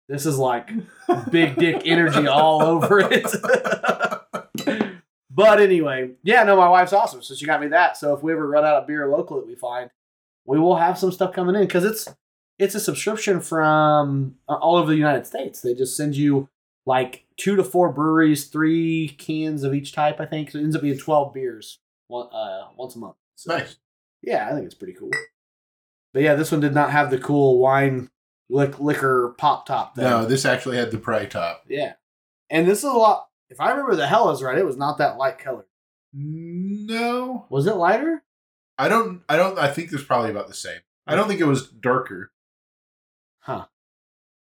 [0.07, 0.71] This is like
[1.29, 3.27] big dick energy all over it.
[5.29, 7.97] but anyway, yeah, no, my wife's awesome, so she got me that.
[7.97, 9.89] So if we ever run out of beer local that we find,
[10.45, 12.07] we will have some stuff coming in because it's
[12.57, 15.61] it's a subscription from uh, all over the United States.
[15.61, 16.49] They just send you
[16.89, 20.19] like two to four breweries, three cans of each type.
[20.19, 23.15] I think so it ends up being twelve beers one, uh, once a month.
[23.35, 23.77] So, Nice.
[24.23, 25.11] Yeah, I think it's pretty cool.
[26.13, 28.09] But yeah, this one did not have the cool wine
[28.49, 30.03] lick, liquor pop top thing.
[30.03, 31.63] No, this actually had the pry top.
[31.69, 31.93] Yeah.
[32.49, 33.27] And this is a lot.
[33.49, 35.65] If I remember the Helles right, it was not that light colored.
[36.11, 38.23] No, Was it lighter?
[38.79, 39.21] I don't.
[39.29, 39.59] I don't.
[39.59, 40.79] I think it's probably about the same.
[41.05, 42.31] I don't think it was darker.
[43.41, 43.65] Huh.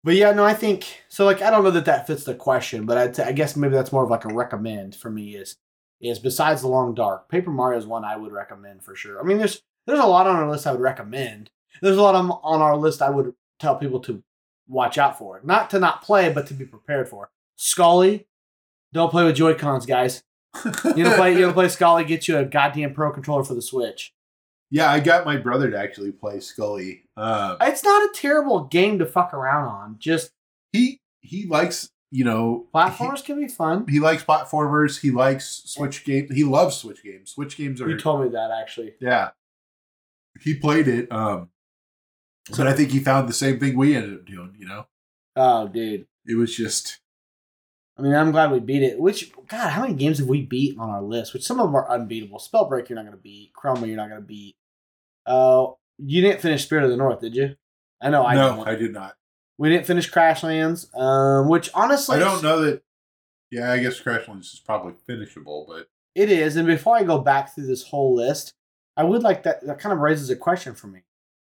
[0.04, 1.24] But yeah, no, I think so.
[1.24, 4.04] Like, I don't know that that fits the question, but I'd, guess maybe that's more
[4.04, 5.34] of like a recommend for me.
[5.34, 5.56] Is
[6.00, 9.20] is besides the Long Dark, Paper Mario is one I would recommend for sure.
[9.20, 11.50] I mean, there's there's a lot on our list I would recommend.
[11.82, 14.22] There's a lot on, on our list I would tell people to
[14.68, 17.30] watch out for, not to not play, but to be prepared for.
[17.58, 18.26] Skully,
[18.92, 20.22] don't play with Joy Cons, guys.
[20.96, 23.62] You know, play you know, play Skully, get you a goddamn Pro controller for the
[23.62, 24.14] Switch.
[24.70, 27.02] Yeah, I got my brother to actually play Skully.
[27.16, 29.96] Um, It's not a terrible game to fuck around on.
[29.98, 30.30] Just
[30.72, 33.84] he he likes you know platformers can be fun.
[33.86, 35.00] He, he likes platformers.
[35.00, 36.34] He likes Switch games.
[36.34, 37.30] He loves Switch games.
[37.30, 38.94] Switch games are You told me that actually.
[39.00, 39.30] yeah.
[40.40, 41.10] He played it.
[41.10, 41.48] Um,
[42.56, 44.54] but I think he found the same thing we ended up doing.
[44.58, 44.86] You know,
[45.36, 46.06] Oh, dude.
[46.26, 47.00] it was just
[47.98, 49.00] I mean, I'm glad we beat it.
[49.00, 51.34] Which, God, how many games have we beat on our list?
[51.34, 52.38] Which some of them are unbeatable.
[52.38, 53.50] Spellbreak, you're not going to beat.
[53.60, 54.54] Chroma, you're not going to beat.
[55.26, 55.66] Uh,
[55.98, 57.56] you didn't finish Spirit of the North, did you?
[58.00, 58.64] I know I no.
[58.64, 59.16] I did not.
[59.58, 62.82] we didn't finish Crashlands, um, which honestly, I don't know that.
[63.50, 66.54] Yeah, I guess Crashlands is probably finishable, but It is.
[66.54, 68.54] And before I go back through this whole list,
[68.96, 69.66] I would like that.
[69.66, 71.00] That kind of raises a question for me.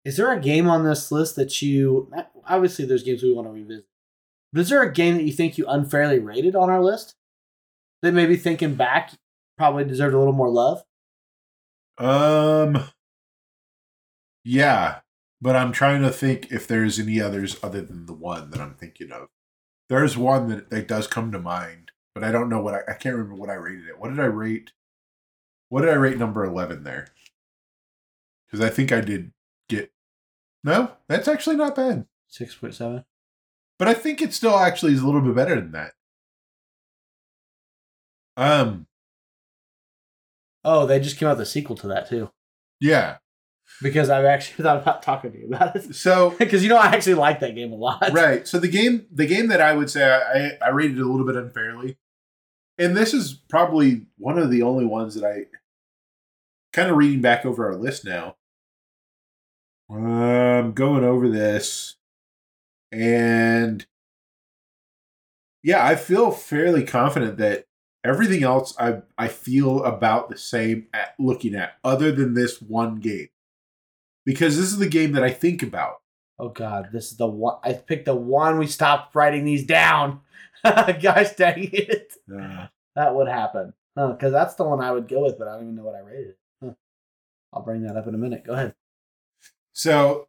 [0.04, 2.12] Is there a game on this list that you
[2.46, 3.86] obviously there's games we want to revisit,
[4.52, 7.14] but is there a game that you think you unfairly rated on our list
[8.02, 9.12] that maybe thinking back
[9.56, 10.82] probably deserved a little more love?
[11.98, 12.84] um,
[14.44, 15.00] yeah.
[15.40, 18.74] But I'm trying to think if there's any others other than the one that I'm
[18.74, 19.28] thinking of.
[19.88, 22.94] There's one that, that does come to mind, but I don't know what I, I
[22.94, 23.98] can't remember what I rated it.
[23.98, 24.72] What did I rate?
[25.68, 27.08] What did I rate number eleven there?
[28.46, 29.32] Because I think I did
[29.68, 29.92] get.
[30.64, 32.06] No, that's actually not bad.
[32.28, 33.04] Six point seven.
[33.78, 35.92] But I think it still actually is a little bit better than that.
[38.36, 38.86] Um,
[40.64, 42.30] Oh, they just came out the sequel to that too.
[42.80, 43.18] yeah.
[43.82, 45.94] because I've actually thought about talking to you about it.
[45.94, 48.10] So Because you know I actually like that game a lot.
[48.12, 48.46] right.
[48.48, 51.26] So the game, the game that I would say I, I rated it a little
[51.26, 51.96] bit unfairly,
[52.78, 55.44] and this is probably one of the only ones that I
[56.72, 58.36] kind of reading back over our list now.
[59.88, 61.94] Um, going over this,
[62.92, 63.86] and
[65.62, 67.66] yeah, I feel fairly confident that
[68.04, 72.96] everything else I I feel about the same at looking at, other than this one
[72.96, 73.28] game,
[74.24, 75.96] because this is the game that I think about.
[76.38, 80.20] Oh god, this is the one I picked the one we stopped writing these down.
[80.64, 82.12] Gosh dang it.
[82.32, 83.72] Uh, That would happen.
[83.94, 86.00] Because that's the one I would go with, but I don't even know what I
[86.00, 86.34] rated.
[86.62, 86.72] Huh.
[87.52, 88.44] I'll bring that up in a minute.
[88.44, 88.74] Go ahead.
[89.72, 90.28] So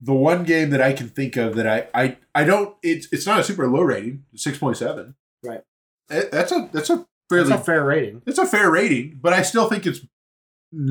[0.00, 3.26] the one game that I can think of that I I, I don't it's it's
[3.26, 5.14] not a super low rating, six point seven.
[5.42, 5.62] Right.
[6.08, 8.22] that's a that's a fairly It's a fair rating.
[8.26, 10.00] it's a fair rating, but I still think it's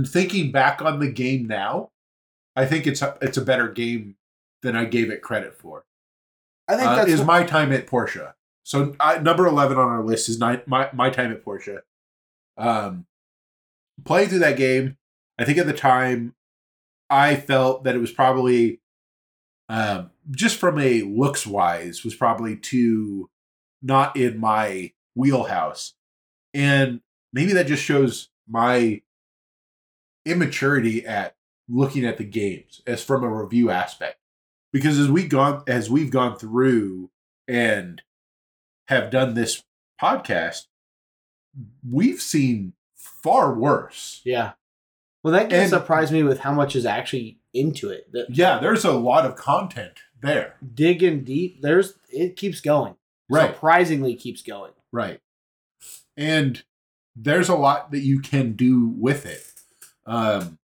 [0.08, 1.90] thinking back on the game now.
[2.56, 4.16] I think it's a, it's a better game
[4.64, 5.86] than I gave it credit for.
[6.68, 8.36] I think Uh, that's is my time at Portia.
[8.64, 11.82] So uh, number eleven on our list is nine, my my time at Portia.
[12.58, 13.06] Um,
[14.04, 14.98] playing through that game,
[15.40, 16.36] I think at the time,
[17.10, 18.79] I felt that it was probably,
[19.70, 23.30] um, just from a looks wise, was probably too
[23.82, 25.94] not in my wheelhouse,
[26.54, 27.02] and
[27.32, 29.02] maybe that just shows my
[30.26, 31.36] immaturity at
[31.68, 34.18] looking at the games as from a review aspect.
[34.74, 37.10] Because as we gone as we've gone through
[37.48, 38.02] and
[38.88, 39.64] have done this
[40.02, 40.66] podcast
[41.88, 44.22] we've seen far worse.
[44.24, 44.54] Yeah.
[45.24, 48.12] Well, that game And- surprised me with how much is actually into it.
[48.12, 52.96] That yeah there's a lot of content there digging deep, there's it keeps going.
[53.30, 53.54] Right.
[53.54, 54.72] Surprisingly keeps going.
[54.92, 55.20] right
[56.18, 56.64] and
[57.16, 59.44] there's a lot that you can do with it
[60.06, 60.58] um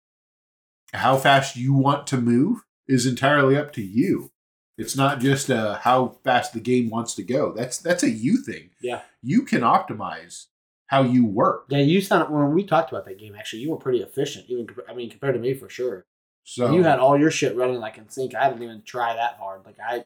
[0.94, 4.30] how fast you want to move is entirely up to you
[4.78, 8.36] it's not just uh, how fast the game wants to go that's that's a you
[8.42, 9.00] thing Yeah.
[9.22, 10.46] you can optimize
[10.86, 13.34] how you work Yeah, you sound when we talked about that game.
[13.34, 14.44] Actually, you were pretty efficient.
[14.48, 16.04] Even I mean, compared to me for sure.
[16.44, 18.34] So you had all your shit running like in sync.
[18.34, 19.64] I didn't even try that hard.
[19.64, 20.04] Like I,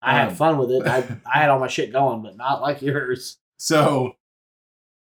[0.00, 0.86] I had Um, fun with it.
[0.86, 0.98] I
[1.32, 3.38] I had all my shit going, but not like yours.
[3.56, 4.12] So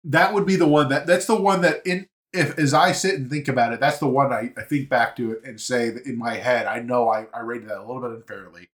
[0.03, 3.15] that would be the one that that's the one that in if as I sit
[3.15, 5.89] and think about it, that's the one I, I think back to it and say
[5.89, 8.69] that in my head, I know I, I rated that a little bit unfairly.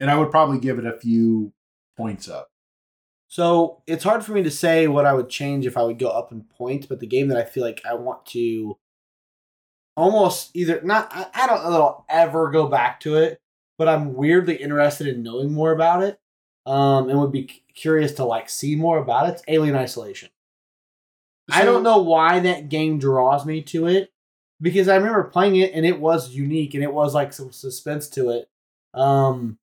[0.00, 1.52] And I would probably give it a few
[1.96, 2.48] points up.
[3.28, 6.08] So it's hard for me to say what I would change if I would go
[6.08, 8.78] up in points, but the game that I feel like I want to
[9.96, 13.40] almost either not I, I don't know that I'll ever go back to it,
[13.78, 16.18] but I'm weirdly interested in knowing more about it.
[16.66, 19.32] Um and would be c- curious to like see more about it.
[19.32, 20.30] It's Alien Isolation.
[21.50, 24.10] I don't know why that game draws me to it
[24.62, 28.08] because I remember playing it and it was unique and it was like some suspense
[28.10, 28.48] to it.
[28.94, 29.58] Um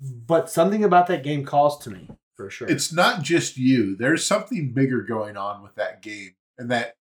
[0.00, 2.68] but something about that game calls to me for sure.
[2.68, 3.96] It's not just you.
[3.96, 6.36] There's something bigger going on with that game.
[6.56, 6.96] And that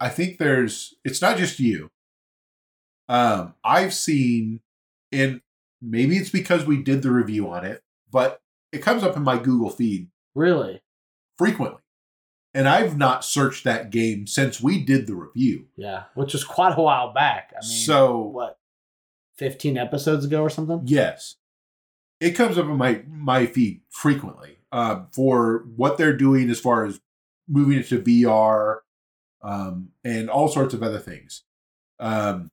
[0.00, 1.90] I think there's it's not just you.
[3.08, 4.60] Um, I've seen
[5.10, 5.40] and
[5.80, 8.40] maybe it's because we did the review on it, but
[8.72, 10.82] it comes up in my Google feed really
[11.36, 11.80] frequently.
[12.54, 15.68] And I've not searched that game since we did the review.
[15.76, 17.52] yeah, which was quite a while back.
[17.54, 18.58] I mean, so, what,
[19.36, 20.82] fifteen episodes ago or something?
[20.84, 21.36] yes,
[22.20, 26.84] it comes up in my my feed frequently uh, for what they're doing as far
[26.84, 27.00] as
[27.48, 28.78] moving it to VR
[29.42, 31.42] um, and all sorts of other things.
[32.00, 32.50] Um,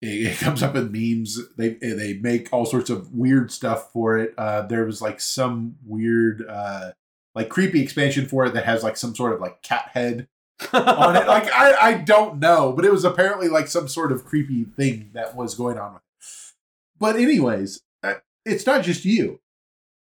[0.00, 1.38] it, it comes up in memes.
[1.56, 4.34] They they make all sorts of weird stuff for it.
[4.36, 6.44] Uh, there was like some weird.
[6.48, 6.92] Uh,
[7.34, 10.28] like creepy expansion for it that has like some sort of like cat head
[10.72, 11.26] on it.
[11.26, 15.10] Like I, I don't know, but it was apparently like some sort of creepy thing
[15.14, 16.54] that was going on with it.
[16.98, 19.40] But anyways, uh, it's not just you.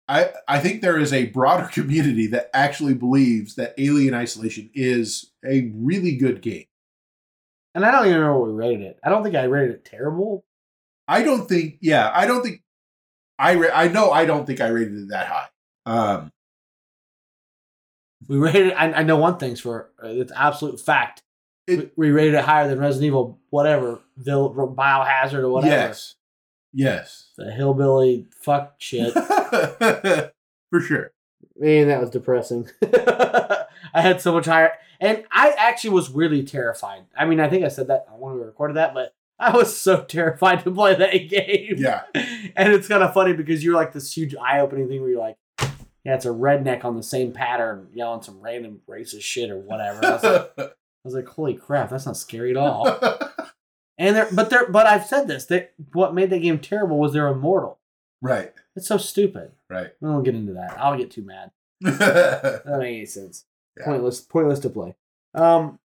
[0.08, 5.30] I I think there is a broader community that actually believes that Alien Isolation is
[5.44, 6.66] a really good game.
[7.74, 8.98] and I don't even remember what we rated it.
[9.02, 10.44] I don't think I rated it terrible.
[11.08, 12.62] I don't think yeah, I don't think
[13.38, 15.48] I ra- I know I don't think I rated it that high.
[15.86, 16.30] Um
[18.28, 18.72] We rated.
[18.74, 21.22] I, I know one thing's for it's absolute fact.
[21.66, 25.74] It- we, we rated it higher than Resident Evil, whatever, Vil- Biohazard or whatever.
[25.74, 26.14] yes.
[26.72, 27.23] Yes.
[27.36, 29.12] The hillbilly fuck shit.
[30.70, 31.12] For sure.
[31.56, 32.68] Man, that was depressing.
[32.82, 37.04] I had so much higher, and I actually was really terrified.
[37.16, 40.02] I mean, I think I said that when we recorded that, but I was so
[40.08, 41.76] terrified to play that game.
[41.78, 42.02] Yeah.
[42.14, 45.36] and it's kind of funny because you're like this huge eye-opening thing where you're like,
[46.04, 50.04] yeah, it's a redneck on the same pattern yelling some random racist shit or whatever.
[50.04, 50.70] I was like, I
[51.04, 52.84] was like holy crap, that's not scary at all.
[53.98, 55.46] And they're but they're but I've said this.
[55.46, 57.78] That what made that game terrible was they're immortal.
[58.20, 58.52] Right.
[58.74, 59.52] It's so stupid.
[59.70, 59.92] Right.
[60.00, 60.76] We won't get into that.
[60.78, 61.50] I'll get too mad.
[61.80, 63.44] That doesn't make any sense.
[63.84, 64.20] Pointless.
[64.20, 64.94] Pointless to play.
[65.34, 65.78] Um,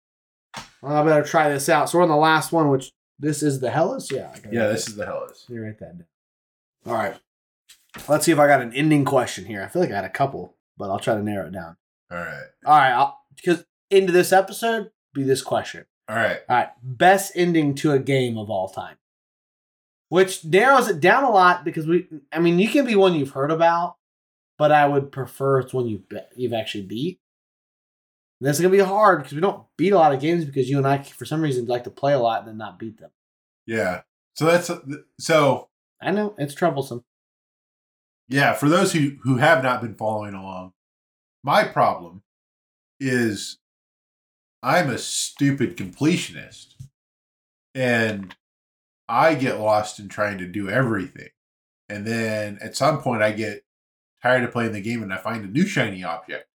[0.81, 1.90] well, I better try this out.
[1.90, 4.11] So we're on the last one, which this is the Helles.
[4.11, 4.34] Yeah.
[4.52, 5.45] Yeah, this is the Helles.
[5.49, 6.06] Me write that down.
[6.86, 7.19] All right.
[8.07, 9.61] Let's see if I got an ending question here.
[9.61, 11.76] I feel like I had a couple, but I'll try to narrow it down.
[12.11, 12.44] All right.
[12.65, 12.91] All right.
[12.91, 15.86] I'll, because into this episode be this question.
[16.10, 16.40] All right.
[16.49, 16.69] All right.
[16.81, 18.98] Best ending to a game of all time.
[20.10, 23.30] Which narrows it down a lot because we, I mean, you can be one you've
[23.30, 23.98] heard about,
[24.57, 26.02] but I would prefer it's one you've,
[26.36, 27.19] you've actually beat.
[28.41, 30.45] And this is going to be hard because we don't beat a lot of games
[30.45, 32.80] because you and I, for some reason, like to play a lot and then not
[32.80, 33.11] beat them.
[33.68, 34.02] Yeah.
[34.34, 34.72] So that's
[35.19, 35.69] so
[36.02, 37.03] I know it's troublesome.
[38.30, 40.73] yeah, for those who who have not been following along,
[41.44, 42.23] my problem
[42.99, 43.59] is
[44.61, 46.73] I'm a stupid completionist.
[47.76, 48.36] And
[49.07, 51.30] I get lost in trying to do everything.
[51.88, 53.64] And then at some point I get
[54.22, 56.48] tired of playing the game and I find a new shiny object.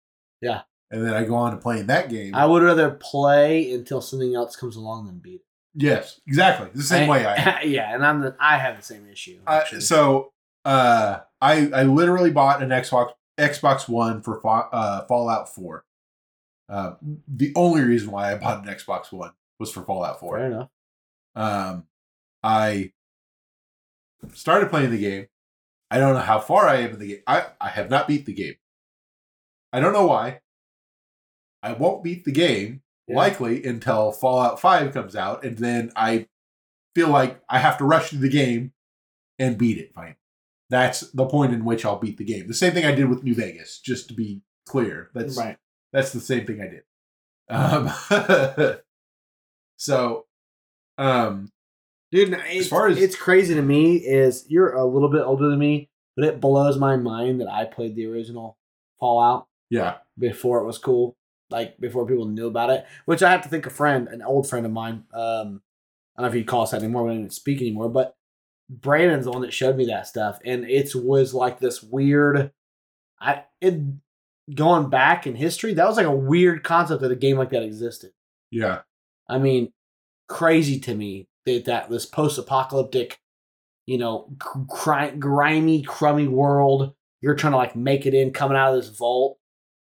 [0.41, 0.61] Yeah.
[0.91, 2.35] And then I go on to playing that game.
[2.35, 5.45] I would rather play until something else comes along than beat it.
[5.73, 6.69] yes, exactly.
[6.73, 7.67] The same way I am.
[7.69, 9.39] yeah, and I'm the I have the same issue.
[9.47, 10.31] Uh, so
[10.65, 15.83] uh, I I literally bought an Xbox Xbox One for uh, Fallout Four.
[16.69, 16.93] Uh,
[17.27, 20.37] the only reason why I bought an Xbox One was for Fallout Four.
[20.37, 20.69] fair enough.
[21.35, 21.85] Um,
[22.43, 22.91] I
[24.33, 25.27] started playing the game.
[25.91, 27.23] I don't know how far I am in the game.
[27.27, 28.55] I, I have not beat the game.
[29.71, 30.39] I don't know why.
[31.61, 33.15] I won't beat the game Yeah.
[33.17, 36.27] likely until Fallout 5 comes out, and then I
[36.95, 38.73] feel like I have to rush through the game
[39.39, 40.17] and beat it finally.
[40.69, 42.47] That's the point in which I'll beat the game.
[42.47, 45.09] The same thing I did with New Vegas, just to be clear.
[45.13, 45.57] That's right.
[45.93, 46.83] That's the same thing I did.
[47.49, 48.77] Um,
[49.77, 50.25] so,
[50.97, 51.49] um,
[52.11, 55.59] Dude, it's, far as- it's crazy to me is you're a little bit older than
[55.59, 58.57] me, but it blows my mind that I played the original
[58.99, 61.17] Fallout yeah, before it was cool,
[61.49, 62.85] like before people knew about it.
[63.05, 65.61] Which I have to think a friend, an old friend of mine, um,
[66.15, 67.03] I don't know if he calls that anymore.
[67.03, 68.15] We don't speak anymore, but
[68.69, 72.51] Brandon's the one that showed me that stuff, and it was like this weird.
[73.19, 73.81] I it
[74.53, 77.63] going back in history, that was like a weird concept that a game like that
[77.63, 78.11] existed.
[78.51, 78.81] yeah,
[79.27, 79.71] I mean,
[80.27, 83.19] crazy to me that, that this post-apocalyptic,
[83.85, 86.93] you know, gri- grimy, crummy world.
[87.21, 89.37] You're trying to like make it in, coming out of this vault.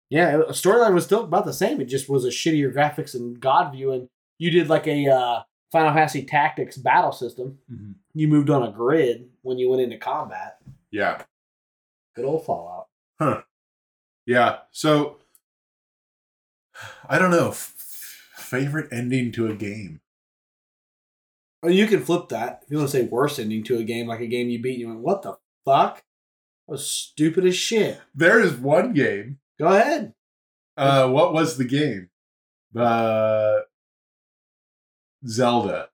[0.09, 1.81] Yeah, storyline was still about the same.
[1.81, 4.07] It just was a shittier graphics and God view, and
[4.37, 5.41] you did like a uh,
[5.71, 7.57] Final Fantasy Tactics battle system.
[7.71, 7.95] Mhm.
[8.13, 10.57] You moved on a grid when you went into combat.
[10.91, 11.23] yeah,
[12.15, 12.87] Good old Fallout.
[14.25, 14.57] Yeah.
[14.71, 15.17] So,
[17.07, 17.49] I don't know.
[17.49, 17.73] F-
[18.37, 20.01] favorite ending to a game?
[21.61, 24.07] Or you can flip that if you want to say worst ending to a game,
[24.07, 24.79] like a game you beat.
[24.79, 25.95] You went, what the fuck?
[26.67, 27.99] That was stupid as shit.
[28.13, 29.39] There is one game.
[29.59, 30.13] Go ahead.
[30.75, 32.09] Uh, what was the game?
[32.73, 33.65] The
[35.25, 35.89] Zelda.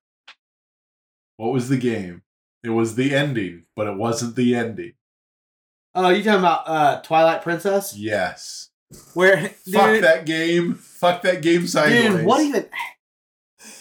[1.37, 2.23] What was the game?
[2.63, 4.93] It was the ending, but it wasn't the ending.
[6.05, 7.95] Oh, you talking about uh, Twilight Princess?
[7.97, 8.69] Yes.
[9.13, 10.75] Where Fuck that game.
[10.75, 12.17] Fuck that game sideways.
[12.17, 12.65] dude, what even?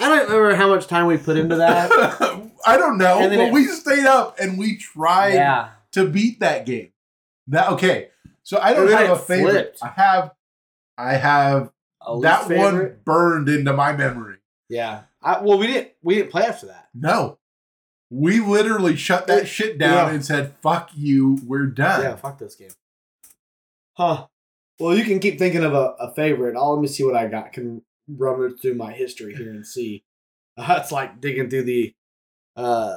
[0.01, 1.91] I don't remember how much time we put into that.
[2.67, 6.67] I don't know, but it- we stayed up and we tried yeah, to beat that
[6.67, 6.93] game.
[7.47, 8.09] That okay.
[8.43, 9.53] So I don't have a favorite.
[9.53, 9.83] flipped.
[9.83, 10.33] I have
[10.99, 11.71] I have
[12.07, 13.05] A that one favorite?
[13.05, 14.37] burned into my memory.
[14.69, 15.03] Yeah.
[15.23, 15.93] I, well, we didn't.
[16.03, 16.89] We didn't play after that.
[16.95, 17.39] No.
[18.11, 20.15] We literally shut that shit down yeah.
[20.15, 22.03] and said, fuck you, we're done.
[22.03, 22.71] Yeah, fuck this game.
[23.95, 24.27] Huh.
[24.79, 26.57] Well, you can keep thinking of a, a favorite.
[26.57, 27.53] I'll let me see what I got.
[27.53, 30.05] Can rummage through my history here and see.
[30.61, 31.95] Uh, it's like digging through the
[32.57, 32.97] uh,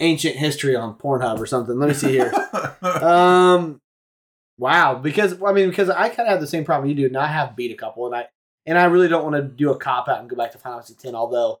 [0.00, 1.78] ancient history on Pornhub or something.
[1.78, 2.30] Let me see here.
[2.82, 3.80] um,
[4.58, 4.96] wow.
[4.96, 7.28] Because I mean, because I kind of have the same problem you do, and I
[7.28, 8.28] have beat a couple, and I
[8.66, 10.80] and I really don't want to do a cop out and go back to Final
[10.80, 11.14] Fantasy X.
[11.14, 11.60] Although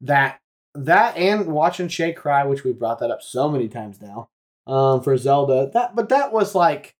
[0.00, 0.40] that
[0.74, 4.28] that and watching Shay cry, which we brought that up so many times now,
[4.66, 5.70] um, for Zelda.
[5.72, 6.94] That but that was like.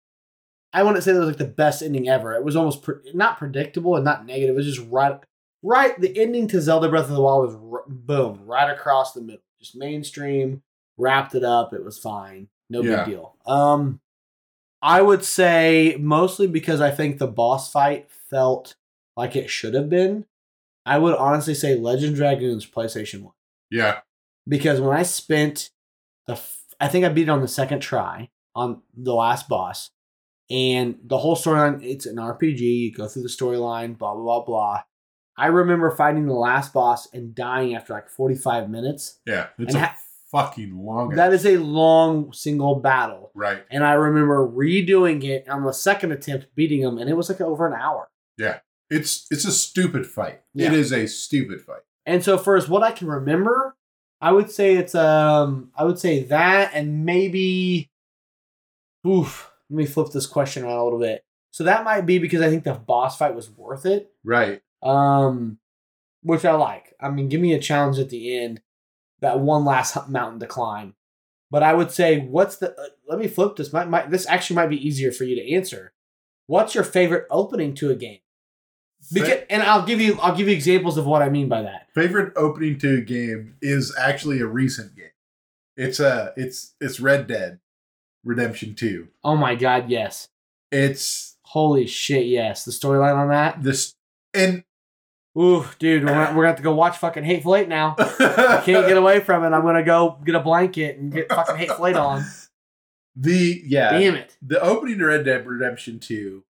[0.75, 2.33] I wouldn't say that was like the best ending ever.
[2.33, 4.55] It was almost pre- not predictable and not negative.
[4.55, 5.21] It was just right,
[5.63, 6.01] right.
[6.01, 9.43] The ending to Zelda Breath of the Wild was r- boom, right across the middle,
[9.61, 10.63] just mainstream.
[10.97, 11.75] Wrapped it up.
[11.75, 12.49] It was fine.
[12.71, 13.05] No Yeah.
[13.05, 13.37] big deal.
[13.45, 14.01] Um,
[14.81, 18.75] I would say mostly because I think the boss fight felt
[19.15, 20.25] like it should have been.
[20.87, 23.35] I would honestly say Legend Dragoons PlayStation One
[23.73, 24.01] yeah.
[24.47, 25.71] because when I spent
[26.27, 29.91] the, f- I think I beat it on the second try on the last boss,
[30.51, 31.83] and the whole storyline.
[31.83, 32.61] It's an RPG.
[32.61, 33.97] You go through the storyline.
[33.99, 34.83] Blah blah blah blah.
[35.37, 39.21] I remember fighting the last boss and dying after like 45 minutes.
[39.27, 39.97] Yeah, it's And a ha-
[40.31, 41.11] fucking long.
[41.11, 43.31] That is a long single battle.
[43.35, 43.65] right.
[43.71, 47.41] And I remember redoing it on the second attempt, beating him, and it was like
[47.41, 48.11] over an hour.
[48.37, 48.59] Yeah,
[48.91, 50.43] it's it's a stupid fight.
[50.53, 50.67] Yeah.
[50.67, 51.81] It is a stupid fight.
[52.07, 53.77] And so for as what I can remember,
[54.21, 57.91] I would say it's um I would say that and maybe
[59.07, 59.51] oof.
[59.71, 61.25] Let me flip this question around a little bit.
[61.51, 64.13] So that might be because I think the boss fight was worth it.
[64.25, 64.63] Right.
[64.83, 65.59] Um
[66.23, 66.95] which I like.
[67.01, 68.61] I mean, give me a challenge at the end.
[69.21, 70.95] That one last mountain to climb.
[71.51, 73.73] But I would say what's the uh, let me flip this.
[73.73, 75.93] Might, might this actually might be easier for you to answer.
[76.47, 78.21] What's your favorite opening to a game?
[79.13, 81.89] Because, and I'll give you I'll give you examples of what I mean by that.
[81.95, 85.07] favorite opening to a game is actually a recent game.
[85.77, 87.59] It's a it's it's Red Dead
[88.25, 89.09] Redemption 2.
[89.25, 90.29] Oh my god, yes.
[90.71, 92.65] It's Holy shit, yes.
[92.65, 93.63] The storyline on that.
[93.63, 93.95] this
[94.33, 94.65] and
[95.39, 97.95] Ooh, dude, we're, gonna- we're gonna have to go watch fucking Hateful Eight now.
[97.99, 99.49] I can't get away from it.
[99.57, 102.25] I'm gonna go get a blanket and get fucking Hateful Eight on.
[103.17, 104.37] the yeah Damn it.
[104.41, 106.45] the opening to Red Dead Redemption 2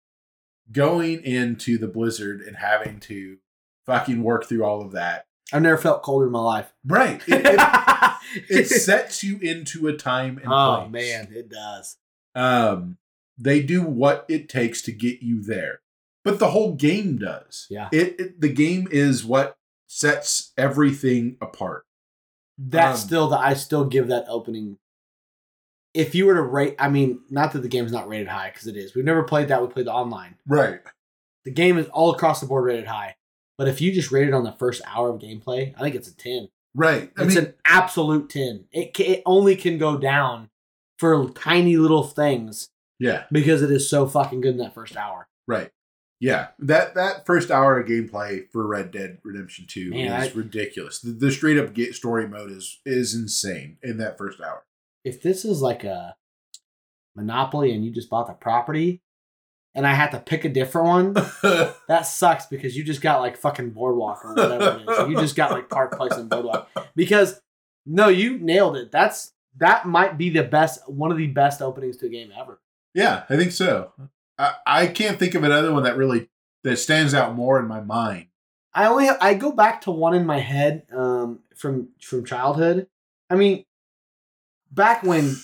[0.72, 3.38] going into the blizzard and having to
[3.86, 5.26] fucking work through all of that.
[5.52, 6.72] I've never felt colder in my life.
[6.86, 7.22] Right.
[7.28, 8.10] It, it,
[8.50, 10.86] it sets you into a time and oh place.
[10.86, 11.98] Oh man, it does.
[12.36, 12.98] Um
[13.38, 15.80] they do what it takes to get you there.
[16.26, 17.66] But the whole game does.
[17.70, 17.90] Yeah.
[17.92, 19.56] It, it the game is what
[19.88, 21.86] sets everything apart.
[22.58, 24.78] That's Um, still the I still give that opening.
[25.94, 28.68] If you were to rate, I mean, not that the game's not rated high because
[28.68, 28.94] it is.
[28.94, 29.62] We've never played that.
[29.62, 30.36] We played the online.
[30.48, 30.80] Right.
[31.46, 33.16] The game is all across the board rated high.
[33.58, 36.08] But if you just rate it on the first hour of gameplay, I think it's
[36.08, 36.50] a ten.
[36.76, 37.12] Right.
[37.18, 38.66] I It's mean an absolute 10.
[38.72, 40.50] It, it only can go down
[40.98, 43.24] for tiny little things yeah.
[43.32, 45.28] because it is so fucking good in that first hour.
[45.48, 45.72] Right.
[46.22, 50.38] Yeah, that that first hour of gameplay for Red Dead Redemption Two Man, is I-
[50.38, 51.00] ridiculous.
[51.00, 54.66] The, the straight up story mode is is insane in that first hour.
[55.04, 56.16] If this is like a
[57.16, 59.02] Monopoly and you just bought the property
[59.76, 61.14] and I had to pick a different one,
[61.88, 65.10] that sucks because you just got like fucking Boardwalk or whatever it is.
[65.10, 66.70] You just got like Park Place and Boardwalk.
[66.96, 67.42] Because,
[67.86, 68.92] no, you nailed it.
[68.92, 72.60] That's That might be the best, one of the best openings to a game ever.
[72.94, 73.92] yeah, I think so.
[74.38, 76.30] I, I can't think of another one that really
[76.64, 78.28] that stands out more in my mind.
[78.74, 82.88] I only have, I go back to one in my head um, from from childhood.
[83.30, 83.66] I mean,
[84.72, 85.36] back when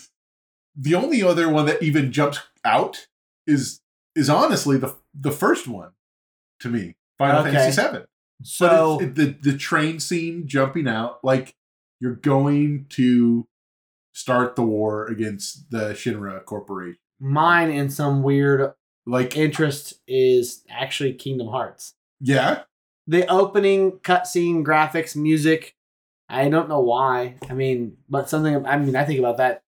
[0.76, 3.07] The only other one that even jumps out
[3.47, 3.81] is
[4.15, 5.91] is honestly the the first one
[6.61, 7.52] to me, Final Okay.
[7.52, 8.06] Fantasy Seven.
[8.43, 11.56] so it, the the train scene jumping out like
[11.99, 13.47] you're going to
[14.14, 16.97] start the war against the Shinra Corporation.
[17.19, 18.73] mine in some weird
[19.06, 21.93] Like interest is actually Kingdom Hearts.
[22.19, 22.64] yeah,
[23.07, 25.76] The opening cutscene, graphics, music.
[26.30, 27.38] I don't know why.
[27.49, 28.65] I mean, but something.
[28.65, 29.64] I mean, I think about that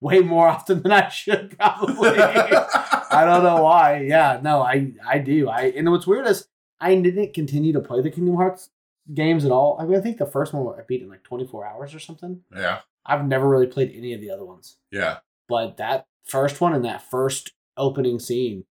[0.00, 2.18] way more often than I should probably.
[2.18, 4.00] I don't know why.
[4.00, 5.48] Yeah, no, I I do.
[5.48, 6.48] I and what's weird is
[6.80, 8.70] I didn't continue to play the Kingdom Hearts
[9.12, 9.76] games at all.
[9.80, 12.40] I mean, I think the first one I beat in like 24 hours or something.
[12.54, 15.18] Yeah, I've never really played any of the other ones, yeah,
[15.48, 18.64] but that first one and that first opening scene,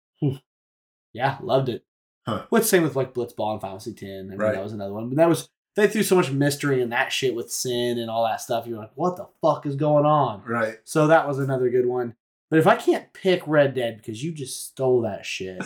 [1.14, 1.86] yeah, loved it.
[2.26, 2.46] Huh.
[2.50, 4.10] What's same with like Blitzball and Final Fantasy 10.
[4.10, 4.54] I mean, Right.
[4.56, 7.36] that was another one, but that was they threw so much mystery in that shit
[7.36, 8.68] with sin and all that stuff.
[8.68, 10.44] You're like, what the fuck is going on?
[10.46, 10.78] right.
[10.84, 12.16] So that was another good one.
[12.50, 15.64] But if I can't pick Red Dead because you just stole that shit,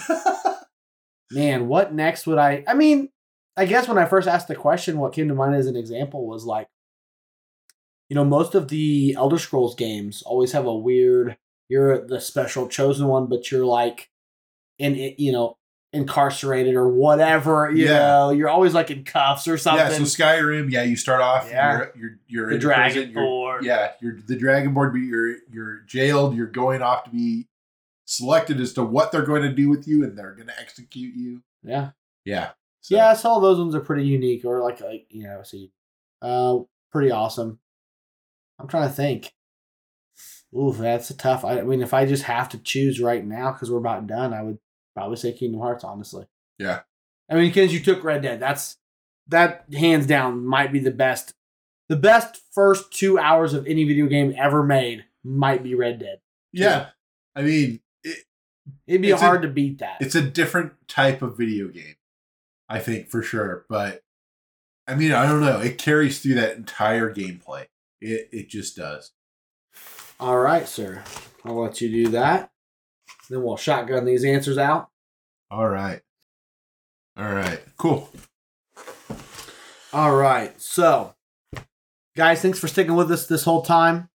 [1.31, 2.63] man, what next would I?
[2.65, 3.09] I mean,
[3.57, 6.25] I guess when I first asked the question, what came to mind as an example
[6.25, 6.67] was like,
[8.07, 11.37] you know, most of the Elder Scrolls games always have a weird.
[11.67, 14.09] You're the special chosen one, but you're like,
[14.79, 15.56] and it, you know,
[15.93, 17.71] incarcerated or whatever.
[17.71, 17.97] You Yeah.
[17.99, 19.85] know, you're always like in cuffs or something.
[19.89, 21.77] yeah, so Skyrim, yeah, you start off, Yeah.
[21.77, 23.63] you're you're you're the in Dragon prison, you're- Board.
[23.65, 26.35] yeah, you're the Dragonborn, but you're you're jailed.
[26.35, 27.47] You're going off to be
[28.05, 31.13] selected as to what they're going to do with you, and they're going to execute
[31.15, 31.41] you.
[31.63, 31.91] yeah.
[32.25, 32.51] Yeah,
[32.81, 35.71] So- Yeah, I saw those ones are pretty unique, or like, like you know, see,
[36.21, 36.59] uh,
[36.91, 37.59] pretty awesome.
[38.59, 39.33] I'm trying to think.
[40.53, 41.45] Ooh, that's a tough.
[41.45, 44.33] I, I mean, if I just have to choose right now because we're about done,
[44.33, 44.57] I would
[44.97, 45.83] probably say Kingdom Hearts.
[45.83, 46.25] Honestly,
[46.57, 46.81] Yeah.
[47.29, 48.77] I mean, because you took Red Dead, that's
[49.27, 51.33] that hands down might be the best.
[51.89, 56.19] The best first two hours of any video game ever made might be Red Dead.
[56.51, 56.89] yeah.
[57.35, 58.23] I mean, it,
[58.87, 59.97] It'd be It's a- hard to beat that.
[60.01, 61.95] it's a different type of video game,
[62.67, 63.65] I think for sure.
[63.69, 64.03] But
[64.87, 65.59] I mean, I don't know.
[65.61, 67.67] It carries through that entire gameplay.
[68.01, 69.11] It it just does.
[70.19, 71.03] All right, sir.
[71.45, 72.49] I'll let you do that.
[73.29, 74.89] Then we'll shotgun these answers out.
[75.51, 76.01] All right.
[77.17, 77.59] All right.
[77.77, 78.09] Cool.
[79.93, 80.59] All right.
[80.61, 81.15] So,
[82.15, 84.09] guys, thanks for sticking with us this whole time.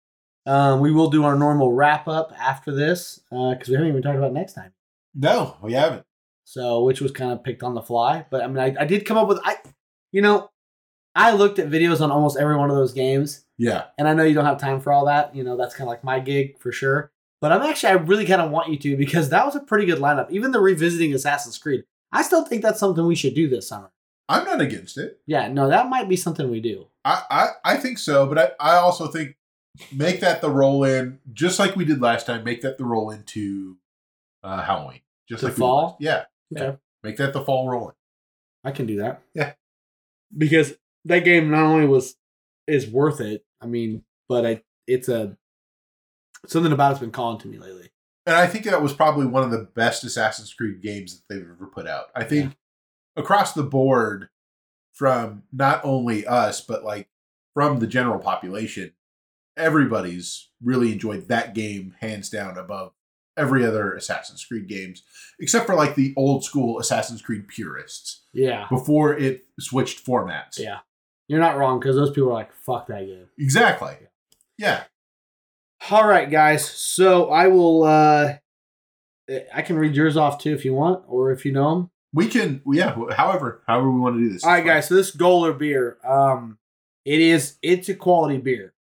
[0.46, 4.18] Um, we will do our normal wrap up after this because we haven't even talked
[4.18, 4.72] about next time.
[5.14, 6.04] No, we haven't.
[6.44, 8.26] So, which was kind of picked on the fly.
[8.30, 9.56] But I mean, I, I did come up with I,
[10.10, 10.50] you know,
[11.14, 13.84] I looked at videos on almost every one of those games, Yeah.
[13.98, 15.36] and I know you don't have time for all that.
[15.36, 17.11] You know, that's kind of like my gig for sure.
[17.42, 19.84] But I'm actually, I really kind of want you to because that was a pretty
[19.84, 20.30] good lineup.
[20.30, 23.90] Even the revisiting Assassin's Creed, I still think that's something we should do this summer.
[24.28, 25.20] I'm not against it.
[25.26, 26.86] Yeah, no, that might be something we do.
[27.04, 29.36] I, I, I think so, but I, I also think
[29.92, 33.10] make that the roll in, just like we did last time, make that the roll
[33.10, 33.76] into
[34.44, 35.00] uh, Halloween.
[35.28, 35.84] Just To like fall?
[35.84, 36.24] last- Yeah.
[36.54, 36.64] Okay.
[36.70, 36.76] Yeah.
[37.02, 37.94] Make that the fall roll in.
[38.64, 39.20] I can do that.
[39.34, 39.54] Yeah.
[40.36, 40.74] Because
[41.06, 42.14] that game not only was
[42.68, 45.36] is worth it, I mean, but I it's a
[46.46, 47.90] something about it's been calling to me lately.
[48.26, 51.42] And I think that was probably one of the best Assassin's Creed games that they've
[51.48, 52.06] ever put out.
[52.14, 52.54] I think
[53.16, 54.28] across the board,
[54.92, 57.08] from not only us, but like
[57.54, 58.92] from the general population,
[59.56, 62.92] everybody's really enjoyed that game hands down above
[63.36, 65.02] every other Assassin's Creed games,
[65.40, 68.66] except for like the old school Assassin's Creed purists Yeah.
[68.68, 70.58] before it switched formats.
[70.58, 70.80] Yeah.
[71.28, 73.28] You're not wrong because those people are like, fuck that game.
[73.38, 73.96] Exactly.
[74.58, 74.84] Yeah.
[75.90, 76.68] All right, guys.
[76.68, 78.34] So I will uh
[79.54, 81.90] I can read yours off too if you want, or if you know them.
[82.14, 84.44] We can, yeah, however, however we want to do this.
[84.44, 84.88] All right, guys.
[84.88, 86.58] So this Göller beer, um,
[87.06, 88.74] it is it's a quality beer.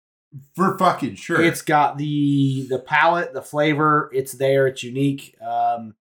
[0.56, 1.40] For fucking sure.
[1.40, 4.10] It's got the the palate, the flavor.
[4.12, 4.66] It's there.
[4.66, 5.36] It's unique.
[5.40, 5.94] Um,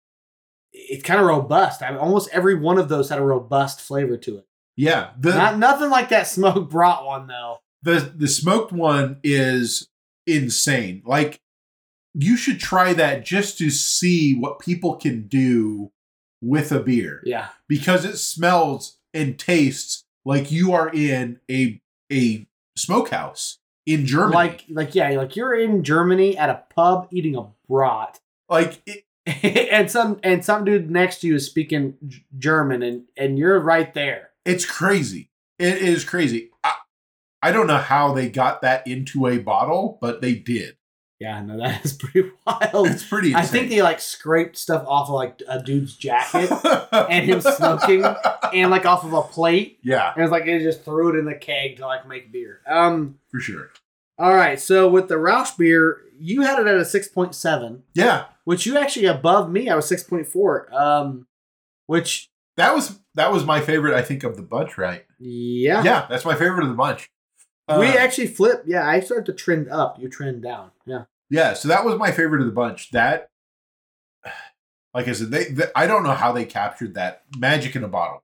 [0.74, 1.82] it's kind of robust.
[1.84, 4.48] I mean, almost every one of those had a robust flavor to it.
[4.76, 5.12] yeah.
[5.20, 7.58] The, Not nothing like that smoke brought one though.
[7.84, 9.88] the the smoked one is
[10.26, 11.02] insane.
[11.06, 11.42] Like
[12.14, 15.92] you should try that just to see what people can do
[16.42, 21.82] with a beer Yeah, because it smells and tastes like you are in a
[22.12, 22.48] a
[22.78, 24.36] smokehouse in Germany.
[24.36, 28.20] like like yeah, like you're in Germany at a pub eating a brat,
[28.50, 29.04] like it,
[29.72, 31.96] and some and some dude next to you is speaking
[32.38, 34.30] German, and and you're right there.
[34.46, 35.30] it's crazy.
[35.58, 36.49] It is crazy.
[37.42, 40.76] I, don't know how they got that into a bottle, but they did.
[41.20, 42.88] Yeah, no, that is pretty wild.
[42.88, 43.36] It's pretty.
[43.36, 46.50] I think they like scraped stuff off of like a dude's jacket
[46.94, 48.06] and him smoking.
[48.54, 49.80] and like off of a plate.
[49.84, 52.62] Yeah, And it's like they just threw it in the keg to like make beer.
[52.68, 53.20] Um.
[53.30, 53.72] for sure.
[54.18, 54.60] All right.
[54.60, 58.78] So with the Rauchbier, you had it at a six point seven, Yeah, which you
[58.78, 59.70] actually above me.
[59.70, 60.74] I was six point four.
[60.74, 61.28] Um.
[61.88, 63.94] Which that was that was my favorite.
[63.96, 64.78] I think of the bunch.
[64.78, 65.06] Right.
[65.20, 65.84] yeah.
[65.84, 67.10] Yeah, that's my favorite of the bunch.
[67.78, 68.64] We Uh, actually flip.
[68.66, 70.00] Yeah, I started to trend up.
[70.00, 70.72] You trend down.
[70.86, 71.04] Yeah.
[71.30, 72.92] yeah, so that was my favorite of the bunch.
[72.92, 73.30] That,
[74.94, 77.88] like I said, they, they I don't know how they captured that magic in a
[77.88, 78.24] bottle.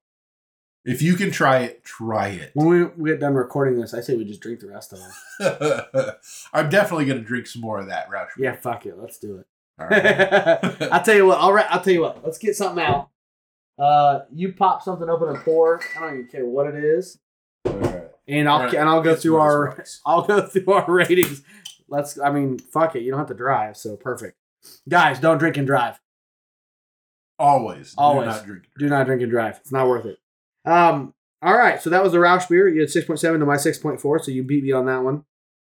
[0.83, 2.51] If you can try it, try it.
[2.53, 4.99] When we, we get done recording this, I say we just drink the rest of
[4.99, 6.11] them.
[6.53, 8.29] I'm definitely gonna drink some more of that Rauch.
[8.37, 8.55] Yeah.
[8.55, 8.95] Fuck it.
[8.97, 9.47] Let's do it.
[9.79, 10.81] All right.
[10.91, 11.39] I'll tell you what.
[11.39, 11.65] All right.
[11.69, 12.23] I'll tell you what.
[12.23, 13.09] Let's get something out.
[13.79, 15.81] Uh, you pop something open and pour.
[15.97, 17.17] I don't even care what it is,
[17.65, 18.04] All right.
[18.27, 18.73] And I'll right.
[18.73, 19.83] and I'll go Let's through our.
[20.05, 21.43] I'll go through our ratings.
[21.87, 22.19] Let's.
[22.19, 23.03] I mean, fuck it.
[23.03, 24.37] You don't have to drive, so perfect.
[24.89, 25.99] Guys, don't drink and drive.
[27.37, 28.63] Always, always do not drink.
[28.79, 29.57] Do not drink and drive.
[29.57, 30.17] It's not worth it.
[30.65, 31.13] Um.
[31.41, 31.81] All right.
[31.81, 32.73] So that was the Rauchbier.
[32.73, 34.85] You had six point seven to my six point four, so you beat me on
[34.85, 35.25] that one.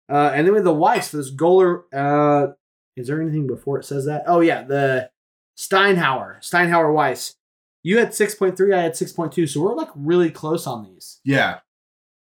[0.09, 1.83] Uh, and then with the Weiss this Göller.
[1.93, 2.53] Uh,
[2.95, 4.23] is there anything before it says that?
[4.27, 5.09] Oh yeah, the
[5.57, 7.35] Steinhauer Steinhauer Weiss.
[7.83, 8.73] You had six point three.
[8.73, 9.45] I had six point two.
[9.47, 11.19] So we're like really close on these.
[11.23, 11.59] Yeah,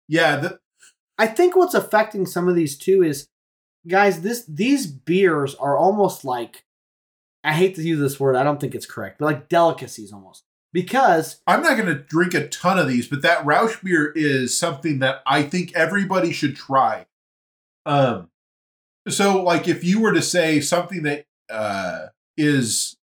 [0.10, 0.36] yeah.
[0.36, 0.60] The,
[1.18, 3.30] I think what's affecting some of these too is,
[3.88, 6.66] guys, this these beers are almost like,
[7.44, 8.36] I hate to use this word.
[8.36, 12.48] I don't think it's correct, but like delicacies almost because I'm not gonna drink a
[12.48, 17.06] ton of these, but that Rauchbier is something that I think everybody should try.
[17.86, 18.30] Um,
[19.08, 22.08] so like if you were to say something that uh
[22.38, 22.98] is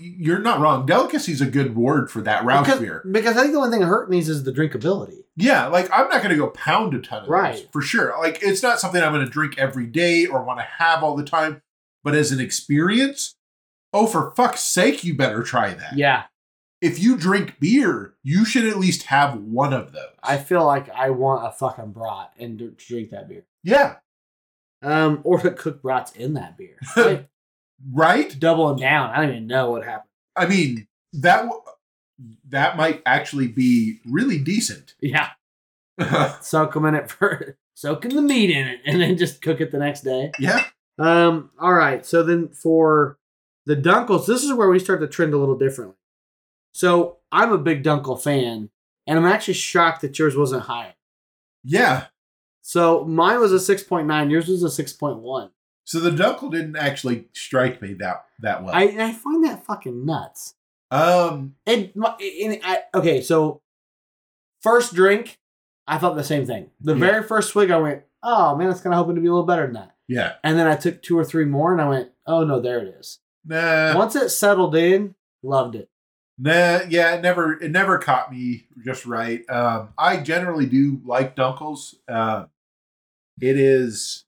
[0.00, 0.86] you're not wrong.
[0.86, 3.04] Delicacy is a good word for that Rauch because, beer.
[3.10, 5.24] because I think the only thing hurting these is the drinkability.
[5.36, 7.54] Yeah, like I'm not going to go pound a ton of Right.
[7.56, 8.14] those for sure.
[8.20, 11.16] Like it's not something I'm going to drink every day or want to have all
[11.16, 11.62] the time.
[12.04, 13.36] But as an experience,
[13.92, 15.96] oh for fuck's sake, you better try that.
[15.96, 16.24] Yeah,
[16.80, 20.02] If you drink beer, you should at least have one of those.
[20.22, 23.44] I feel like I want a fucking brat and to drink that beer.
[23.62, 23.96] yeah,
[24.82, 26.78] Um, or to cook brats in that beer.
[26.96, 27.28] Like,
[27.92, 28.38] right.
[28.38, 29.10] doubling down.
[29.10, 30.10] I don't even know what happened.
[30.36, 31.60] I mean that w-
[32.48, 34.94] that might actually be really decent.
[35.00, 35.30] Yeah,
[36.40, 39.70] soak them in it for soaking the meat in it, and then just cook it
[39.70, 40.32] the next day.
[40.38, 40.64] yeah,
[40.98, 41.50] Um.
[41.60, 42.04] All right.
[42.04, 43.18] So then for
[43.66, 45.96] the Dunkles, this is where we start to trend a little differently.
[46.72, 48.70] So I'm a big Dunkel fan,
[49.06, 50.94] and I'm actually shocked that yours wasn't higher.
[51.64, 52.06] Yeah.
[52.62, 54.30] So mine was a six point nine.
[54.30, 55.50] Yours was a six point one.
[55.88, 58.74] So the Dunkel didn't actually strike me that that well.
[58.74, 60.54] I I find that fucking nuts.
[60.90, 61.54] um.
[61.64, 63.62] It, it, I, okay, so
[64.60, 65.38] first drink,
[65.86, 66.68] I thought the same thing.
[66.82, 67.00] The Yeah.
[67.00, 69.46] very first swig, I went, "Oh man, it's kind of hoping to be a little
[69.46, 70.34] better than that." Yeah.
[70.44, 72.94] And then I took two or three more, and I went, "Oh no, there it
[73.00, 73.96] is." Nah.
[73.96, 75.88] Once it settled in, loved it.
[76.38, 76.80] Nah.
[76.86, 77.14] Yeah.
[77.14, 77.54] It never.
[77.62, 79.42] It never caught me just right.
[79.48, 79.94] Um.
[79.96, 81.94] I generally do like Dunkels.
[82.06, 82.44] Uh,
[83.40, 84.26] it is.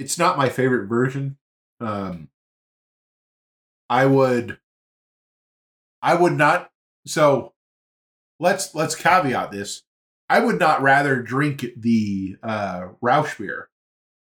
[0.00, 1.36] It's not my favorite version.
[1.80, 2.28] Um.
[3.88, 4.58] I would.
[6.02, 6.70] I would not.
[7.06, 7.54] So,
[8.38, 9.82] let's let's caveat this.
[10.28, 13.64] I would not rather drink the uh, Rauchbier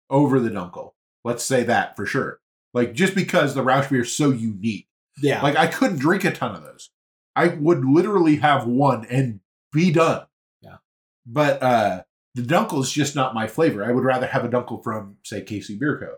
[0.09, 0.91] over the Dunkel.
[1.23, 2.39] Let's say that for sure.
[2.73, 4.87] Like just because the Rauchbier is so unique.
[5.21, 6.89] Yeah, Like I couldn't drink a ton of those.
[7.35, 9.39] I would literally have one and
[9.71, 10.25] be done.
[10.61, 10.77] Yeah.
[11.25, 12.03] But uh
[12.35, 13.83] the Dunkel is just not my flavor.
[13.83, 16.15] I would rather have a Dunkel from say KC Bier Co.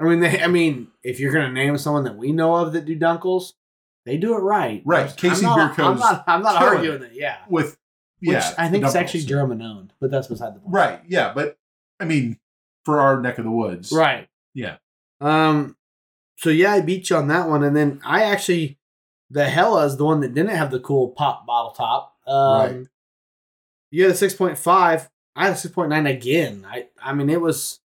[0.00, 2.84] I mean, they, I mean, if you're gonna name someone that we know of that
[2.84, 3.52] do dunkels,
[4.06, 4.82] they do it right.
[4.84, 6.24] Right, I'm Casey not, Beer I'm not.
[6.26, 7.12] I'm not arguing it.
[7.14, 7.76] Yeah, with
[8.20, 10.74] which yeah, I think it's actually German owned, but that's beside the point.
[10.74, 11.58] Right, yeah, but
[12.00, 12.38] I mean
[12.84, 13.92] for our neck of the woods.
[13.92, 14.28] Right.
[14.54, 14.76] Yeah.
[15.20, 15.76] Um.
[16.36, 18.78] So yeah, I beat you on that one, and then I actually,
[19.28, 22.16] the Hella is the one that didn't have the cool pop bottle top.
[22.26, 22.86] Um, Right.
[23.90, 25.10] You had a six point five.
[25.38, 26.66] I had a six point nine again.
[26.68, 26.86] I.
[27.02, 27.80] I mean, it was.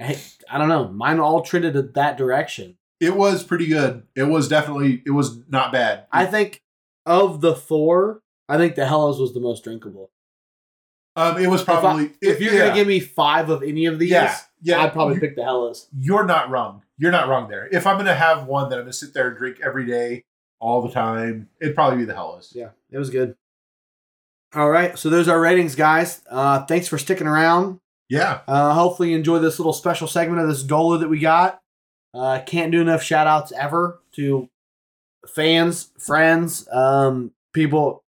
[0.00, 0.16] I,
[0.50, 0.88] I don't know.
[0.88, 2.76] Mine all trended that direction.
[3.00, 4.04] It was pretty good.
[4.14, 6.06] It was definitely it was not bad.
[6.12, 6.62] I think
[7.06, 10.10] of the four, I think the Helles was the most drinkable.
[11.16, 13.86] um it was If I- probably If, you're yeah, gonna give me five of any
[13.86, 15.88] of these, yeah, yeah, I'd probably you- pick the Helles.
[15.96, 16.82] you're not wrong.
[16.96, 17.68] You're not wrong there.
[17.72, 20.24] If I'm gonna have one that I'm gonna sit there and drink every day,
[20.60, 22.52] all the time, it'd probably be the Helles.
[22.54, 23.36] Yeah, it was good.
[24.54, 26.22] All right, so there's our ratings, guys.
[26.30, 27.80] Uh, thanks for sticking around.
[28.08, 28.40] Yeah.
[28.48, 31.60] Uh, hopefully, you enjoy this little special segment of this Dolo that we got.
[32.14, 34.48] Uh, can't do enough shout outs ever to
[35.26, 38.02] fans, friends, um, people.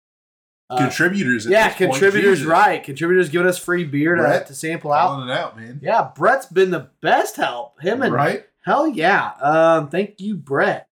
[0.71, 1.47] Uh, contributors.
[1.47, 2.47] At yeah, point, contributors, Jesus.
[2.47, 2.85] right.
[2.85, 5.29] Contributors giving us free beer to, Brett, to sample out.
[5.29, 5.81] It out, man.
[5.83, 7.81] Yeah, Brett's been the best help.
[7.83, 8.45] Him and right?
[8.65, 9.33] hell yeah.
[9.41, 10.87] Um, thank you, Brett.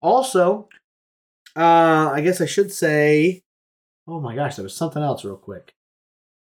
[0.00, 0.68] Also,
[1.56, 3.42] uh, I guess I should say,
[4.08, 5.74] oh my gosh, there was something else real quick.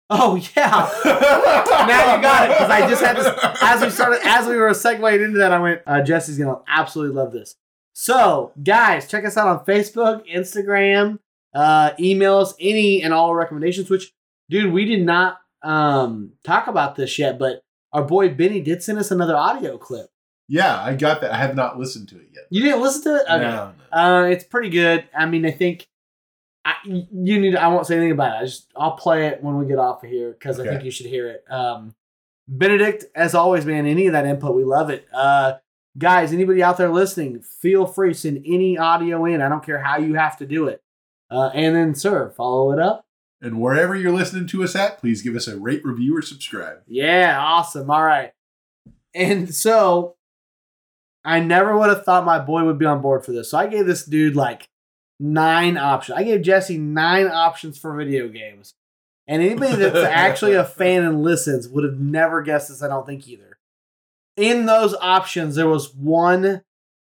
[0.09, 0.89] Oh yeah.
[1.05, 3.57] now you got it because I just had to.
[3.61, 5.81] As we started, as we were segueing into that, I went.
[5.85, 7.55] Uh, Jesse's gonna absolutely love this.
[7.93, 11.19] So, guys, check us out on Facebook, Instagram,
[11.53, 13.89] uh, email us any and all recommendations.
[13.89, 14.11] Which,
[14.49, 17.61] dude, we did not um talk about this yet, but
[17.93, 20.09] our boy Benny did send us another audio clip.
[20.47, 21.31] yeah, I got that.
[21.33, 22.45] I have not listened to it yet.
[22.49, 23.23] You didn't listen to it?
[23.29, 23.43] Okay.
[23.43, 23.97] No, no.
[23.97, 25.07] Uh, it's pretty good.
[25.15, 25.87] I mean, I think
[26.69, 27.55] I, you need.
[27.55, 28.41] I won't say anything about it.
[28.41, 30.91] I just I'll play it when we get off of here because I think you
[30.91, 31.43] should hear it.
[31.49, 31.95] Um,
[32.47, 33.85] Benedict, as always, man.
[33.85, 35.07] Any of that input, we love it.
[35.13, 35.53] Uh,
[35.97, 39.41] guys, anybody out there listening, feel free send any audio in.
[39.41, 40.81] I don't care how you have to do it.
[41.29, 43.05] Uh, and then, sir, follow it up.
[43.41, 46.81] And wherever you're listening to us at, please give us a rate, review, or subscribe.
[46.87, 47.89] Yeah, awesome.
[47.89, 48.33] All right.
[49.13, 50.15] And so
[51.23, 53.51] I never would have thought my boy would be on board for this.
[53.51, 54.67] So I gave this dude like
[55.19, 56.17] nine options.
[56.17, 58.73] I gave Jesse nine options for video games.
[59.27, 63.05] And anybody that's actually a fan and listens would have never guessed this, I don't
[63.05, 63.59] think either.
[64.35, 66.63] In those options, there was one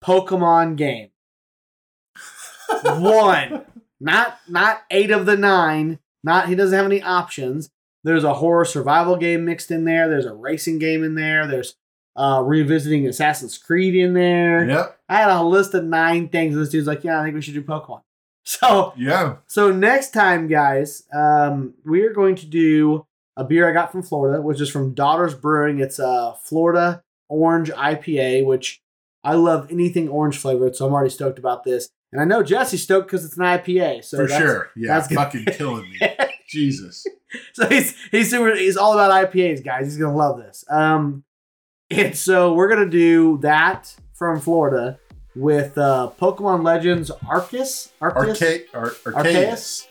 [0.03, 1.11] Pokemon game.
[2.85, 3.67] one.
[4.01, 5.99] Not not eight of the nine.
[6.23, 7.71] Not he doesn't have any options.
[8.05, 10.09] There's a horror survival game mixed in there.
[10.09, 11.47] There's a racing game in there.
[11.47, 11.75] There's
[12.17, 14.67] uh, revisiting Assassin's Creed in there.
[14.69, 14.99] Yep.
[15.09, 16.55] I had a list of nine things.
[16.55, 18.03] And this dude's like, yeah, I think we should do Pokemon.
[18.49, 19.37] So Yeah.
[19.49, 23.05] so next time, guys, um, we are going to do
[23.37, 25.81] a beer I got from Florida, which is from Daughters Brewing.
[25.81, 28.81] It's a Florida Orange IPA, which
[29.25, 31.89] I love anything orange flavored, so I'm already stoked about this.
[32.13, 34.05] And I know Jesse's stoked because it's an IPA.
[34.05, 34.71] So For that's- sure.
[34.77, 34.97] Yeah.
[35.01, 35.99] that's fucking killing me.
[36.49, 37.05] Jesus.
[37.53, 39.87] so he's he's super he's all about IPAs, guys.
[39.87, 40.65] He's gonna love this.
[40.71, 41.25] Um,
[41.91, 44.99] and so we're gonna do that from Florida
[45.35, 47.91] with uh, Pokemon Legends Arceus.
[48.01, 48.63] Arceus?
[48.75, 49.87] Arca- Ar- Arceus.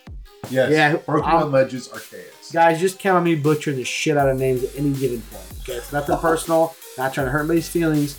[0.49, 0.71] Yes.
[0.71, 2.51] Yeah, Pokemon I'll- Legends Arceus.
[2.53, 5.43] Guys, just count on me butchering the shit out of names at any given point.
[5.61, 6.75] Okay, it's nothing personal.
[6.97, 8.17] Not trying to hurt anybody's feelings.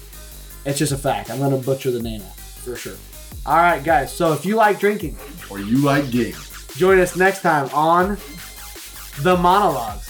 [0.65, 1.31] It's just a fact.
[1.31, 2.95] I'm gonna butcher the name out for sure.
[3.45, 4.13] All right, guys.
[4.13, 5.17] So if you like drinking,
[5.51, 6.67] Or you like games.
[6.77, 8.19] join us next time on
[9.21, 10.03] the Mana Logs.